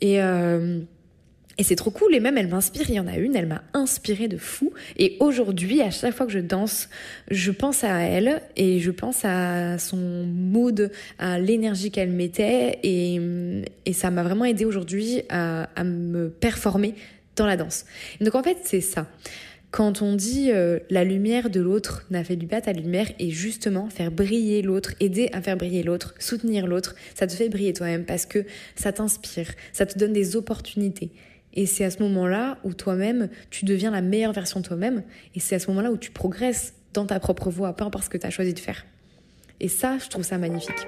Et, 0.00 0.22
euh, 0.22 0.80
et 1.58 1.64
c'est 1.64 1.74
trop 1.74 1.90
cool. 1.90 2.14
Et 2.14 2.20
même, 2.20 2.38
elles 2.38 2.48
m'inspirent. 2.48 2.88
Il 2.88 2.94
y 2.94 3.00
en 3.00 3.08
a 3.08 3.16
une, 3.16 3.34
elle 3.34 3.46
m'a 3.46 3.62
inspirée 3.74 4.28
de 4.28 4.38
fou. 4.38 4.72
Et 4.96 5.16
aujourd'hui, 5.18 5.82
à 5.82 5.90
chaque 5.90 6.14
fois 6.14 6.26
que 6.26 6.32
je 6.32 6.38
danse, 6.38 6.88
je 7.30 7.50
pense 7.50 7.82
à 7.82 7.98
elle 8.00 8.40
et 8.56 8.78
je 8.78 8.92
pense 8.92 9.24
à 9.24 9.76
son 9.78 9.96
mood, 9.96 10.92
à 11.18 11.40
l'énergie 11.40 11.90
qu'elle 11.90 12.10
mettait. 12.10 12.78
Et, 12.84 13.20
ça 13.92 14.12
m'a 14.12 14.22
vraiment 14.22 14.44
aidé 14.44 14.64
aujourd'hui 14.64 15.22
à, 15.28 15.66
me 15.82 16.28
performer 16.28 16.94
dans 17.34 17.46
la 17.46 17.56
danse. 17.56 17.84
Donc 18.20 18.36
en 18.36 18.42
fait, 18.44 18.58
c'est 18.62 18.80
ça. 18.80 19.08
Quand 19.70 20.00
on 20.00 20.14
dit 20.14 20.50
euh, 20.50 20.78
la 20.88 21.04
lumière 21.04 21.50
de 21.50 21.60
l'autre 21.60 22.06
n'affaiblit 22.10 22.46
pas 22.46 22.60
ta 22.60 22.72
lumière 22.72 23.08
et 23.18 23.30
justement 23.30 23.90
faire 23.90 24.10
briller 24.10 24.62
l'autre, 24.62 24.94
aider 25.00 25.28
à 25.32 25.42
faire 25.42 25.56
briller 25.56 25.82
l'autre, 25.82 26.14
soutenir 26.18 26.66
l'autre, 26.66 26.94
ça 27.14 27.26
te 27.26 27.32
fait 27.32 27.48
briller 27.48 27.72
toi-même 27.72 28.04
parce 28.04 28.24
que 28.24 28.44
ça 28.76 28.92
t'inspire, 28.92 29.48
ça 29.72 29.84
te 29.84 29.98
donne 29.98 30.12
des 30.12 30.36
opportunités. 30.36 31.10
Et 31.58 31.66
c'est 31.66 31.82
à 31.82 31.90
ce 31.90 32.00
moment-là 32.04 32.56
où 32.62 32.72
toi-même, 32.72 33.28
tu 33.50 33.64
deviens 33.64 33.90
la 33.90 34.00
meilleure 34.00 34.32
version 34.32 34.60
de 34.60 34.64
toi-même. 34.64 35.02
Et 35.34 35.40
c'est 35.40 35.56
à 35.56 35.58
ce 35.58 35.66
moment-là 35.72 35.90
où 35.90 35.96
tu 35.96 36.12
progresses 36.12 36.74
dans 36.94 37.04
ta 37.04 37.18
propre 37.18 37.50
voie, 37.50 37.74
peu 37.74 37.82
importe 37.82 38.04
ce 38.04 38.10
que 38.10 38.16
tu 38.16 38.24
as 38.24 38.30
choisi 38.30 38.54
de 38.54 38.60
faire. 38.60 38.86
Et 39.58 39.66
ça, 39.66 39.98
je 39.98 40.08
trouve 40.08 40.22
ça 40.22 40.38
magnifique. 40.38 40.86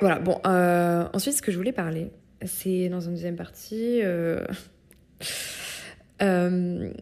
Voilà, 0.00 0.20
bon, 0.20 0.40
euh, 0.46 1.08
ensuite, 1.12 1.34
ce 1.34 1.42
que 1.42 1.50
je 1.50 1.56
voulais 1.56 1.72
parler, 1.72 2.12
c'est 2.44 2.88
dans 2.88 3.00
une 3.00 3.14
deuxième 3.14 3.34
partie. 3.34 4.00
euh, 4.04 4.44
euh, 6.22 6.92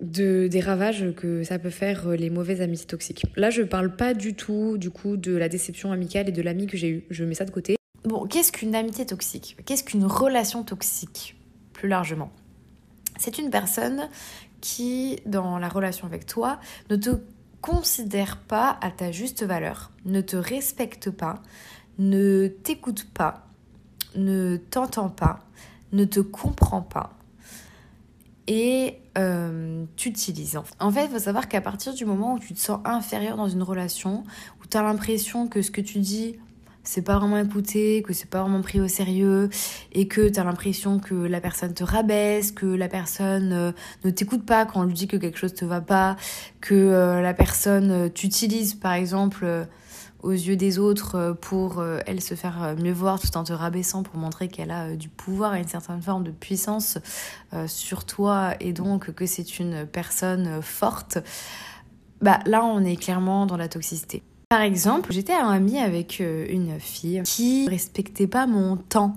de, 0.00 0.48
des 0.48 0.60
ravages 0.60 1.14
que 1.16 1.44
ça 1.44 1.60
peut 1.60 1.70
faire 1.70 2.08
les 2.08 2.30
mauvaises 2.30 2.62
amitiés 2.62 2.88
toxiques. 2.88 3.26
Là, 3.36 3.50
je 3.50 3.62
parle 3.62 3.94
pas 3.94 4.12
du 4.12 4.34
tout, 4.34 4.76
du 4.76 4.90
coup, 4.90 5.16
de 5.16 5.36
la 5.36 5.48
déception 5.48 5.92
amicale 5.92 6.28
et 6.28 6.32
de 6.32 6.42
l'ami 6.42 6.66
que 6.66 6.76
j'ai 6.76 6.88
eu. 6.88 7.04
Je 7.10 7.22
mets 7.22 7.34
ça 7.34 7.44
de 7.44 7.52
côté. 7.52 7.76
Bon, 8.04 8.26
qu'est-ce 8.26 8.52
qu'une 8.52 8.74
amitié 8.74 9.06
toxique? 9.06 9.56
Qu'est-ce 9.64 9.82
qu'une 9.82 10.04
relation 10.04 10.62
toxique, 10.62 11.36
plus 11.72 11.88
largement? 11.88 12.30
C'est 13.16 13.38
une 13.38 13.48
personne 13.48 14.10
qui, 14.60 15.20
dans 15.24 15.58
la 15.58 15.68
relation 15.70 16.06
avec 16.06 16.26
toi, 16.26 16.60
ne 16.90 16.96
te 16.96 17.10
considère 17.62 18.36
pas 18.36 18.78
à 18.82 18.90
ta 18.90 19.10
juste 19.10 19.42
valeur, 19.42 19.90
ne 20.04 20.20
te 20.20 20.36
respecte 20.36 21.10
pas, 21.10 21.42
ne 21.98 22.48
t'écoute 22.48 23.06
pas, 23.14 23.46
ne 24.16 24.58
t'entend 24.58 25.08
pas, 25.08 25.40
ne 25.92 26.04
te 26.04 26.20
comprend 26.20 26.82
pas 26.82 27.16
et 28.46 28.98
euh, 29.16 29.86
t'utilise. 29.96 30.60
En 30.78 30.90
fait, 30.90 31.06
il 31.06 31.10
faut 31.10 31.18
savoir 31.18 31.48
qu'à 31.48 31.62
partir 31.62 31.94
du 31.94 32.04
moment 32.04 32.34
où 32.34 32.38
tu 32.38 32.52
te 32.52 32.58
sens 32.58 32.80
inférieur 32.84 33.38
dans 33.38 33.48
une 33.48 33.62
relation, 33.62 34.24
où 34.60 34.66
tu 34.66 34.76
as 34.76 34.82
l'impression 34.82 35.48
que 35.48 35.62
ce 35.62 35.70
que 35.70 35.80
tu 35.80 36.00
dis, 36.00 36.36
c'est 36.84 37.02
pas 37.02 37.18
vraiment 37.18 37.38
écouté, 37.38 38.02
que 38.02 38.12
c'est 38.12 38.28
pas 38.28 38.42
vraiment 38.42 38.60
pris 38.60 38.80
au 38.80 38.88
sérieux, 38.88 39.48
et 39.92 40.06
que 40.06 40.28
tu 40.28 40.38
as 40.38 40.44
l'impression 40.44 41.00
que 41.00 41.14
la 41.14 41.40
personne 41.40 41.74
te 41.74 41.82
rabaisse, 41.82 42.52
que 42.52 42.66
la 42.66 42.88
personne 42.88 43.52
euh, 43.52 43.72
ne 44.04 44.10
t'écoute 44.10 44.44
pas 44.44 44.66
quand 44.66 44.80
on 44.80 44.84
lui 44.84 44.94
dit 44.94 45.08
que 45.08 45.16
quelque 45.16 45.38
chose 45.38 45.54
te 45.54 45.64
va 45.64 45.80
pas, 45.80 46.16
que 46.60 46.74
euh, 46.74 47.20
la 47.20 47.34
personne 47.34 47.90
euh, 47.90 48.08
t'utilise 48.08 48.74
par 48.74 48.92
exemple 48.92 49.66
aux 50.22 50.32
yeux 50.32 50.56
des 50.56 50.78
autres 50.78 51.36
pour 51.42 51.84
elle 52.06 52.22
se 52.22 52.34
faire 52.34 52.74
mieux 52.82 52.94
voir 52.94 53.20
tout 53.20 53.36
en 53.36 53.44
te 53.44 53.52
rabaissant 53.52 54.02
pour 54.02 54.16
montrer 54.16 54.48
qu'elle 54.48 54.70
a 54.70 54.96
du 54.96 55.10
pouvoir 55.10 55.54
et 55.54 55.58
une 55.58 55.68
certaine 55.68 56.00
forme 56.00 56.24
de 56.24 56.30
puissance 56.30 56.96
sur 57.66 58.06
toi 58.06 58.54
et 58.58 58.72
donc 58.72 59.12
que 59.12 59.26
c'est 59.26 59.58
une 59.58 59.86
personne 59.86 60.62
forte, 60.62 61.18
bah 62.22 62.38
là 62.46 62.64
on 62.64 62.82
est 62.86 62.96
clairement 62.96 63.44
dans 63.44 63.58
la 63.58 63.68
toxicité. 63.68 64.22
Par 64.54 64.62
exemple, 64.62 65.12
j'étais 65.12 65.32
amie 65.48 65.80
avec 65.80 66.20
euh, 66.20 66.46
une 66.48 66.78
fille 66.78 67.20
qui 67.24 67.68
respectait 67.68 68.28
pas 68.28 68.46
mon 68.46 68.76
temps 68.76 69.16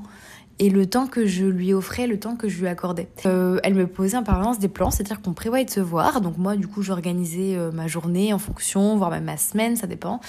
et 0.59 0.69
le 0.69 0.87
temps 0.87 1.07
que 1.07 1.25
je 1.27 1.45
lui 1.45 1.73
offrais, 1.73 2.07
le 2.07 2.19
temps 2.19 2.35
que 2.35 2.49
je 2.49 2.59
lui 2.59 2.67
accordais. 2.67 3.07
Euh, 3.25 3.59
elle 3.63 3.75
me 3.75 3.85
posait 3.85 4.17
en 4.17 4.23
permanence 4.23 4.57
des 4.57 4.67
plans, 4.67 4.89
c'est-à-dire 4.89 5.21
qu'on 5.21 5.33
prévoyait 5.33 5.65
de 5.65 5.69
se 5.69 5.79
voir. 5.79 6.19
Donc 6.21 6.37
moi, 6.37 6.55
du 6.55 6.67
coup, 6.67 6.81
j'organisais 6.81 7.55
euh, 7.55 7.71
ma 7.71 7.87
journée 7.87 8.33
en 8.33 8.39
fonction, 8.39 8.97
voire 8.97 9.11
même 9.11 9.25
ma 9.25 9.37
semaine, 9.37 9.75
ça 9.75 9.85
dépend. 9.85 10.19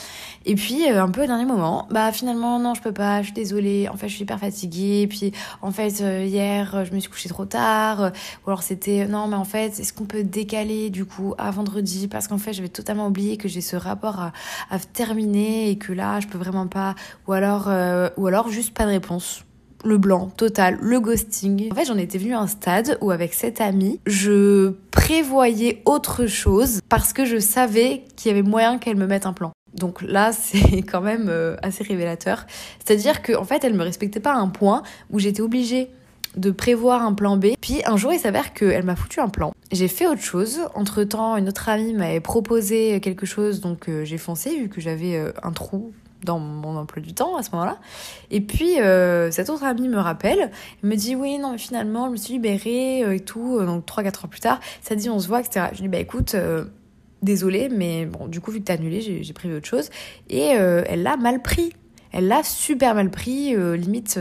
Et 0.45 0.55
puis, 0.55 0.91
euh, 0.91 1.03
un 1.03 1.09
peu 1.09 1.25
au 1.25 1.27
dernier 1.27 1.47
moment, 1.47 1.89
bah 1.91 2.13
finalement, 2.13 2.59
non, 2.59 2.75
je 2.75 2.83
peux 2.83 2.93
pas, 2.93 3.21
je 3.21 3.27
suis 3.27 3.35
désolée. 3.35 3.89
En 3.89 3.97
fait, 3.97 4.09
je 4.09 4.15
suis 4.15 4.23
hyper 4.25 4.39
fatiguée. 4.39 5.07
Puis, 5.09 5.33
en 5.63 5.71
fait, 5.71 6.01
hier, 6.27 6.85
je 6.85 6.93
me 6.93 7.01
suis 7.01 7.11
couchée 7.11 7.29
trop 7.31 7.47
tard. 7.47 8.13
ou 8.47 8.51
alors 8.51 8.63
c'était, 8.63 9.07
non, 9.07 9.29
mais 9.29 9.37
en 9.37 9.45
fait, 9.45 9.81
est-ce 9.81 9.93
qu'on 9.93 10.05
peut 10.05 10.25
décaler 10.25 10.91
du 10.91 11.07
coup 11.07 11.35
à 11.39 11.51
vendredi? 11.51 12.07
Parce 12.07 12.29
qu'en 12.29 12.39
fait, 12.39 12.53
j'avais 12.53 12.69
totalement 12.69 13.07
oublié 13.07 13.39
que 13.39 13.49
j'ai 13.49 13.63
ce 13.63 13.77
rapport 13.77 14.21
à, 14.21 14.33
à 14.71 14.79
terminer 14.79 15.71
et 15.71 15.79
que 15.79 15.93
là, 15.93 16.21
je 16.21 16.27
peux 16.27 16.39
vraiment 16.39 16.67
pas. 16.67 16.95
Ou 17.27 17.33
alors, 17.33 17.71
ou 18.17 18.27
alors 18.27 18.51
juste 18.51 18.75
pas 18.75 18.85
de 18.85 18.91
réponse 18.91 19.45
le 19.85 19.99
blanc 19.99 20.31
total, 20.37 20.79
le 20.81 21.01
ghosting. 21.01 21.71
En 21.73 21.75
fait, 21.75 21.85
j'en 21.85 21.97
étais 21.97 22.19
venue 22.19 22.35
à 22.35 22.41
un 22.41 22.47
stade 22.47 22.99
où 23.01 23.11
avec 23.11 23.35
cette 23.35 23.61
amie, 23.61 24.01
je 24.07 24.73
prévoyais 24.91 25.83
autre 25.85 26.27
chose 26.27 26.81
parce 26.89 27.13
que 27.13 27.25
je 27.25 27.39
savais 27.39 28.03
qu'il 28.17 28.31
y 28.31 28.35
avait 28.35 28.49
moyen 28.49 28.79
qu'elle 28.79 28.97
me 28.97 29.07
mette 29.07 29.27
un 29.27 29.33
plan. 29.33 29.53
Donc 29.75 30.03
là, 30.03 30.33
c'est 30.33 30.83
quand 30.83 31.01
même 31.01 31.27
euh, 31.29 31.57
assez 31.63 31.85
révélateur. 31.85 32.47
C'est-à-dire 32.85 33.23
qu'en 33.23 33.43
en 33.43 33.45
fait, 33.45 33.65
elle 33.65 33.75
me 33.75 33.85
respectait 33.85 34.21
pas 34.21 34.33
à 34.33 34.39
un 34.39 34.49
point 34.49 34.83
où 35.11 35.19
j'étais 35.19 35.43
obligée 35.43 35.91
de 36.37 36.51
prévoir 36.51 37.03
un 37.03 37.15
plan 37.15 37.37
B. 37.37 37.49
Puis 37.61 37.81
un 37.87 37.97
jour, 37.97 38.13
il 38.13 38.19
s'avère 38.19 38.53
qu'elle 38.53 38.85
m'a 38.85 38.97
foutu 38.97 39.21
un 39.21 39.29
plan. 39.29 39.53
J'ai 39.73 39.89
fait 39.89 40.07
autre 40.07 40.23
chose. 40.23 40.61
Entre 40.75 41.05
temps, 41.05 41.37
une 41.37 41.49
autre 41.49 41.69
amie 41.69 41.95
m'avait 41.95 42.21
proposé 42.21 43.01
quelque 43.01 43.27
chose, 43.27 43.61
donc 43.61 43.89
euh, 43.89 44.05
j'ai 44.05 44.19
foncé 44.19 44.59
vu 44.59 44.69
que 44.69 44.81
j'avais 44.81 45.17
euh, 45.17 45.33
un 45.43 45.53
trou 45.53 45.93
dans 46.25 46.39
mon 46.39 46.77
emploi 46.77 47.03
du 47.03 47.15
temps 47.15 47.37
à 47.37 47.43
ce 47.43 47.51
moment-là. 47.53 47.79
Et 48.31 48.41
puis, 48.41 48.81
euh, 48.81 49.31
cette 49.31 49.51
autre 49.51 49.65
amie 49.65 49.89
me 49.89 49.99
rappelle, 49.99 50.51
me 50.83 50.95
dit 50.95 51.15
oui, 51.15 51.39
non, 51.39 51.53
mais 51.53 51.59
finalement, 51.59 52.07
je 52.07 52.13
me 52.13 52.17
suis 52.17 52.35
libérée 52.35 53.05
euh, 53.05 53.15
et 53.15 53.21
tout. 53.21 53.59
Euh, 53.59 53.67
donc, 53.67 53.87
3-4 53.87 54.07
heures 54.07 54.29
plus 54.29 54.41
tard, 54.41 54.61
ça 54.83 54.95
dit 54.95 55.09
on 55.11 55.19
se 55.19 55.29
voit, 55.29 55.41
etc. 55.41 55.67
Je 55.73 55.77
lui 55.79 55.83
dis 55.85 55.89
bah 55.89 55.99
écoute, 55.99 56.35
désolée, 57.23 57.69
mais 57.69 58.07
bon, 58.07 58.27
du 58.27 58.41
coup, 58.41 58.51
vu 58.51 58.61
que 58.61 58.65
t'as 58.65 58.75
annulé, 58.75 59.01
j'ai 59.01 59.33
prévu 59.33 59.57
autre 59.57 59.67
chose. 59.69 59.91
Et 60.29 60.47
elle 60.47 61.03
l'a 61.03 61.17
mal 61.17 61.43
pris. 61.43 61.73
Elle 62.11 62.27
l'a 62.27 62.43
super 62.43 62.95
mal 62.95 63.11
pris, 63.11 63.55
limite 63.77 64.19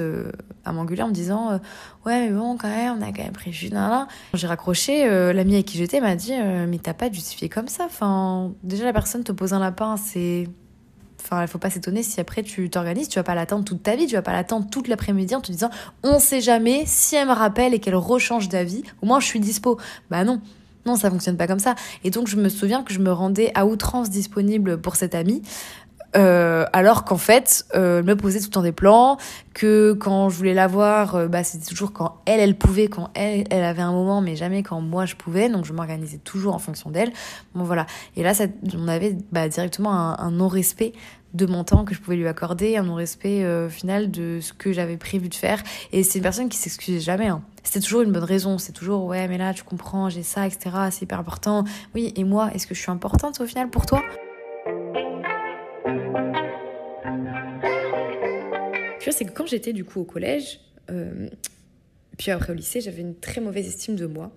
à 0.65 0.73
m'engueuler 0.73 1.03
en 1.03 1.07
me 1.07 1.13
disant 1.13 1.61
ouais 2.05 2.27
mais 2.27 2.31
bon 2.31 2.57
quand 2.57 2.67
même 2.67 2.97
on 2.99 3.01
a 3.01 3.13
quand 3.13 3.23
même 3.23 3.31
prévu 3.31 3.69
j'ai 4.33 4.47
raccroché 4.47 5.07
l'amie 5.33 5.53
avec 5.53 5.67
qui 5.67 5.77
j'étais 5.77 6.01
m'a 6.01 6.17
dit 6.17 6.33
mais 6.67 6.79
t'as 6.79 6.93
pas 6.93 7.09
justifié 7.09 7.47
comme 7.47 7.69
ça 7.69 7.85
enfin 7.85 8.51
déjà 8.61 8.83
la 8.83 8.91
personne 8.91 9.23
te 9.23 9.31
pose 9.31 9.53
un 9.53 9.59
lapin 9.59 9.95
c'est 9.95 10.49
Enfin, 11.29 11.41
il 11.41 11.47
faut 11.49 11.57
pas 11.57 11.69
s'étonner 11.69 12.03
si 12.03 12.21
après 12.21 12.41
tu 12.41 12.69
t'organises, 12.69 13.09
tu 13.09 13.19
vas 13.19 13.23
pas 13.23 13.35
l'attendre 13.35 13.65
toute 13.65 13.83
ta 13.83 13.97
vie, 13.97 14.07
tu 14.07 14.15
vas 14.15 14.21
pas 14.21 14.31
l'attendre 14.31 14.67
toute 14.69 14.87
l'après-midi 14.87 15.35
en 15.35 15.41
te 15.41 15.51
disant 15.51 15.69
on 16.01 16.19
sait 16.19 16.39
jamais 16.39 16.83
si 16.85 17.17
elle 17.17 17.27
me 17.27 17.33
rappelle 17.33 17.73
et 17.73 17.79
qu'elle 17.79 17.95
rechange 17.95 18.47
d'avis, 18.47 18.83
au 19.01 19.07
moins 19.07 19.19
je 19.19 19.25
suis 19.25 19.41
dispo. 19.41 19.77
Bah 20.09 20.23
non. 20.23 20.39
Non, 20.85 20.95
ça 20.95 21.09
fonctionne 21.09 21.35
pas 21.35 21.47
comme 21.47 21.59
ça. 21.59 21.75
Et 22.05 22.11
donc 22.11 22.29
je 22.29 22.37
me 22.37 22.47
souviens 22.47 22.81
que 22.81 22.93
je 22.93 22.99
me 22.99 23.11
rendais 23.11 23.51
à 23.55 23.65
outrance 23.65 24.09
disponible 24.09 24.79
pour 24.79 24.95
cette 24.95 25.15
amie. 25.15 25.41
Euh, 26.15 26.65
alors 26.73 27.03
qu'en 27.03 27.17
fait, 27.17 27.65
euh, 27.75 27.99
elle 27.99 28.05
me 28.05 28.15
posait 28.15 28.39
tout 28.39 28.45
le 28.45 28.51
temps 28.51 28.61
des 28.61 28.71
plans, 28.71 29.17
que 29.53 29.93
quand 29.93 30.29
je 30.29 30.37
voulais 30.37 30.53
la 30.53 30.67
voir, 30.67 31.15
euh, 31.15 31.27
bah, 31.27 31.43
c'était 31.43 31.65
toujours 31.65 31.91
quand 31.91 32.21
elle, 32.25 32.39
elle 32.39 32.57
pouvait, 32.57 32.87
quand 32.87 33.09
elle, 33.13 33.45
elle 33.49 33.63
avait 33.63 33.81
un 33.81 33.91
moment, 33.91 34.21
mais 34.21 34.35
jamais 34.35 34.63
quand 34.63 34.81
moi 34.81 35.05
je 35.05 35.15
pouvais, 35.15 35.49
donc 35.49 35.65
je 35.65 35.73
m'organisais 35.73 36.19
toujours 36.19 36.55
en 36.55 36.59
fonction 36.59 36.91
d'elle. 36.91 37.11
Bon 37.55 37.63
voilà. 37.63 37.85
Et 38.15 38.23
là, 38.23 38.33
ça, 38.33 38.45
on 38.75 38.87
avait 38.87 39.17
bah, 39.31 39.49
directement 39.49 40.19
un, 40.19 40.31
non-respect 40.31 40.93
de 41.33 41.45
mon 41.45 41.63
temps 41.63 41.85
que 41.85 41.93
je 41.93 41.99
pouvais 41.99 42.17
lui 42.17 42.27
accorder, 42.27 42.77
un 42.77 42.83
non-respect 42.83 43.43
euh, 43.43 43.69
final 43.69 44.11
de 44.11 44.39
ce 44.41 44.53
que 44.53 44.71
j'avais 44.71 44.97
prévu 44.97 45.27
de 45.27 45.35
faire. 45.35 45.61
Et 45.91 46.03
c'est 46.03 46.19
une 46.19 46.23
personne 46.23 46.49
qui 46.49 46.57
s'excusait 46.57 46.99
jamais. 46.99 47.27
Hein. 47.27 47.41
C'était 47.63 47.81
toujours 47.81 48.01
une 48.01 48.11
bonne 48.11 48.23
raison. 48.23 48.57
C'est 48.57 48.73
toujours 48.73 49.05
ouais, 49.05 49.27
mais 49.27 49.37
là 49.37 49.53
tu 49.53 49.63
comprends, 49.63 50.09
j'ai 50.09 50.23
ça, 50.23 50.47
etc. 50.47 50.69
C'est 50.91 51.03
hyper 51.03 51.19
important. 51.19 51.63
Oui, 51.95 52.13
et 52.15 52.23
moi, 52.23 52.49
est-ce 52.53 52.65
que 52.67 52.75
je 52.75 52.81
suis 52.81 52.91
importante 52.91 53.41
au 53.41 53.45
final 53.45 53.69
pour 53.69 53.85
toi? 53.85 54.01
C'est 59.11 59.25
que 59.25 59.31
quand 59.31 59.47
j'étais 59.47 59.73
du 59.73 59.83
coup 59.83 60.01
au 60.01 60.05
collège, 60.05 60.59
euh, 60.89 61.29
puis 62.17 62.31
après 62.31 62.51
au 62.51 62.55
lycée, 62.55 62.81
j'avais 62.81 63.01
une 63.01 63.15
très 63.15 63.41
mauvaise 63.41 63.67
estime 63.67 63.95
de 63.95 64.05
moi. 64.05 64.31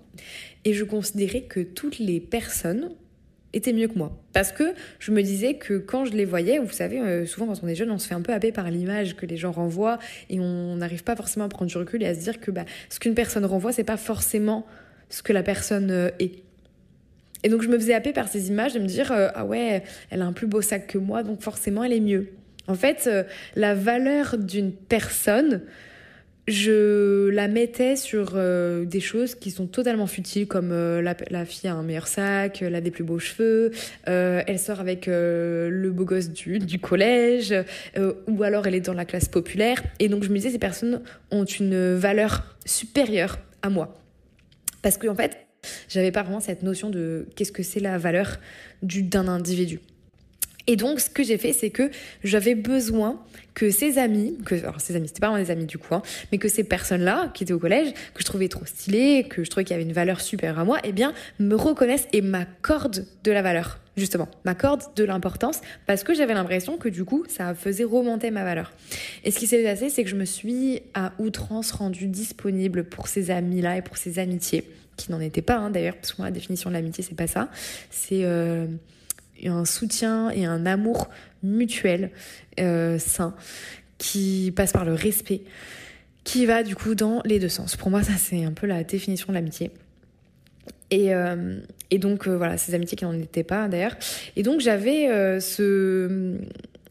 Et 0.64 0.74
je 0.74 0.84
considérais 0.84 1.42
que 1.42 1.60
toutes 1.60 1.98
les 1.98 2.20
personnes 2.20 2.90
était 3.52 3.72
mieux 3.72 3.88
que 3.88 3.98
moi. 3.98 4.16
Parce 4.32 4.52
que 4.52 4.74
je 4.98 5.10
me 5.10 5.22
disais 5.22 5.54
que 5.54 5.78
quand 5.78 6.04
je 6.04 6.12
les 6.12 6.24
voyais, 6.24 6.58
vous 6.58 6.70
savez, 6.70 7.00
euh, 7.00 7.26
souvent 7.26 7.46
quand 7.46 7.60
on 7.62 7.68
est 7.68 7.74
jeune, 7.74 7.90
on 7.90 7.98
se 7.98 8.06
fait 8.06 8.14
un 8.14 8.20
peu 8.20 8.32
happer 8.32 8.52
par 8.52 8.70
l'image 8.70 9.16
que 9.16 9.26
les 9.26 9.36
gens 9.36 9.50
renvoient 9.50 9.98
et 10.28 10.38
on 10.40 10.76
n'arrive 10.76 11.02
pas 11.02 11.16
forcément 11.16 11.46
à 11.46 11.48
prendre 11.48 11.70
du 11.70 11.76
recul 11.76 12.02
et 12.02 12.06
à 12.06 12.14
se 12.14 12.20
dire 12.20 12.40
que 12.40 12.50
bah, 12.50 12.64
ce 12.88 13.00
qu'une 13.00 13.14
personne 13.14 13.44
renvoie, 13.44 13.72
c'est 13.72 13.84
pas 13.84 13.96
forcément 13.96 14.66
ce 15.08 15.22
que 15.22 15.32
la 15.32 15.42
personne 15.42 15.90
euh, 15.90 16.10
est. 16.20 16.44
Et 17.42 17.48
donc 17.48 17.62
je 17.62 17.68
me 17.68 17.78
faisais 17.78 17.94
happer 17.94 18.12
par 18.12 18.28
ces 18.28 18.48
images 18.48 18.74
de 18.74 18.78
me 18.80 18.86
dire 18.86 19.10
ah 19.10 19.46
ouais, 19.46 19.82
elle 20.10 20.20
a 20.20 20.26
un 20.26 20.32
plus 20.34 20.46
beau 20.46 20.60
sac 20.60 20.86
que 20.86 20.98
moi, 20.98 21.22
donc 21.22 21.40
forcément 21.40 21.82
elle 21.82 21.94
est 21.94 22.00
mieux. 22.00 22.34
En 22.70 22.74
fait, 22.74 23.10
la 23.56 23.74
valeur 23.74 24.38
d'une 24.38 24.72
personne, 24.72 25.62
je 26.50 27.28
la 27.28 27.48
mettais 27.48 27.96
sur 27.96 28.32
euh, 28.34 28.84
des 28.84 29.00
choses 29.00 29.34
qui 29.34 29.50
sont 29.50 29.66
totalement 29.66 30.06
futiles, 30.06 30.46
comme 30.46 30.70
euh, 30.72 31.00
la, 31.02 31.44
fille 31.44 31.68
a 31.70 31.74
un 31.74 31.82
meilleur 31.82 32.08
sac, 32.08 32.62
elle 32.62 32.74
a 32.74 32.80
des 32.80 32.90
plus 32.90 33.04
beaux 33.04 33.18
cheveux, 33.18 33.70
euh, 34.08 34.42
elle 34.46 34.58
sort 34.58 34.80
avec 34.80 35.06
le 35.06 35.90
beau 35.90 36.04
gosse 36.04 36.30
du, 36.30 36.58
du 36.58 36.78
collège, 36.78 37.54
ou 38.28 38.42
alors 38.42 38.66
elle 38.66 38.74
est 38.74 38.80
dans 38.80 38.94
la 38.94 39.04
classe 39.04 39.28
populaire. 39.28 39.82
Et 39.98 40.08
donc 40.08 40.24
je 40.24 40.28
me 40.28 40.36
disais, 40.36 40.50
ces 40.50 40.58
personnes 40.58 41.02
ont 41.30 41.44
une 41.44 41.94
valeur 41.94 42.56
supérieure 42.64 43.38
à 43.62 43.70
moi. 43.70 43.94
Parce 44.82 44.96
qu'en 44.96 45.12
en 45.12 45.14
fait, 45.14 45.46
j'avais 45.88 46.10
pas 46.10 46.22
vraiment 46.22 46.40
cette 46.40 46.62
notion 46.62 46.90
de 46.90 47.26
qu'est-ce 47.36 47.52
que 47.52 47.62
c'est 47.62 47.80
la 47.80 47.98
valeur 47.98 48.38
d'un 48.82 49.28
individu. 49.28 49.80
Et 50.70 50.76
donc, 50.76 51.00
ce 51.00 51.10
que 51.10 51.24
j'ai 51.24 51.36
fait, 51.36 51.52
c'est 51.52 51.70
que 51.70 51.90
j'avais 52.22 52.54
besoin 52.54 53.20
que 53.54 53.72
ces 53.72 53.98
amis, 53.98 54.38
que, 54.46 54.54
alors 54.54 54.80
ces 54.80 54.94
amis, 54.94 55.08
c'était 55.08 55.18
pas 55.18 55.26
vraiment 55.26 55.44
des 55.44 55.50
amis 55.50 55.66
du 55.66 55.78
coup, 55.78 55.96
hein, 55.96 56.02
mais 56.30 56.38
que 56.38 56.46
ces 56.46 56.62
personnes-là, 56.62 57.32
qui 57.34 57.42
étaient 57.42 57.52
au 57.52 57.58
collège, 57.58 57.92
que 58.14 58.20
je 58.20 58.24
trouvais 58.24 58.46
trop 58.46 58.64
stylées, 58.64 59.26
que 59.28 59.42
je 59.42 59.50
trouvais 59.50 59.64
qu'il 59.64 59.72
y 59.72 59.80
avait 59.80 59.82
une 59.82 59.92
valeur 59.92 60.20
supérieure 60.20 60.60
à 60.60 60.64
moi, 60.64 60.78
eh 60.84 60.92
bien, 60.92 61.12
me 61.40 61.56
reconnaissent 61.56 62.06
et 62.12 62.22
m'accordent 62.22 63.04
de 63.24 63.32
la 63.32 63.42
valeur, 63.42 63.80
justement, 63.96 64.28
m'accordent 64.44 64.84
de 64.94 65.02
l'importance, 65.02 65.60
parce 65.88 66.04
que 66.04 66.14
j'avais 66.14 66.34
l'impression 66.34 66.78
que 66.78 66.88
du 66.88 67.04
coup, 67.04 67.24
ça 67.28 67.52
faisait 67.52 67.82
remonter 67.82 68.30
ma 68.30 68.44
valeur. 68.44 68.72
Et 69.24 69.32
ce 69.32 69.40
qui 69.40 69.48
s'est 69.48 69.64
passé, 69.64 69.90
c'est 69.90 70.04
que 70.04 70.10
je 70.10 70.14
me 70.14 70.24
suis 70.24 70.82
à 70.94 71.14
outrance 71.18 71.72
rendue 71.72 72.06
disponible 72.06 72.84
pour 72.84 73.08
ces 73.08 73.32
amis-là 73.32 73.76
et 73.78 73.82
pour 73.82 73.96
ces 73.96 74.20
amitiés, 74.20 74.62
qui 74.96 75.10
n'en 75.10 75.18
étaient 75.18 75.42
pas, 75.42 75.56
hein, 75.56 75.70
d'ailleurs, 75.70 75.96
parce 75.96 76.12
que 76.12 76.18
moi, 76.18 76.28
la 76.28 76.32
définition 76.32 76.70
de 76.70 76.74
l'amitié, 76.76 77.02
c'est 77.02 77.16
pas 77.16 77.26
ça. 77.26 77.48
C'est... 77.90 78.22
Euh, 78.22 78.68
un 79.48 79.64
soutien 79.64 80.30
et 80.30 80.44
un 80.44 80.66
amour 80.66 81.08
mutuel, 81.42 82.10
euh, 82.58 82.98
sain, 82.98 83.34
qui 83.98 84.52
passe 84.54 84.72
par 84.72 84.84
le 84.84 84.94
respect, 84.94 85.42
qui 86.24 86.46
va 86.46 86.62
du 86.62 86.74
coup 86.74 86.94
dans 86.94 87.22
les 87.24 87.38
deux 87.38 87.48
sens. 87.48 87.76
Pour 87.76 87.90
moi, 87.90 88.02
ça 88.02 88.12
c'est 88.18 88.44
un 88.44 88.52
peu 88.52 88.66
la 88.66 88.84
définition 88.84 89.28
de 89.28 89.34
l'amitié. 89.34 89.70
Et, 90.90 91.14
euh, 91.14 91.60
et 91.90 91.98
donc 91.98 92.26
euh, 92.26 92.36
voilà, 92.36 92.58
ces 92.58 92.74
amitiés 92.74 92.96
qui 92.96 93.04
n'en 93.04 93.14
étaient 93.14 93.44
pas 93.44 93.68
d'ailleurs. 93.68 93.96
Et 94.36 94.42
donc 94.42 94.60
j'avais 94.60 95.40
ce 95.40 96.36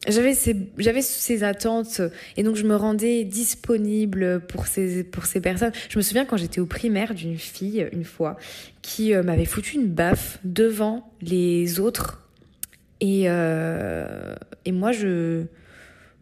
j'avais 0.08 0.32
ces, 0.32 0.56
ces 1.02 1.44
attentes 1.44 2.00
et 2.38 2.42
donc 2.42 2.56
je 2.56 2.64
me 2.64 2.74
rendais 2.74 3.24
disponible 3.24 4.40
pour 4.48 4.66
ces, 4.66 5.04
pour 5.04 5.26
ces 5.26 5.42
personnes. 5.42 5.72
Je 5.90 5.98
me 5.98 6.02
souviens 6.02 6.24
quand 6.24 6.38
j'étais 6.38 6.60
au 6.60 6.64
primaire 6.64 7.12
d'une 7.12 7.36
fille 7.36 7.86
une 7.92 8.04
fois 8.04 8.38
qui 8.80 9.12
m'avait 9.12 9.44
foutu 9.44 9.76
une 9.76 9.88
baffe 9.88 10.38
devant 10.42 11.12
les 11.20 11.80
autres 11.80 12.29
et, 13.00 13.24
euh, 13.26 14.34
et 14.64 14.72
moi 14.72 14.92
je... 14.92 15.44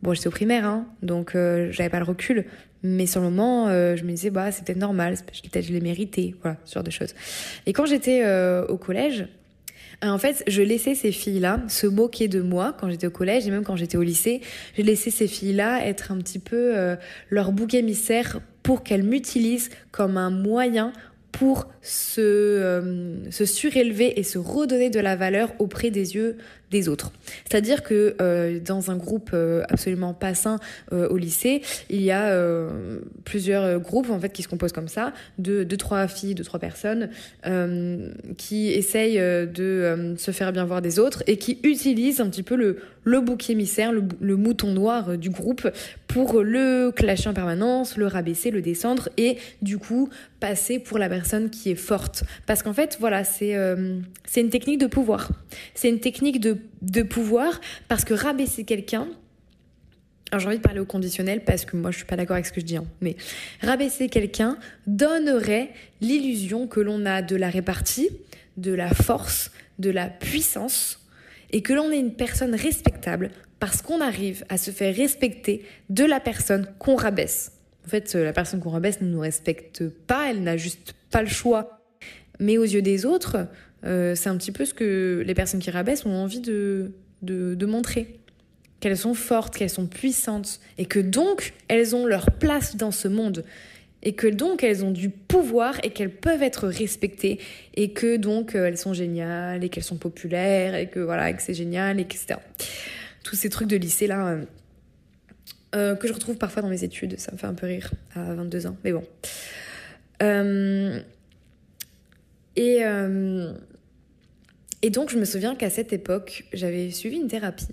Bon 0.00 0.14
j'étais 0.14 0.28
au 0.28 0.30
primaire 0.30 0.64
hein, 0.64 0.86
donc 1.02 1.34
euh, 1.34 1.72
j'avais 1.72 1.88
pas 1.88 1.98
le 1.98 2.04
recul 2.04 2.44
mais 2.84 3.06
sur 3.06 3.20
le 3.20 3.26
moment 3.26 3.66
euh, 3.66 3.96
je 3.96 4.04
me 4.04 4.10
disais 4.10 4.30
bah 4.30 4.52
c'est 4.52 4.64
peut-être 4.64 4.78
normal, 4.78 5.16
peut-être 5.42 5.66
je 5.66 5.72
l'ai 5.72 5.80
mérité, 5.80 6.36
voilà 6.40 6.56
ce 6.64 6.74
genre 6.74 6.84
de 6.84 6.90
choses. 6.90 7.14
Et 7.66 7.72
quand 7.72 7.84
j'étais 7.84 8.22
euh, 8.24 8.64
au 8.66 8.76
collège 8.76 9.26
en 10.00 10.18
fait, 10.18 10.44
je 10.46 10.62
laissais 10.62 10.94
ces 10.94 11.10
filles-là 11.10 11.62
se 11.66 11.88
moquer 11.88 12.28
de 12.28 12.40
moi 12.40 12.76
quand 12.78 12.88
j'étais 12.88 13.08
au 13.08 13.10
collège 13.10 13.48
et 13.48 13.50
même 13.50 13.64
quand 13.64 13.74
j'étais 13.74 13.96
au 13.96 14.04
lycée. 14.04 14.42
Je 14.76 14.82
laissais 14.82 15.10
ces 15.10 15.26
filles-là 15.26 15.84
être 15.84 16.12
un 16.12 16.18
petit 16.18 16.38
peu 16.38 16.96
leur 17.30 17.50
bouc 17.50 17.74
émissaire 17.74 18.40
pour 18.62 18.84
qu'elles 18.84 19.02
m'utilisent 19.02 19.70
comme 19.90 20.16
un 20.16 20.30
moyen 20.30 20.92
pour 21.32 21.66
se, 21.82 23.24
se 23.28 23.44
surélever 23.44 24.20
et 24.20 24.22
se 24.22 24.38
redonner 24.38 24.88
de 24.88 25.00
la 25.00 25.16
valeur 25.16 25.52
auprès 25.58 25.90
des 25.90 26.14
yeux 26.14 26.36
des 26.70 26.88
autres. 26.88 27.12
C'est-à-dire 27.48 27.82
que 27.82 28.14
euh, 28.20 28.60
dans 28.60 28.90
un 28.90 28.96
groupe 28.96 29.30
euh, 29.32 29.62
absolument 29.68 30.14
pas 30.14 30.34
sain 30.34 30.58
euh, 30.92 31.08
au 31.08 31.16
lycée, 31.16 31.62
il 31.88 32.02
y 32.02 32.10
a 32.10 32.18
plusieurs 33.24 33.80
groupes 33.80 34.10
en 34.10 34.18
fait 34.18 34.30
qui 34.30 34.42
se 34.42 34.48
composent 34.48 34.72
comme 34.72 34.88
ça, 34.88 35.12
de 35.38 35.64
deux 35.64 35.76
trois 35.76 36.06
filles, 36.08 36.34
deux 36.34 36.44
trois 36.44 36.60
personnes 36.60 37.10
qui 38.36 38.70
essayent 38.70 39.18
de 39.18 40.14
se 40.16 40.30
faire 40.30 40.52
bien 40.52 40.64
voir 40.64 40.82
des 40.82 40.98
autres 40.98 41.22
et 41.26 41.36
qui 41.36 41.58
utilisent 41.62 42.20
un 42.20 42.28
petit 42.28 42.42
peu 42.42 42.56
le 42.56 43.20
bouc 43.20 43.50
émissaire, 43.50 43.92
le, 43.92 44.04
le 44.20 44.36
mouton 44.36 44.72
noir 44.72 45.16
du 45.16 45.30
groupe 45.30 45.68
pour 46.06 46.42
le 46.42 46.90
clasher 46.90 47.28
en 47.28 47.34
permanence, 47.34 47.96
le 47.96 48.06
rabaisser, 48.06 48.50
le 48.50 48.62
descendre 48.62 49.08
et 49.16 49.38
du 49.62 49.78
coup 49.78 50.08
passer 50.40 50.78
pour 50.78 50.98
la 50.98 51.08
personne 51.08 51.50
qui 51.50 51.70
est 51.70 51.76
forte. 51.76 52.24
Parce 52.46 52.62
qu'en 52.62 52.74
fait, 52.74 52.96
voilà, 53.00 53.24
c'est 53.24 53.56
c'est 54.24 54.40
une 54.40 54.50
technique 54.50 54.78
de 54.78 54.86
pouvoir. 54.86 55.30
C'est 55.74 55.88
une 55.88 56.00
technique 56.00 56.40
de, 56.40 56.57
de 56.82 57.02
pouvoir 57.02 57.60
parce 57.88 58.04
que 58.04 58.14
rabaisser 58.14 58.64
quelqu'un, 58.64 59.08
alors 60.30 60.40
j'ai 60.40 60.48
envie 60.48 60.58
de 60.58 60.62
parler 60.62 60.80
au 60.80 60.86
conditionnel 60.86 61.44
parce 61.44 61.64
que 61.64 61.76
moi 61.76 61.90
je 61.90 61.98
suis 61.98 62.06
pas 62.06 62.16
d'accord 62.16 62.34
avec 62.34 62.46
ce 62.46 62.52
que 62.52 62.60
je 62.60 62.66
dis, 62.66 62.76
hein, 62.76 62.84
mais 63.00 63.16
rabaisser 63.62 64.08
quelqu'un 64.08 64.58
donnerait 64.86 65.70
l'illusion 66.00 66.66
que 66.66 66.80
l'on 66.80 67.06
a 67.06 67.22
de 67.22 67.36
la 67.36 67.48
répartie, 67.48 68.10
de 68.56 68.72
la 68.72 68.90
force, 68.90 69.50
de 69.78 69.90
la 69.90 70.08
puissance 70.08 71.06
et 71.50 71.62
que 71.62 71.72
l'on 71.72 71.90
est 71.90 71.98
une 71.98 72.14
personne 72.14 72.54
respectable 72.54 73.30
parce 73.58 73.82
qu'on 73.82 74.00
arrive 74.00 74.44
à 74.48 74.58
se 74.58 74.70
faire 74.70 74.94
respecter 74.94 75.64
de 75.88 76.04
la 76.04 76.20
personne 76.20 76.68
qu'on 76.78 76.96
rabaisse. 76.96 77.52
En 77.86 77.88
fait, 77.88 78.14
la 78.14 78.32
personne 78.32 78.60
qu'on 78.60 78.70
rabaisse 78.70 79.00
ne 79.00 79.08
nous 79.08 79.20
respecte 79.20 79.88
pas, 79.88 80.30
elle 80.30 80.42
n'a 80.42 80.56
juste 80.56 80.94
pas 81.10 81.22
le 81.22 81.28
choix. 81.28 81.80
Mais 82.38 82.58
aux 82.58 82.64
yeux 82.64 82.82
des 82.82 83.06
autres, 83.06 83.48
euh, 83.84 84.14
c'est 84.14 84.28
un 84.28 84.36
petit 84.36 84.52
peu 84.52 84.64
ce 84.64 84.74
que 84.74 85.22
les 85.24 85.34
personnes 85.34 85.60
qui 85.60 85.70
rabaissent 85.70 86.04
ont 86.06 86.14
envie 86.14 86.40
de, 86.40 86.92
montrer. 87.66 88.18
Qu'elles 88.80 88.96
sont 88.96 89.14
fortes, 89.14 89.56
qu'elles 89.56 89.70
sont 89.70 89.86
puissantes, 89.86 90.60
et 90.78 90.86
que 90.86 91.00
donc 91.00 91.52
elles 91.66 91.96
ont 91.96 92.06
leur 92.06 92.30
place 92.32 92.76
dans 92.76 92.90
ce 92.90 93.08
monde. 93.08 93.44
Et 94.04 94.12
que 94.12 94.28
donc 94.28 94.62
elles 94.62 94.84
ont 94.84 94.92
du 94.92 95.10
pouvoir 95.10 95.80
et 95.82 95.90
qu'elles 95.90 96.14
peuvent 96.14 96.42
être 96.42 96.68
respectées. 96.68 97.40
Et 97.74 97.92
que 97.92 98.16
donc 98.16 98.54
euh, 98.54 98.66
elles 98.66 98.78
sont 98.78 98.92
géniales, 98.92 99.64
et 99.64 99.68
qu'elles 99.68 99.84
sont 99.84 99.96
populaires, 99.96 100.74
et 100.74 100.88
que 100.88 101.00
voilà, 101.00 101.30
et 101.30 101.34
que 101.34 101.42
c'est 101.42 101.54
génial, 101.54 101.98
etc. 101.98 102.36
Tous 103.24 103.36
ces 103.36 103.48
trucs 103.48 103.68
de 103.68 103.76
lycée 103.76 104.06
là. 104.06 104.38
euh, 105.74 105.96
que 105.96 106.06
je 106.06 106.12
retrouve 106.12 106.36
parfois 106.36 106.62
dans 106.62 106.68
mes 106.68 106.84
études, 106.84 107.18
ça 107.18 107.32
me 107.32 107.36
fait 107.36 107.46
un 107.46 107.54
peu 107.54 107.66
rire 107.66 107.90
à 108.14 108.34
22 108.34 108.66
ans, 108.68 108.76
mais 108.84 108.92
bon. 108.92 109.04
Et, 112.58 112.80
euh, 112.82 113.52
et 114.82 114.90
donc, 114.90 115.10
je 115.10 115.16
me 115.16 115.24
souviens 115.24 115.54
qu'à 115.54 115.70
cette 115.70 115.92
époque, 115.92 116.44
j'avais 116.52 116.90
suivi 116.90 117.16
une 117.16 117.28
thérapie 117.28 117.68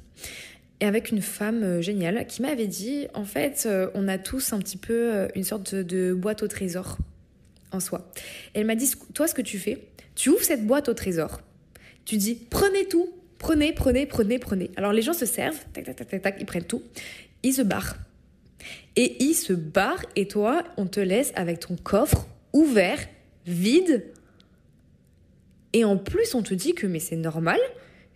et 0.80 0.86
avec 0.86 1.10
une 1.10 1.24
femme 1.24 1.64
euh, 1.64 1.82
géniale 1.82 2.28
qui 2.28 2.44
m'avait 2.44 2.68
dit 2.68 3.08
en 3.16 3.24
fait, 3.24 3.64
euh, 3.66 3.90
on 3.96 4.08
a 4.08 4.20
tous 4.20 4.54
un 4.54 4.60
petit 4.60 4.78
peu 4.78 5.28
une 5.34 5.44
sorte 5.44 5.74
de, 5.74 6.14
boîte 6.14 6.44
au 6.44 6.48
trésor 6.48 7.00
en 7.72 7.80
soi. 7.80 8.12
Elle 8.54 8.68
m'a 8.68 8.76
dit 8.76 8.92
toi, 9.16 9.28
ce 9.28 9.34
que 9.34 9.42
tu 9.42 9.58
fais, 9.58 9.88
tu 10.14 10.30
ouvres 10.30 10.44
cette 10.44 10.68
boîte 10.68 10.88
au 10.88 10.94
trésor, 10.94 11.42
tu 12.06 12.18
dis 12.18 12.36
prenez 12.36 12.88
tout, 12.88 13.10
prenez, 13.40 13.74
prenez, 13.74 14.06
prenez, 14.06 14.38
prenez. 14.38 14.70
Alors, 14.76 14.94
les 14.94 15.02
gens 15.02 15.14
se 15.14 15.26
servent, 15.26 15.58
tac, 15.74 15.86
tac, 15.86 15.96
tac, 15.96 16.22
tac, 16.22 16.38
ils 16.40 16.46
prennent 16.46 16.64
tout, 16.64 16.84
ils 17.42 17.54
se 17.54 17.64
barrent. 17.64 17.98
Et 18.96 19.24
ils 19.24 19.34
se 19.34 19.54
barrent 19.54 20.06
et 20.16 20.28
toi, 20.28 20.64
on 20.78 20.86
te 20.86 21.00
laisse 21.00 21.32
avec 21.36 21.62
ton 21.62 21.76
coffre 21.76 22.28
ouvert, 22.54 23.00
vide. 23.48 24.04
Et 25.76 25.84
en 25.84 25.98
plus, 25.98 26.36
on 26.36 26.42
te 26.42 26.54
dit 26.54 26.74
que 26.74 26.88
mais 26.88 27.00
c'est 27.00 27.18
normal, 27.18 27.60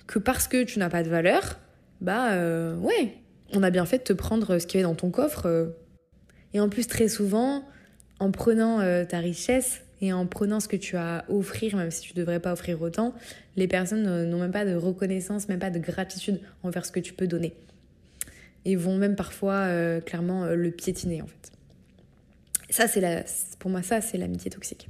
que 0.08 0.18
parce 0.18 0.48
que 0.48 0.64
tu 0.64 0.80
n'as 0.80 0.90
pas 0.90 1.04
de 1.04 1.10
valeur, 1.10 1.60
bah 2.00 2.32
euh, 2.32 2.74
ouais, 2.78 3.16
on 3.52 3.64
a 3.64 3.70
bien 3.70 3.86
fait 3.86 3.98
de 3.98 4.04
te 4.04 4.14
prendre 4.14 4.60
ce 4.60 4.66
qu'il 4.66 4.80
y 4.80 4.82
avait 4.82 4.90
dans 4.90 4.96
ton 4.96 5.12
coffre. 5.12 5.46
euh. 5.46 5.66
Et 6.54 6.62
en 6.62 6.70
plus, 6.70 6.88
très 6.88 7.10
souvent, 7.10 7.66
en 8.20 8.32
prenant 8.32 8.80
euh, 8.80 9.04
ta 9.04 9.18
richesse 9.18 9.82
et 10.00 10.14
en 10.14 10.26
prenant 10.26 10.62
ce 10.62 10.70
que 10.70 10.78
tu 10.78 10.96
as 10.96 11.18
à 11.18 11.30
offrir, 11.30 11.76
même 11.76 11.92
si 11.92 12.00
tu 12.00 12.14
devrais 12.14 12.40
pas 12.40 12.54
offrir 12.54 12.82
autant, 12.82 13.14
les 13.58 13.68
personnes 13.68 14.30
n'ont 14.30 14.40
même 14.40 14.54
pas 14.54 14.64
de 14.64 14.76
reconnaissance, 14.76 15.50
même 15.50 15.60
pas 15.60 15.70
de 15.70 15.80
gratitude 15.80 16.40
envers 16.64 16.86
ce 16.86 16.94
que 16.94 17.02
tu 17.02 17.12
peux 17.12 17.28
donner. 17.28 17.54
Et 18.64 18.78
vont 18.78 18.96
même 18.96 19.18
parfois 19.18 19.68
clairement 20.06 20.46
le 20.46 20.72
piétiner 20.72 21.22
en 21.22 21.28
fait. 21.28 21.52
Ça, 22.70 22.88
c'est 22.88 23.02
la, 23.02 23.26
pour 23.60 23.70
moi, 23.70 23.82
ça, 23.82 24.00
c'est 24.00 24.18
l'amitié 24.18 24.50
toxique. 24.50 24.88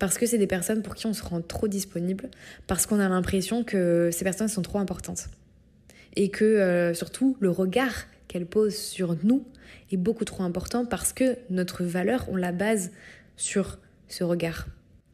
Parce 0.00 0.18
que 0.18 0.26
c'est 0.26 0.38
des 0.38 0.48
personnes 0.48 0.82
pour 0.82 0.96
qui 0.96 1.06
on 1.06 1.12
se 1.12 1.22
rend 1.22 1.40
trop 1.42 1.68
disponible, 1.68 2.28
parce 2.66 2.86
qu'on 2.86 2.98
a 2.98 3.08
l'impression 3.08 3.62
que 3.62 4.10
ces 4.10 4.24
personnes 4.24 4.48
sont 4.48 4.62
trop 4.62 4.78
importantes. 4.78 5.28
Et 6.16 6.30
que 6.30 6.44
euh, 6.44 6.94
surtout, 6.94 7.36
le 7.38 7.50
regard 7.50 8.06
qu'elles 8.26 8.46
posent 8.46 8.76
sur 8.76 9.16
nous 9.22 9.46
est 9.92 9.96
beaucoup 9.96 10.24
trop 10.24 10.42
important 10.42 10.84
parce 10.84 11.12
que 11.12 11.36
notre 11.50 11.84
valeur, 11.84 12.26
on 12.28 12.36
la 12.36 12.50
base 12.50 12.90
sur 13.36 13.78
ce 14.08 14.24
regard. 14.24 14.66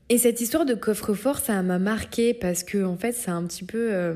Et 0.08 0.18
cette 0.18 0.40
histoire 0.40 0.64
de 0.64 0.74
coffre-fort, 0.74 1.38
ça 1.38 1.60
m'a 1.62 1.78
marqué 1.78 2.32
parce 2.32 2.62
que, 2.62 2.84
en 2.84 2.96
fait, 2.96 3.12
ça 3.12 3.32
a 3.32 3.34
un 3.34 3.44
petit 3.44 3.64
peu. 3.64 3.92
euh, 3.92 4.14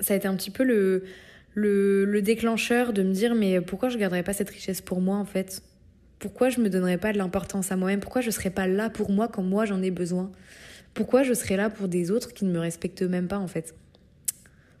ça 0.00 0.14
a 0.14 0.16
été 0.16 0.28
un 0.28 0.36
petit 0.36 0.52
peu 0.52 0.62
le, 0.62 1.02
le, 1.54 2.04
le 2.04 2.22
déclencheur 2.22 2.92
de 2.92 3.02
me 3.02 3.12
dire 3.12 3.34
mais 3.34 3.60
pourquoi 3.60 3.88
je 3.88 3.98
garderais 3.98 4.22
pas 4.22 4.32
cette 4.32 4.50
richesse 4.50 4.80
pour 4.80 5.00
moi 5.00 5.16
en 5.16 5.24
fait? 5.24 5.60
Pourquoi 6.18 6.50
je 6.50 6.60
me 6.60 6.68
donnerais 6.68 6.98
pas 6.98 7.12
de 7.12 7.18
l'importance 7.18 7.70
à 7.70 7.76
moi-même? 7.76 8.00
Pourquoi 8.00 8.20
je 8.20 8.30
serais 8.30 8.50
pas 8.50 8.66
là 8.66 8.90
pour 8.90 9.10
moi 9.10 9.28
quand 9.28 9.42
moi 9.42 9.66
j'en 9.66 9.82
ai 9.82 9.90
besoin? 9.90 10.32
Pourquoi 10.94 11.22
je 11.22 11.32
serais 11.32 11.56
là 11.56 11.70
pour 11.70 11.86
des 11.88 12.10
autres 12.10 12.32
qui 12.32 12.44
ne 12.44 12.50
me 12.50 12.58
respectent 12.58 13.02
même 13.02 13.28
pas 13.28 13.38
en 13.38 13.46
fait? 13.46 13.74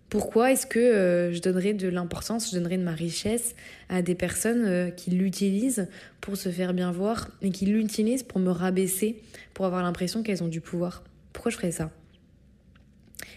Pourquoi 0.08 0.52
est-ce 0.52 0.66
que 0.66 0.78
euh, 0.78 1.32
je 1.32 1.40
donnerais 1.40 1.74
de 1.74 1.86
l'importance, 1.86 2.50
je 2.50 2.56
donnerais 2.56 2.78
de 2.78 2.82
ma 2.82 2.92
richesse 2.92 3.54
à 3.90 4.00
des 4.00 4.14
personnes 4.14 4.64
euh, 4.64 4.90
qui 4.90 5.10
l'utilisent 5.10 5.86
pour 6.22 6.36
se 6.36 6.48
faire 6.48 6.72
bien 6.72 6.90
voir 6.90 7.28
et 7.42 7.50
qui 7.50 7.66
l'utilisent 7.66 8.22
pour 8.22 8.40
me 8.40 8.50
rabaisser, 8.50 9.22
pour 9.52 9.66
avoir 9.66 9.82
l'impression 9.82 10.22
qu'elles 10.22 10.42
ont 10.42 10.48
du 10.48 10.62
pouvoir? 10.62 11.04
Pourquoi 11.34 11.50
je 11.50 11.56
ferais 11.56 11.72
ça? 11.72 11.90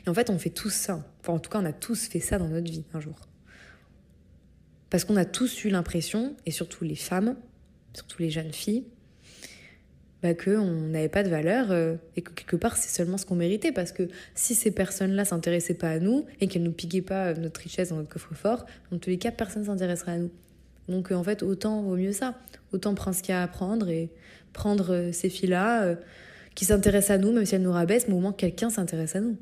Et 0.06 0.10
en 0.10 0.14
fait, 0.14 0.30
on 0.30 0.40
fait 0.40 0.50
tous 0.50 0.72
ça. 0.72 1.06
Enfin, 1.20 1.34
en 1.34 1.40
tout 1.40 1.52
cas, 1.52 1.60
on 1.60 1.66
a 1.66 1.74
tous 1.74 2.08
fait 2.08 2.22
ça 2.22 2.40
dans 2.40 2.48
notre 2.48 2.72
vie 2.72 2.86
un 2.94 3.02
jour. 3.02 3.16
Parce 4.90 5.04
qu'on 5.04 5.18
a 5.18 5.26
tous 5.26 5.66
eu 5.66 5.70
l'impression, 5.70 6.36
et 6.46 6.52
surtout 6.52 6.86
les 6.86 6.96
femmes, 6.96 7.36
surtout 7.94 8.22
les 8.22 8.30
jeunes 8.30 8.54
filles, 8.54 8.86
bah, 10.22 10.36
qu'on 10.36 10.66
n'avait 10.66 11.10
pas 11.10 11.24
de 11.24 11.30
valeur 11.30 11.72
euh, 11.72 11.96
et 12.16 12.22
que 12.22 12.32
quelque 12.32 12.56
part, 12.56 12.78
c'est 12.78 12.96
seulement 12.96 13.18
ce 13.18 13.26
qu'on 13.26 13.36
méritait. 13.36 13.72
Parce 13.72 13.92
que 13.92 14.08
si 14.36 14.54
ces 14.54 14.70
personnes-là 14.70 15.26
s'intéressaient 15.26 15.74
pas 15.74 15.90
à 15.90 16.00
nous 16.00 16.26
et 16.40 16.48
qu'elles 16.48 16.62
nous 16.62 16.72
piquaient 16.72 17.02
pas 17.02 17.28
euh, 17.28 17.36
notre 17.36 17.60
richesse 17.60 17.90
dans 17.90 17.96
notre 17.96 18.10
coffre-fort, 18.10 18.66
dans 18.92 19.00
tous 19.00 19.10
les 19.10 19.18
cas, 19.18 19.32
personne 19.32 19.66
s'intéresserait 19.66 20.12
à 20.12 20.18
nous. 20.20 20.30
Donc, 20.88 21.12
euh, 21.12 21.16
en 21.16 21.24
fait, 21.24 21.42
autant 21.42 21.82
vaut 21.82 21.96
mieux 21.96 22.12
ça. 22.12 22.36
Autant 22.72 22.94
prendre 22.94 23.18
ce 23.18 23.24
qu'il 23.24 23.34
y 23.34 23.36
a 23.36 23.42
à 23.42 23.48
prendre 23.48 23.90
et 23.90 24.12
prendre 24.54 25.10
ces 25.12 25.30
filles-là 25.30 25.96
qui 26.56 26.66
s'intéressent 26.66 27.12
à 27.12 27.18
nous, 27.18 27.32
même 27.32 27.46
si 27.46 27.56
elles 27.56 27.62
nous 27.62 27.72
rabaissent, 27.72 28.08
mais 28.08 28.14
au 28.14 28.20
moins 28.20 28.34
quelqu'un 28.34 28.70
s'intéresse 28.70 29.16
à 29.16 29.22
nous. 29.22 29.38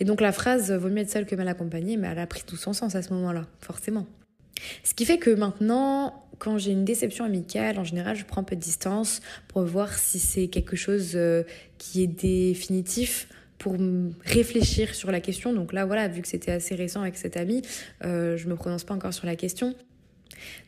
Et 0.00 0.04
donc 0.04 0.20
la 0.20 0.32
phrase 0.32 0.72
vaut 0.72 0.88
mieux 0.88 1.02
être 1.02 1.10
seule 1.10 1.26
que 1.26 1.36
mal 1.36 1.48
accompagnée, 1.48 1.96
mais 1.96 2.08
elle 2.08 2.18
a 2.18 2.26
pris 2.26 2.42
tout 2.46 2.56
son 2.56 2.72
sens 2.72 2.94
à 2.94 3.02
ce 3.02 3.12
moment-là, 3.12 3.46
forcément. 3.60 4.06
Ce 4.84 4.94
qui 4.94 5.04
fait 5.04 5.18
que 5.18 5.30
maintenant, 5.30 6.25
quand 6.38 6.58
j'ai 6.58 6.72
une 6.72 6.84
déception 6.84 7.24
amicale, 7.24 7.78
en 7.78 7.84
général, 7.84 8.16
je 8.16 8.24
prends 8.24 8.40
un 8.40 8.44
peu 8.44 8.56
de 8.56 8.60
distance 8.60 9.20
pour 9.48 9.62
voir 9.62 9.92
si 9.94 10.18
c'est 10.18 10.48
quelque 10.48 10.76
chose 10.76 11.12
euh, 11.14 11.42
qui 11.78 12.02
est 12.02 12.06
définitif 12.06 13.28
pour 13.58 13.76
réfléchir 14.24 14.94
sur 14.94 15.10
la 15.10 15.20
question. 15.20 15.52
Donc 15.52 15.72
là, 15.72 15.86
voilà, 15.86 16.08
vu 16.08 16.22
que 16.22 16.28
c'était 16.28 16.52
assez 16.52 16.74
récent 16.74 17.00
avec 17.00 17.16
cet 17.16 17.36
ami, 17.36 17.62
euh, 18.04 18.36
je 18.36 18.48
me 18.48 18.54
prononce 18.54 18.84
pas 18.84 18.94
encore 18.94 19.14
sur 19.14 19.26
la 19.26 19.36
question. 19.36 19.74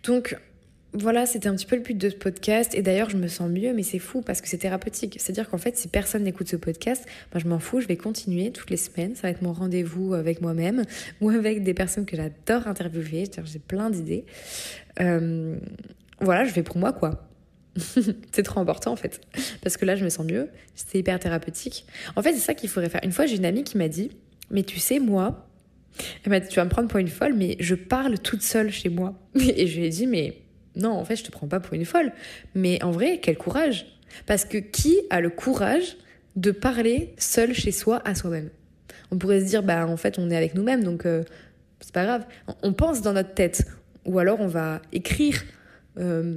Donc, 0.05 0.37
voilà, 0.95 1.27
c'était 1.27 1.49
un 1.49 1.55
petit 1.55 1.67
peu 1.67 1.77
le 1.77 1.83
but 1.83 1.97
de 1.97 2.09
ce 2.09 2.15
podcast. 2.15 2.75
Et 2.75 2.83
d'ailleurs, 2.83 3.11
je 3.11 3.17
me 3.17 3.29
sens 3.29 3.51
mieux, 3.51 3.75
mais 3.75 3.83
c'est 3.83 3.99
fou 3.99 4.23
parce 4.23 4.41
que 4.41 4.49
c'est 4.49 4.59
thérapeutique. 4.59 5.17
C'est-à-dire 5.19 5.51
qu'en 5.51 5.59
fait, 5.59 5.77
si 5.77 5.89
personne 5.89 6.23
n'écoute 6.25 6.49
ce 6.49 6.57
podcast, 6.57 7.05
moi, 7.33 7.41
je 7.43 7.49
m'en 7.49 7.59
fous, 7.59 7.81
je 7.81 7.87
vais 7.87 7.97
continuer 7.97 8.53
toutes 8.53 8.71
les 8.71 8.79
semaines. 8.79 9.15
Ça 9.15 9.23
va 9.23 9.31
être 9.31 9.43
mon 9.43 9.53
rendez-vous 9.53 10.15
avec 10.15 10.41
moi-même 10.41 10.85
ou 11.21 11.29
avec 11.29 11.63
des 11.63 11.75
personnes 11.75 12.07
que 12.07 12.17
j'adore 12.17 12.67
interviewer. 12.67 13.25
J'ai 13.45 13.59
plein 13.59 13.91
d'idées. 13.91 14.25
Euh, 15.01 15.59
voilà, 16.21 16.45
je 16.45 16.53
vais 16.55 16.63
pour 16.63 16.79
moi, 16.79 16.93
quoi. 16.93 17.29
c'est 18.33 18.43
trop 18.43 18.61
important 18.61 18.93
en 18.93 18.97
fait. 18.97 19.21
Parce 19.63 19.77
que 19.77 19.85
là, 19.85 19.95
je 19.95 20.05
me 20.05 20.11
sens 20.11 20.27
mieux. 20.27 20.49
C'était 20.75 20.99
hyper 20.99 21.19
thérapeutique. 21.19 21.85
En 22.17 22.23
fait, 22.23 22.33
c'est 22.33 22.39
ça 22.39 22.55
qu'il 22.55 22.69
faudrait 22.69 22.91
faire. 22.91 23.03
Une 23.05 23.13
fois, 23.13 23.27
j'ai 23.27 23.37
une 23.37 23.45
amie 23.45 23.63
qui 23.63 23.77
m'a 23.77 23.89
dit 23.89 24.11
Mais 24.51 24.63
tu 24.63 24.79
sais, 24.79 24.99
moi, 24.99 25.49
elle 26.25 26.31
m'a 26.31 26.41
dit 26.41 26.49
Tu 26.49 26.57
vas 26.57 26.65
me 26.65 26.71
prendre 26.71 26.89
pour 26.89 26.99
une 26.99 27.09
folle, 27.09 27.35
mais 27.35 27.57
je 27.61 27.75
parle 27.75 28.19
toute 28.19 28.43
seule 28.43 28.71
chez 28.71 28.89
moi. 28.89 29.15
Et 29.35 29.67
je 29.67 29.79
lui 29.79 29.87
ai 29.87 29.91
dit 29.91 30.07
Mais 30.07 30.39
non, 30.79 30.93
en 30.93 31.05
fait, 31.05 31.17
je 31.17 31.25
te 31.25 31.31
prends 31.31 31.49
pas 31.49 31.61
pour 31.61 31.75
une 31.75 31.85
folle. 31.85 32.13
Mais 32.55 32.83
en 32.83 32.91
vrai, 32.91 33.19
quel 33.21 33.37
courage. 33.37 33.87
Parce 34.27 34.45
que 34.45 34.59
qui 34.59 34.97
a 35.11 35.21
le 35.21 35.31
courage 35.31 35.97
de 36.37 36.51
parler 36.51 37.15
seul 37.19 37.53
chez 37.53 37.73
soi 37.73 38.01
à 38.05 38.15
soi-même? 38.15 38.51
On 39.11 39.19
pourrait 39.19 39.41
se 39.41 39.47
dire 39.47 39.63
Bah, 39.63 39.87
en 39.87 39.97
fait, 39.97 40.19
on 40.19 40.31
est 40.31 40.37
avec 40.37 40.55
nous-mêmes, 40.55 40.85
donc 40.85 41.05
euh, 41.05 41.25
c'est 41.81 41.93
pas 41.93 42.05
grave. 42.05 42.25
On 42.63 42.73
pense 42.73 43.03
dans 43.03 43.13
notre 43.13 43.35
tête. 43.35 43.67
Ou 44.05 44.19
alors, 44.19 44.41
on 44.41 44.47
va 44.47 44.81
écrire. 44.93 45.43
Euh, 45.99 46.37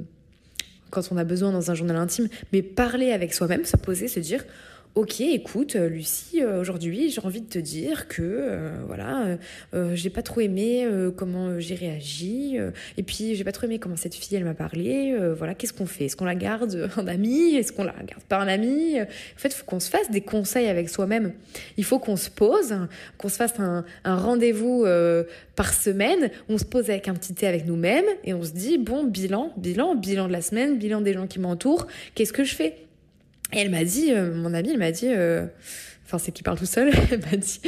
quand 0.90 1.10
on 1.10 1.16
a 1.16 1.24
besoin 1.24 1.52
dans 1.52 1.70
un 1.70 1.74
journal 1.74 1.96
intime, 1.96 2.28
mais 2.52 2.60
parler 2.60 3.12
avec 3.12 3.32
soi-même, 3.32 3.64
se 3.64 3.78
poser, 3.78 4.08
se 4.08 4.20
dire 4.20 4.44
Ok, 4.94 5.22
écoute, 5.22 5.76
euh, 5.76 5.88
Lucie, 5.88 6.42
euh, 6.42 6.60
aujourd'hui, 6.60 7.08
j'ai 7.08 7.22
envie 7.22 7.40
de 7.40 7.48
te 7.48 7.58
dire 7.58 8.08
que, 8.08 8.20
euh, 8.20 8.76
voilà, 8.86 9.38
j'ai 9.94 10.10
pas 10.10 10.20
trop 10.20 10.42
aimé 10.42 10.86
comment 11.16 11.58
j'ai 11.58 11.74
réagi, 11.74 12.58
et 12.98 13.02
puis 13.02 13.34
j'ai 13.34 13.42
pas 13.42 13.52
trop 13.52 13.64
aimé 13.64 13.78
comment 13.78 13.96
cette 13.96 14.14
fille, 14.14 14.36
elle 14.36 14.44
m'a 14.44 14.52
parlé, 14.52 15.16
voilà, 15.34 15.54
qu'est-ce 15.54 15.72
qu'on 15.72 15.86
fait? 15.86 16.06
Est-ce 16.06 16.16
qu'on 16.16 16.26
la 16.26 16.34
garde 16.34 16.90
en 16.98 17.06
ami? 17.06 17.54
Est-ce 17.54 17.72
qu'on 17.72 17.84
la 17.84 17.92
garde 17.92 18.22
pas 18.28 18.44
en 18.44 18.48
ami? 18.48 19.00
En 19.00 19.06
fait, 19.38 19.48
il 19.48 19.54
faut 19.54 19.64
qu'on 19.64 19.80
se 19.80 19.88
fasse 19.88 20.10
des 20.10 20.20
conseils 20.20 20.66
avec 20.68 20.90
soi-même. 20.90 21.32
Il 21.78 21.84
faut 21.84 21.98
qu'on 21.98 22.16
se 22.16 22.28
pose, 22.28 22.74
qu'on 23.16 23.28
se 23.30 23.36
fasse 23.36 23.58
un, 23.58 23.86
un 24.04 24.16
rendez-vous 24.16 24.84
par 25.56 25.72
semaine, 25.72 26.30
on 26.50 26.58
se 26.58 26.66
pose 26.66 26.90
avec 26.90 27.08
un 27.08 27.14
petit 27.14 27.32
thé 27.32 27.46
avec 27.46 27.66
nous-mêmes, 27.66 28.06
et 28.24 28.34
on 28.34 28.42
se 28.42 28.52
dit, 28.52 28.76
bon, 28.76 29.04
bilan, 29.04 29.54
bilan, 29.56 29.94
bilan 29.94 30.28
de 30.28 30.32
la 30.32 30.42
semaine, 30.42 30.76
bilan 30.76 31.00
des 31.00 31.14
gens 31.14 31.26
qui 31.26 31.38
m'entourent, 31.38 31.86
qu'est-ce 32.14 32.34
que 32.34 32.44
je 32.44 32.54
fais? 32.54 32.76
Et 33.52 33.58
elle 33.58 33.70
m'a 33.70 33.84
dit, 33.84 34.12
euh, 34.12 34.34
mon 34.34 34.54
amie, 34.54 34.70
elle 34.70 34.78
m'a 34.78 34.92
dit, 34.92 35.08
euh, 35.08 35.46
enfin 36.04 36.18
c'est 36.18 36.32
qui 36.32 36.42
parle 36.42 36.58
tout 36.58 36.66
seul, 36.66 36.92
elle 37.10 37.20
m'a 37.20 37.36
dit, 37.36 37.60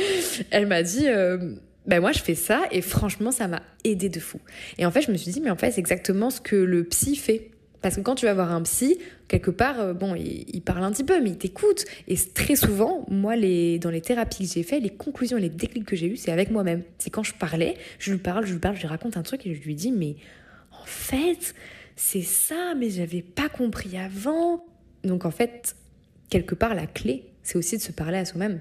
elle 0.50 0.66
m'a 0.66 0.82
dit, 0.82 1.06
euh, 1.06 1.54
ben 1.86 2.00
moi 2.00 2.12
je 2.12 2.20
fais 2.20 2.34
ça 2.34 2.62
et 2.70 2.80
franchement 2.80 3.30
ça 3.30 3.48
m'a 3.48 3.62
aidé 3.84 4.08
de 4.08 4.20
fou. 4.20 4.40
Et 4.78 4.86
en 4.86 4.90
fait 4.90 5.02
je 5.02 5.10
me 5.10 5.16
suis 5.16 5.30
dit, 5.30 5.40
mais 5.40 5.50
en 5.50 5.56
fait 5.56 5.72
c'est 5.72 5.80
exactement 5.80 6.30
ce 6.30 6.40
que 6.40 6.56
le 6.56 6.84
psy 6.84 7.16
fait. 7.16 7.50
Parce 7.82 7.96
que 7.96 8.00
quand 8.00 8.14
tu 8.14 8.24
vas 8.24 8.32
voir 8.32 8.50
un 8.50 8.62
psy, 8.62 8.98
quelque 9.28 9.50
part, 9.50 9.94
bon, 9.94 10.14
il, 10.14 10.62
parle 10.62 10.84
un 10.84 10.90
petit 10.90 11.04
peu, 11.04 11.20
mais 11.20 11.28
il 11.28 11.36
t'écoute. 11.36 11.84
Et 12.08 12.16
très 12.16 12.56
souvent, 12.56 13.04
moi, 13.10 13.36
les, 13.36 13.78
dans 13.78 13.90
les 13.90 14.00
thérapies 14.00 14.46
que 14.46 14.54
j'ai 14.54 14.62
fait, 14.62 14.80
les 14.80 14.88
conclusions 14.88 15.36
les 15.36 15.50
déclics 15.50 15.84
que 15.84 15.94
j'ai 15.94 16.06
eus, 16.06 16.16
c'est 16.16 16.32
avec 16.32 16.50
moi-même. 16.50 16.82
C'est 16.96 17.10
quand 17.10 17.22
je 17.22 17.34
parlais, 17.34 17.74
je 17.98 18.12
lui 18.12 18.18
parle, 18.18 18.46
je 18.46 18.54
lui 18.54 18.58
parle, 18.58 18.76
je 18.76 18.80
lui 18.80 18.88
raconte 18.88 19.18
un 19.18 19.22
truc 19.22 19.46
et 19.46 19.54
je 19.54 19.60
lui 19.60 19.74
dis, 19.74 19.92
mais 19.92 20.16
en 20.72 20.86
fait, 20.86 21.54
c'est 21.94 22.22
ça, 22.22 22.74
mais 22.74 22.88
j'avais 22.88 23.20
pas 23.20 23.50
compris 23.50 23.98
avant. 23.98 24.64
Donc 25.04 25.24
en 25.24 25.30
fait, 25.30 25.76
quelque 26.30 26.54
part, 26.54 26.74
la 26.74 26.86
clé, 26.86 27.24
c'est 27.42 27.56
aussi 27.56 27.76
de 27.76 27.82
se 27.82 27.92
parler 27.92 28.18
à 28.18 28.24
soi-même. 28.24 28.60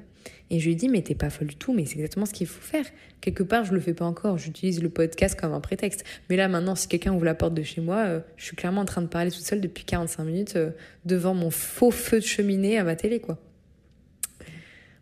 Et 0.50 0.60
je 0.60 0.68
lui 0.68 0.76
dis, 0.76 0.88
mais 0.89 1.02
t'es 1.02 1.16
pas 1.16 1.30
folle 1.30 1.48
du 1.48 1.56
tout, 1.56 1.74
mais 1.74 1.86
c'est 1.86 1.96
exactement 1.96 2.26
ce 2.26 2.34
qu'il 2.34 2.48
faut 2.48 2.62
faire. 2.62 2.86
Quelque 3.22 3.44
part, 3.44 3.66
je 3.66 3.74
le 3.74 3.80
fais 3.80 3.94
pas 3.94 4.06
encore, 4.06 4.38
j'utilise 4.38 4.82
le 4.82 4.89
podcast 4.89 5.39
comme 5.39 5.54
un 5.54 5.60
prétexte. 5.60 6.04
Mais 6.30 6.36
là, 6.36 6.48
maintenant, 6.48 6.76
si 6.76 6.88
quelqu'un 6.88 7.14
ouvre 7.14 7.26
la 7.26 7.36
porte 7.36 7.54
de 7.54 7.64
chez 7.64 7.82
moi, 7.82 7.98
euh, 8.06 8.20
je 8.38 8.46
suis 8.46 8.56
clairement 8.56 8.82
en 8.82 8.86
train 8.86 9.02
de 9.02 9.08
parler 9.08 9.32
toute 9.32 9.44
seule 9.44 9.62
depuis 9.62 9.84
45 9.84 10.24
minutes 10.24 10.56
euh, 10.56 10.72
devant 11.06 11.34
mon 11.34 11.50
faux 11.50 11.91
feu 11.91 12.20
de 12.20 12.26
cheminée 12.26 12.78
à 12.78 12.84
ma 12.84 12.96
télé, 12.96 13.20
quoi. 13.20 13.39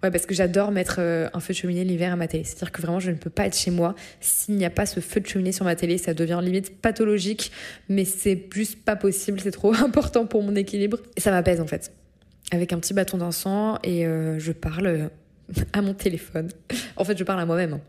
Ouais, 0.04 0.10
parce 0.10 0.26
que 0.26 0.34
j'adore 0.34 0.72
mettre 0.72 0.96
euh, 0.98 1.30
un 1.34 1.40
feu 1.40 1.54
de 1.54 1.58
cheminée 1.60 1.84
l'hiver 1.84 2.14
à 2.14 2.16
ma 2.16 2.28
télé. 2.28 2.44
C'est-à-dire 2.44 2.72
que 2.72 2.82
vraiment, 2.82 3.00
je 3.00 3.12
ne 3.12 3.18
peux 3.18 3.30
pas 3.30 3.46
être 3.46 3.56
chez 3.56 3.70
moi 3.70 3.94
s'il 4.20 4.56
n'y 4.56 4.66
a 4.66 4.72
pas 4.72 4.88
ce 4.88 5.00
feu 5.00 5.20
de 5.20 5.28
cheminée 5.28 5.52
sur 5.52 5.64
ma 5.64 5.76
télé. 5.76 6.00
Ça 6.00 6.16
devient 6.16 6.40
limite 6.42 6.82
pathologique, 6.82 7.52
mais 7.88 8.04
c'est 8.04 8.48
juste 8.52 8.84
pas 8.84 8.96
possible. 8.96 9.40
C'est 9.40 9.52
trop 9.52 9.74
important 9.84 10.26
pour 10.26 10.42
mon 10.42 10.56
équilibre. 10.56 10.98
Et 11.16 11.22
ça 11.22 11.30
m'apaise 11.30 11.62
en 11.62 11.68
fait. 11.68 11.94
Avec 12.52 12.74
un 12.74 12.80
petit 12.80 12.96
bâton 12.96 13.18
d'encens 13.18 13.78
et 13.84 14.08
euh, 14.08 14.40
je 14.40 14.52
parle 14.52 14.88
euh, 14.88 15.08
à 15.74 15.84
mon 15.84 15.94
téléphone. 15.94 16.50
en 16.96 17.04
fait, 17.04 17.18
je 17.18 17.24
parle 17.24 17.40
à 17.40 17.46
moi-même. 17.46 17.74
Hein. 17.74 17.82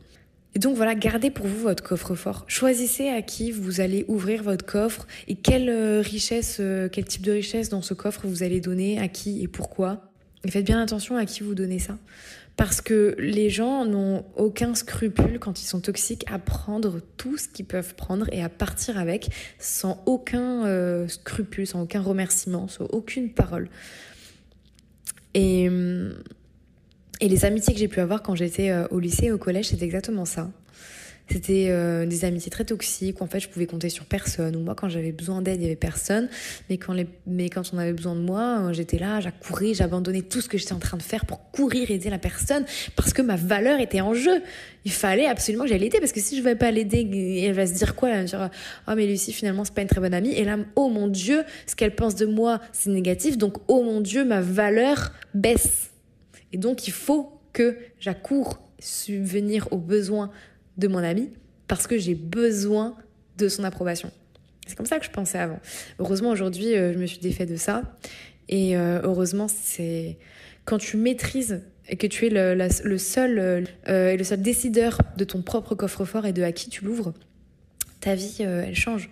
Et 0.54 0.58
donc 0.58 0.76
voilà, 0.76 0.94
gardez 0.94 1.30
pour 1.30 1.46
vous 1.46 1.60
votre 1.60 1.82
coffre-fort. 1.82 2.44
Choisissez 2.46 3.08
à 3.08 3.22
qui 3.22 3.52
vous 3.52 3.80
allez 3.80 4.04
ouvrir 4.06 4.42
votre 4.42 4.66
coffre 4.66 5.06
et 5.26 5.34
quelle 5.34 5.70
richesse, 6.00 6.60
quel 6.92 7.06
type 7.06 7.22
de 7.22 7.32
richesse 7.32 7.70
dans 7.70 7.80
ce 7.80 7.94
coffre 7.94 8.26
vous 8.26 8.42
allez 8.42 8.60
donner, 8.60 9.00
à 9.00 9.08
qui 9.08 9.42
et 9.42 9.48
pourquoi. 9.48 10.11
Faites 10.48 10.64
bien 10.64 10.80
attention 10.80 11.16
à 11.16 11.24
qui 11.24 11.42
vous 11.42 11.54
donnez 11.54 11.78
ça. 11.78 11.98
Parce 12.56 12.80
que 12.80 13.14
les 13.18 13.48
gens 13.48 13.86
n'ont 13.86 14.24
aucun 14.36 14.74
scrupule 14.74 15.38
quand 15.38 15.62
ils 15.62 15.66
sont 15.66 15.80
toxiques 15.80 16.24
à 16.30 16.38
prendre 16.38 17.00
tout 17.16 17.38
ce 17.38 17.48
qu'ils 17.48 17.64
peuvent 17.64 17.94
prendre 17.94 18.26
et 18.30 18.42
à 18.42 18.50
partir 18.50 18.98
avec 18.98 19.30
sans 19.58 20.02
aucun 20.04 20.66
euh, 20.66 21.08
scrupule, 21.08 21.66
sans 21.66 21.82
aucun 21.82 22.02
remerciement, 22.02 22.68
sans 22.68 22.84
aucune 22.86 23.30
parole. 23.30 23.70
Et, 25.34 25.70
et 27.20 27.28
les 27.28 27.44
amitiés 27.44 27.72
que 27.72 27.80
j'ai 27.80 27.88
pu 27.88 28.00
avoir 28.00 28.22
quand 28.22 28.34
j'étais 28.34 28.70
euh, 28.70 28.86
au 28.90 28.98
lycée 28.98 29.26
et 29.26 29.32
au 29.32 29.38
collège, 29.38 29.68
c'est 29.68 29.82
exactement 29.82 30.24
ça. 30.24 30.50
C'était 31.28 31.68
euh, 31.70 32.04
des 32.04 32.24
amitiés 32.24 32.50
très 32.50 32.64
toxiques 32.64 33.20
où 33.20 33.24
en 33.24 33.26
fait 33.26 33.40
je 33.40 33.48
pouvais 33.48 33.66
compter 33.66 33.88
sur 33.88 34.04
personne. 34.04 34.56
Ou 34.56 34.60
moi 34.60 34.74
quand 34.74 34.88
j'avais 34.88 35.12
besoin 35.12 35.40
d'aide, 35.40 35.60
il 35.60 35.62
y 35.62 35.66
avait 35.66 35.76
personne. 35.76 36.28
Mais 36.68 36.76
quand, 36.76 36.92
les... 36.92 37.06
mais 37.26 37.48
quand 37.48 37.62
on 37.72 37.78
avait 37.78 37.92
besoin 37.92 38.14
de 38.14 38.20
moi, 38.20 38.60
euh, 38.60 38.72
j'étais 38.72 38.98
là, 38.98 39.20
j'ai 39.20 39.74
j'abandonnais 39.74 40.22
tout 40.22 40.40
ce 40.40 40.48
que 40.48 40.58
j'étais 40.58 40.72
en 40.72 40.78
train 40.78 40.96
de 40.96 41.02
faire 41.02 41.24
pour 41.24 41.50
courir 41.50 41.90
aider 41.90 42.10
la 42.10 42.18
personne 42.18 42.64
parce 42.96 43.12
que 43.12 43.22
ma 43.22 43.36
valeur 43.36 43.80
était 43.80 44.00
en 44.00 44.14
jeu. 44.14 44.42
Il 44.84 44.92
fallait 44.92 45.26
absolument 45.26 45.64
que 45.64 45.70
j'aille 45.70 45.78
l'aider 45.78 46.00
parce 46.00 46.12
que 46.12 46.20
si 46.20 46.36
je 46.36 46.40
ne 46.40 46.44
vais 46.44 46.56
pas 46.56 46.70
l'aider, 46.70 47.44
elle 47.44 47.54
va 47.54 47.66
se 47.66 47.74
dire 47.74 47.94
quoi? 47.94 48.10
Elle 48.10 48.16
va 48.16 48.22
me 48.22 48.26
dire 48.26 48.50
oh 48.88 48.92
mais 48.96 49.06
Lucie 49.06 49.32
finalement 49.32 49.64
c'est 49.64 49.74
pas 49.74 49.82
une 49.82 49.88
très 49.88 50.00
bonne 50.00 50.14
amie. 50.14 50.32
Et 50.32 50.44
là 50.44 50.58
oh 50.76 50.88
mon 50.88 51.08
Dieu, 51.08 51.44
ce 51.66 51.76
qu'elle 51.76 51.94
pense 51.94 52.14
de 52.14 52.26
moi 52.26 52.60
c'est 52.72 52.90
négatif. 52.90 53.38
Donc 53.38 53.56
oh 53.68 53.82
mon 53.82 54.00
Dieu 54.00 54.24
ma 54.24 54.40
valeur 54.40 55.12
baisse. 55.34 55.90
Et 56.52 56.58
donc 56.58 56.86
il 56.86 56.92
faut 56.92 57.40
que 57.52 57.76
j'accours 57.98 58.58
subvenir 58.78 59.68
aux 59.70 59.78
besoins 59.78 60.30
de 60.76 60.88
mon 60.88 60.98
ami 60.98 61.30
parce 61.68 61.86
que 61.86 61.98
j'ai 61.98 62.14
besoin 62.14 62.96
de 63.38 63.48
son 63.48 63.64
approbation. 63.64 64.10
C'est 64.66 64.76
comme 64.76 64.86
ça 64.86 64.98
que 64.98 65.04
je 65.04 65.10
pensais 65.10 65.38
avant. 65.38 65.60
Heureusement, 65.98 66.30
aujourd'hui, 66.30 66.74
euh, 66.74 66.92
je 66.92 66.98
me 66.98 67.06
suis 67.06 67.18
défait 67.18 67.46
de 67.46 67.56
ça. 67.56 67.82
Et 68.48 68.76
euh, 68.76 69.00
heureusement, 69.02 69.48
c'est 69.48 70.18
quand 70.64 70.78
tu 70.78 70.96
maîtrises 70.96 71.62
et 71.88 71.96
que 71.96 72.06
tu 72.06 72.26
es 72.26 72.30
le, 72.30 72.98
seul 72.98 73.66
euh, 73.88 74.16
le 74.16 74.24
seul 74.24 74.40
décideur 74.40 74.98
de 75.16 75.24
ton 75.24 75.42
propre 75.42 75.74
coffre-fort 75.74 76.26
et 76.26 76.32
de 76.32 76.42
à 76.42 76.52
qui 76.52 76.68
tu 76.68 76.84
l'ouvres, 76.84 77.12
ta 78.00 78.14
vie, 78.14 78.38
elle 78.40 78.74
change. 78.74 79.10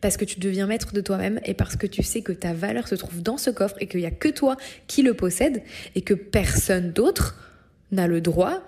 Parce 0.00 0.16
que 0.16 0.24
tu 0.24 0.40
deviens 0.40 0.66
maître 0.66 0.92
de 0.92 1.00
toi-même 1.00 1.40
et 1.44 1.54
parce 1.54 1.76
que 1.76 1.86
tu 1.86 2.02
sais 2.02 2.22
que 2.22 2.32
ta 2.32 2.52
valeur 2.52 2.86
se 2.88 2.94
trouve 2.94 3.22
dans 3.22 3.38
ce 3.38 3.50
coffre 3.50 3.76
et 3.80 3.86
qu'il 3.86 4.00
n'y 4.00 4.06
a 4.06 4.10
que 4.10 4.28
toi 4.28 4.56
qui 4.86 5.02
le 5.02 5.14
possède 5.14 5.62
et 5.94 6.02
que 6.02 6.14
personne 6.14 6.92
d'autre 6.92 7.38
n'a 7.92 8.06
le 8.06 8.20
droit 8.20 8.62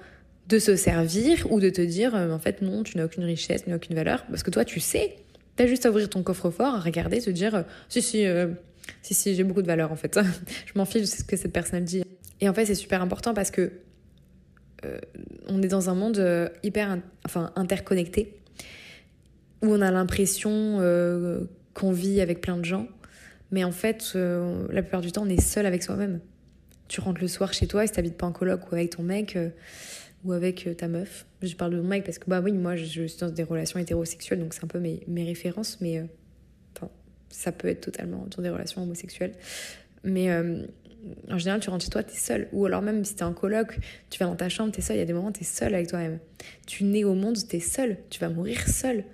de 0.49 0.59
se 0.59 0.77
servir 0.77 1.47
ou 1.51 1.61
de 1.61 1.69
te 1.71 1.83
dire 1.83 2.15
euh, 2.15 2.33
en 2.33 2.39
fait 2.39 2.63
non, 2.63 2.83
tu 2.83 2.97
n'as 2.97 3.05
aucune 3.05 3.25
richesse, 3.25 3.65
tu 3.65 3.71
n'as 3.71 3.77
aucune 3.77 3.95
valeur, 3.95 4.25
parce 4.27 4.43
que 4.43 4.51
toi 4.51 4.65
tu 4.65 4.81
sais, 4.81 5.17
tu 5.57 5.63
as 5.63 5.67
juste 5.67 5.85
à 5.87 5.91
ouvrir 5.91 6.09
ton 6.09 6.23
coffre-fort, 6.23 6.75
à 6.75 6.81
regarder, 6.81 7.21
se 7.21 7.31
dire 7.31 7.55
euh, 7.55 7.63
si 7.89 8.01
si 8.01 8.27
euh, 8.27 8.49
si 9.03 9.15
si 9.15 9.35
j'ai 9.35 9.45
beaucoup 9.45 9.63
de 9.63 9.67
valeur 9.67 9.93
en 9.93 9.97
fait, 9.97 10.19
je 10.67 10.73
m'en 10.75 10.87
fiche 10.87 11.03
de 11.03 11.07
ce 11.07 11.23
que 11.23 11.37
cette 11.37 11.53
personne 11.53 11.85
dit. 11.85 12.03
Et 12.41 12.49
en 12.49 12.55
fait 12.55 12.65
c'est 12.65 12.75
super 12.75 13.03
important 13.03 13.35
parce 13.35 13.51
que 13.51 13.73
on 15.49 15.61
est 15.61 15.67
dans 15.67 15.91
un 15.91 15.95
monde 15.95 16.53
hyper 16.63 16.99
enfin 17.27 17.51
interconnecté 17.57 18.39
où 19.61 19.75
on 19.75 19.81
a 19.81 19.91
l'impression 19.91 20.79
qu'on 21.75 21.91
vit 21.91 22.21
avec 22.21 22.41
plein 22.41 22.57
de 22.57 22.65
gens, 22.65 22.87
mais 23.51 23.65
en 23.65 23.73
fait 23.73 24.13
la 24.15 24.83
plupart 24.83 25.01
du 25.01 25.11
temps 25.11 25.25
on 25.27 25.29
est 25.29 25.41
seul 25.41 25.67
avec 25.67 25.83
soi-même. 25.83 26.21
Tu 26.87 27.01
rentres 27.01 27.21
le 27.21 27.27
soir 27.27 27.53
chez 27.53 27.67
toi 27.67 27.83
et 27.83 27.89
si 27.89 27.95
t'habites 27.95 28.17
pas 28.17 28.27
en 28.27 28.31
coloc 28.31 28.71
ou 28.71 28.77
avec 28.77 28.91
ton 28.91 29.03
mec 29.03 29.37
ou 30.25 30.33
avec 30.33 30.66
euh, 30.66 30.75
ta 30.75 30.89
meuf. 30.89 31.27
Je 31.43 31.55
parle 31.55 31.73
de 31.73 31.81
mon 31.81 31.89
mec 31.89 32.05
parce 32.05 32.19
que, 32.19 32.29
bah 32.29 32.41
oui, 32.41 32.53
moi, 32.53 32.77
je, 32.77 33.07
suis 33.07 33.19
dans 33.19 33.31
des 33.31 33.43
relations 33.43 33.79
hétérosexuelles, 33.79 34.41
donc 34.41 34.55
c'est 34.55 34.64
un 34.64 34.69
peu 34.69 34.81
mes, 34.81 35.03
mes 35.07 35.25
références, 35.25 35.79
mais 35.81 35.99
euh, 35.99 36.05
ça 37.31 37.53
peut 37.53 37.69
être 37.69 37.81
totalement 37.81 38.27
dans 38.37 38.43
des 38.43 38.51
relations 38.51 38.83
homosexuelles. 38.83 39.35
Mais 40.05 40.31
euh, 40.31 40.66
en 41.31 41.39
général, 41.39 41.61
tu 41.61 41.71
rentres 41.71 41.85
chez 41.85 41.91
toi, 41.91 42.03
t'es 42.03 42.16
seul. 42.16 42.49
Ou 42.53 42.66
alors 42.66 42.83
même 42.83 43.05
si 43.05 43.14
t'es 43.14 43.25
en 43.25 43.33
coloc, 43.33 43.79
tu 44.11 44.19
vas 44.19 44.27
dans 44.27 44.37
ta 44.37 44.49
chambre, 44.49 44.73
t'es 44.73 44.83
seul. 44.83 44.97
Il 44.97 45.01
y 45.01 45.03
a 45.03 45.07
des 45.07 45.12
moments, 45.12 45.33
t'es 45.33 45.45
seul 45.45 45.75
avec 45.75 45.89
toi-même. 45.89 46.19
Tu 46.66 46.85
nais 46.85 47.05
au 47.05 47.14
monde, 47.14 47.37
t'es 47.49 47.61
seul. 47.61 47.99
Tu 48.11 48.21
vas 48.21 48.29
mourir 48.29 48.69
seul. 48.69 49.05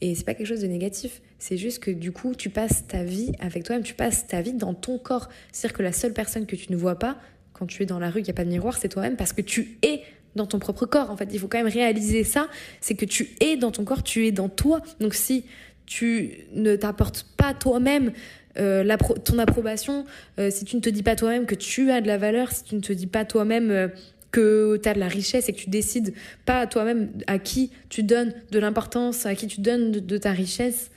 Et 0.00 0.14
c'est 0.14 0.24
pas 0.24 0.34
quelque 0.34 0.46
chose 0.46 0.60
de 0.60 0.66
négatif. 0.66 1.22
C'est 1.38 1.56
juste 1.56 1.82
que 1.82 1.90
du 1.90 2.12
coup, 2.12 2.34
tu 2.34 2.50
passes 2.50 2.86
ta 2.86 3.02
vie 3.02 3.32
avec 3.40 3.64
toi-même. 3.64 3.84
Tu 3.84 3.94
passes 3.94 4.26
ta 4.26 4.42
vie 4.42 4.52
dans 4.52 4.74
ton 4.74 4.98
corps. 4.98 5.28
C'est-à-dire 5.52 5.76
que 5.76 5.82
la 5.82 5.92
seule 5.92 6.12
personne 6.12 6.46
que 6.46 6.56
tu 6.56 6.70
ne 6.70 6.76
vois 6.76 6.98
pas 6.98 7.18
quand 7.52 7.66
tu 7.66 7.82
es 7.82 7.86
dans 7.86 7.98
la 7.98 8.10
rue, 8.10 8.20
il 8.20 8.24
n'y 8.24 8.30
a 8.30 8.34
pas 8.34 8.44
de 8.44 8.50
miroir, 8.50 8.76
c'est 8.76 8.90
toi-même 8.90 9.16
parce 9.16 9.32
que 9.32 9.40
tu 9.40 9.78
es 9.82 10.02
dans 10.36 10.46
ton 10.46 10.58
propre 10.58 10.86
corps. 10.86 11.10
En 11.10 11.16
fait, 11.16 11.28
il 11.32 11.38
faut 11.38 11.48
quand 11.48 11.58
même 11.58 11.66
réaliser 11.66 12.24
ça, 12.24 12.48
c'est 12.80 12.94
que 12.94 13.04
tu 13.04 13.30
es 13.40 13.56
dans 13.56 13.70
ton 13.70 13.84
corps, 13.84 14.02
tu 14.02 14.26
es 14.26 14.32
dans 14.32 14.48
toi. 14.48 14.80
Donc 15.00 15.14
si 15.14 15.44
tu 15.86 16.46
ne 16.52 16.76
t'apportes 16.76 17.26
pas 17.36 17.54
toi-même 17.54 18.12
euh, 18.58 18.96
ton 19.24 19.38
approbation, 19.38 20.06
euh, 20.38 20.50
si 20.50 20.64
tu 20.64 20.76
ne 20.76 20.80
te 20.80 20.88
dis 20.88 21.02
pas 21.02 21.14
toi-même 21.14 21.46
que 21.46 21.54
tu 21.54 21.90
as 21.90 22.00
de 22.00 22.06
la 22.06 22.16
valeur, 22.16 22.52
si 22.52 22.64
tu 22.64 22.74
ne 22.74 22.80
te 22.80 22.92
dis 22.92 23.06
pas 23.06 23.24
toi-même 23.24 23.70
euh, 23.70 23.88
que 24.30 24.78
tu 24.82 24.88
as 24.88 24.94
de 24.94 25.00
la 25.00 25.08
richesse 25.08 25.48
et 25.48 25.52
que 25.52 25.58
tu 25.58 25.68
décides 25.68 26.14
pas 26.46 26.66
toi-même 26.66 27.10
à 27.26 27.38
qui 27.38 27.70
tu 27.88 28.02
donnes 28.02 28.32
de 28.50 28.58
l'importance, 28.58 29.26
à 29.26 29.34
qui 29.34 29.46
tu 29.46 29.60
donnes 29.60 29.92
de, 29.92 30.18
ta 30.18 30.32
richesse, 30.32 30.90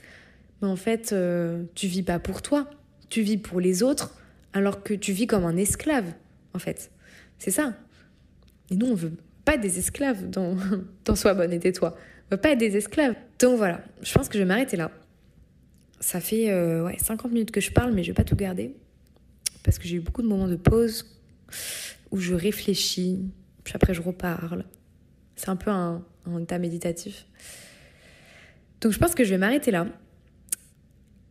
mais 0.60 0.68
en 0.68 0.76
fait, 0.76 1.14
tu 1.74 1.86
vis 1.86 2.02
pas 2.02 2.18
pour 2.18 2.42
toi, 2.42 2.68
tu 3.08 3.22
vis 3.22 3.38
pour 3.38 3.60
les 3.60 3.82
autres, 3.82 4.14
alors 4.52 4.82
que 4.82 4.92
tu 4.92 5.12
vis 5.12 5.26
comme 5.26 5.44
un 5.44 5.56
esclave, 5.56 6.12
en 6.54 6.58
fait. 6.58 6.90
C'est 7.38 7.50
ça. 7.50 7.74
Et 8.70 8.76
nous, 8.76 8.86
on 8.86 8.94
veut 8.94 9.12
pas 9.44 9.56
des 9.56 9.78
esclaves 9.78 10.28
dans, 10.28 10.56
dans 11.04 11.14
Sois 11.14 11.34
bonne 11.34 11.52
et 11.52 11.58
tais-toi. 11.58 11.96
Pas 12.36 12.54
des 12.54 12.76
esclaves. 12.76 13.14
Donc 13.38 13.56
voilà, 13.56 13.82
je 14.02 14.12
pense 14.12 14.28
que 14.28 14.34
je 14.34 14.40
vais 14.40 14.48
m'arrêter 14.48 14.76
là. 14.76 14.90
Ça 15.98 16.20
fait 16.20 16.50
euh, 16.50 16.84
ouais, 16.84 16.96
50 16.98 17.32
minutes 17.32 17.50
que 17.50 17.60
je 17.60 17.72
parle, 17.72 17.92
mais 17.92 18.02
je 18.02 18.08
vais 18.08 18.14
pas 18.14 18.24
tout 18.24 18.36
garder. 18.36 18.74
Parce 19.62 19.78
que 19.78 19.86
j'ai 19.86 19.96
eu 19.96 20.00
beaucoup 20.00 20.22
de 20.22 20.26
moments 20.28 20.48
de 20.48 20.56
pause 20.56 21.04
où 22.10 22.18
je 22.18 22.34
réfléchis, 22.34 23.20
puis 23.64 23.74
après 23.74 23.94
je 23.94 24.00
reparle. 24.00 24.64
C'est 25.36 25.48
un 25.48 25.56
peu 25.56 25.70
un, 25.70 26.04
état 26.40 26.58
méditatif. 26.58 27.26
Donc 28.80 28.92
je 28.92 28.98
pense 28.98 29.14
que 29.14 29.24
je 29.24 29.30
vais 29.30 29.38
m'arrêter 29.38 29.70
là. 29.70 29.86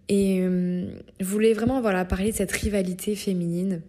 Et 0.10 0.42
euh, 0.42 0.88
je 1.20 1.26
voulais 1.26 1.54
vraiment 1.54 1.82
parler 1.82 2.32
de 2.32 2.36
cette 2.36 2.52
rivalité 2.52 3.16
féminine. 3.16 3.82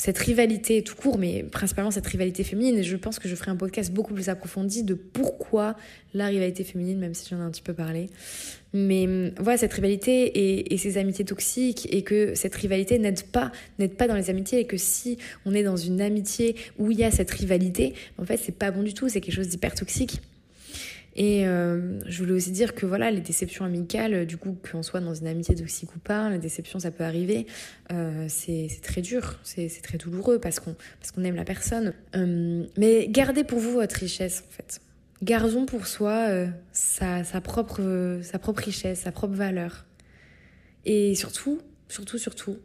Cette 0.00 0.18
rivalité 0.18 0.82
tout 0.82 0.94
court, 0.94 1.18
mais 1.18 1.42
principalement 1.42 1.90
cette 1.90 2.06
rivalité 2.06 2.44
féminine. 2.44 2.78
Et 2.78 2.84
je 2.84 2.96
pense 2.96 3.18
que 3.18 3.28
je 3.28 3.34
ferai 3.34 3.50
un 3.50 3.56
podcast 3.56 3.92
beaucoup 3.92 4.14
plus 4.14 4.28
approfondi 4.28 4.84
de 4.84 4.94
pourquoi 4.94 5.76
la 6.14 6.26
rivalité 6.26 6.62
féminine, 6.62 7.00
même 7.00 7.14
si 7.14 7.28
j'en 7.28 7.38
ai 7.38 7.42
un 7.42 7.50
petit 7.50 7.62
peu 7.62 7.74
parlé. 7.74 8.08
Mais 8.72 9.06
euh, 9.08 9.30
voilà, 9.40 9.58
cette 9.58 9.72
rivalité 9.72 10.72
et, 10.72 10.78
ces 10.78 10.98
amitiés 10.98 11.24
toxiques, 11.24 11.88
et 11.92 12.02
que 12.02 12.34
cette 12.36 12.54
rivalité 12.54 13.00
n'aide 13.00 13.24
pas, 13.24 13.50
pas 13.96 14.06
dans 14.06 14.14
les 14.14 14.30
amitiés, 14.30 14.60
et 14.60 14.66
que 14.66 14.76
si 14.76 15.18
on 15.44 15.52
est 15.52 15.64
dans 15.64 15.76
une 15.76 16.00
amitié 16.00 16.54
où 16.78 16.92
il 16.92 16.98
y 16.98 17.04
a 17.04 17.10
cette 17.10 17.32
rivalité, 17.32 17.94
en 18.18 18.24
fait, 18.24 18.36
c'est 18.36 18.56
pas 18.56 18.70
bon 18.70 18.84
du 18.84 18.94
tout, 18.94 19.08
c'est 19.08 19.20
quelque 19.20 19.34
chose 19.34 19.48
d'hyper 19.48 19.74
toxique. 19.74 20.20
Et 21.20 21.48
euh, 21.48 21.98
je 22.06 22.22
voulais 22.22 22.34
aussi 22.34 22.52
dire 22.52 22.76
que 22.76 22.86
voilà, 22.86 23.10
les 23.10 23.20
déceptions 23.20 23.64
amicales, 23.64 24.14
euh, 24.14 24.24
du 24.24 24.36
coup, 24.36 24.56
qu'on 24.70 24.84
soit 24.84 25.00
dans 25.00 25.14
une 25.14 25.26
amitié 25.26 25.56
toxique 25.56 25.96
ou 25.96 25.98
pas, 25.98 26.30
la 26.30 26.38
déception, 26.38 26.78
ça 26.78 26.92
peut 26.92 27.02
arriver. 27.02 27.48
Euh, 27.92 28.26
c'est 28.28 28.68
très 28.84 29.02
dur, 29.02 29.36
c'est 29.42 29.68
très 29.82 29.98
douloureux 29.98 30.38
parce 30.38 30.60
qu'on 30.60 30.76
qu'on 31.12 31.24
aime 31.24 31.34
la 31.34 31.44
personne. 31.44 31.92
Mais 32.76 33.08
gardez 33.08 33.42
pour 33.42 33.58
vous 33.58 33.72
votre 33.72 33.96
richesse, 33.96 34.44
en 34.46 34.52
fait. 34.52 34.80
Gardons 35.24 35.66
pour 35.66 35.88
soi 35.88 36.28
sa, 36.70 37.24
sa, 37.24 37.40
propre, 37.40 38.20
sa 38.22 38.38
propre 38.38 38.62
richesse, 38.62 39.00
sa 39.00 39.10
propre 39.10 39.34
valeur. 39.34 39.86
Et 40.84 41.16
surtout, 41.16 41.60
surtout, 41.88 42.18
surtout, 42.18 42.58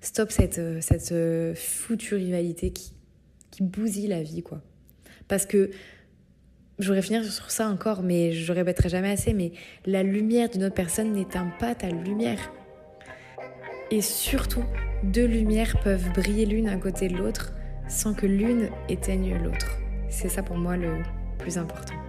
stop 0.00 0.32
cette, 0.32 0.60
cette 0.82 1.14
foutue 1.56 2.16
rivalité 2.16 2.72
qui, 2.72 2.94
qui 3.52 3.62
bousille 3.62 4.08
la 4.08 4.24
vie, 4.24 4.42
quoi. 4.42 4.60
Parce 5.28 5.46
que 5.46 5.70
je 6.82 6.88
voudrais 6.88 7.02
finir 7.02 7.24
sur 7.24 7.50
ça 7.50 7.68
encore, 7.68 8.02
mais 8.02 8.32
je 8.32 8.52
répéterai 8.52 8.88
jamais 8.88 9.10
assez, 9.10 9.32
mais 9.32 9.52
la 9.86 10.02
lumière 10.02 10.48
d'une 10.48 10.64
autre 10.64 10.74
personne 10.74 11.12
n'éteint 11.12 11.50
pas 11.58 11.74
ta 11.74 11.88
lumière. 11.88 12.52
Et 13.90 14.02
surtout, 14.02 14.64
deux 15.04 15.26
lumières 15.26 15.78
peuvent 15.82 16.12
briller 16.12 16.46
l'une 16.46 16.68
à 16.68 16.76
côté 16.76 17.08
de 17.08 17.16
l'autre 17.16 17.52
sans 17.88 18.14
que 18.14 18.26
l'une 18.26 18.68
éteigne 18.88 19.38
l'autre. 19.42 19.78
C'est 20.08 20.28
ça 20.28 20.42
pour 20.42 20.56
moi 20.56 20.76
le 20.76 21.02
plus 21.38 21.58
important. 21.58 22.01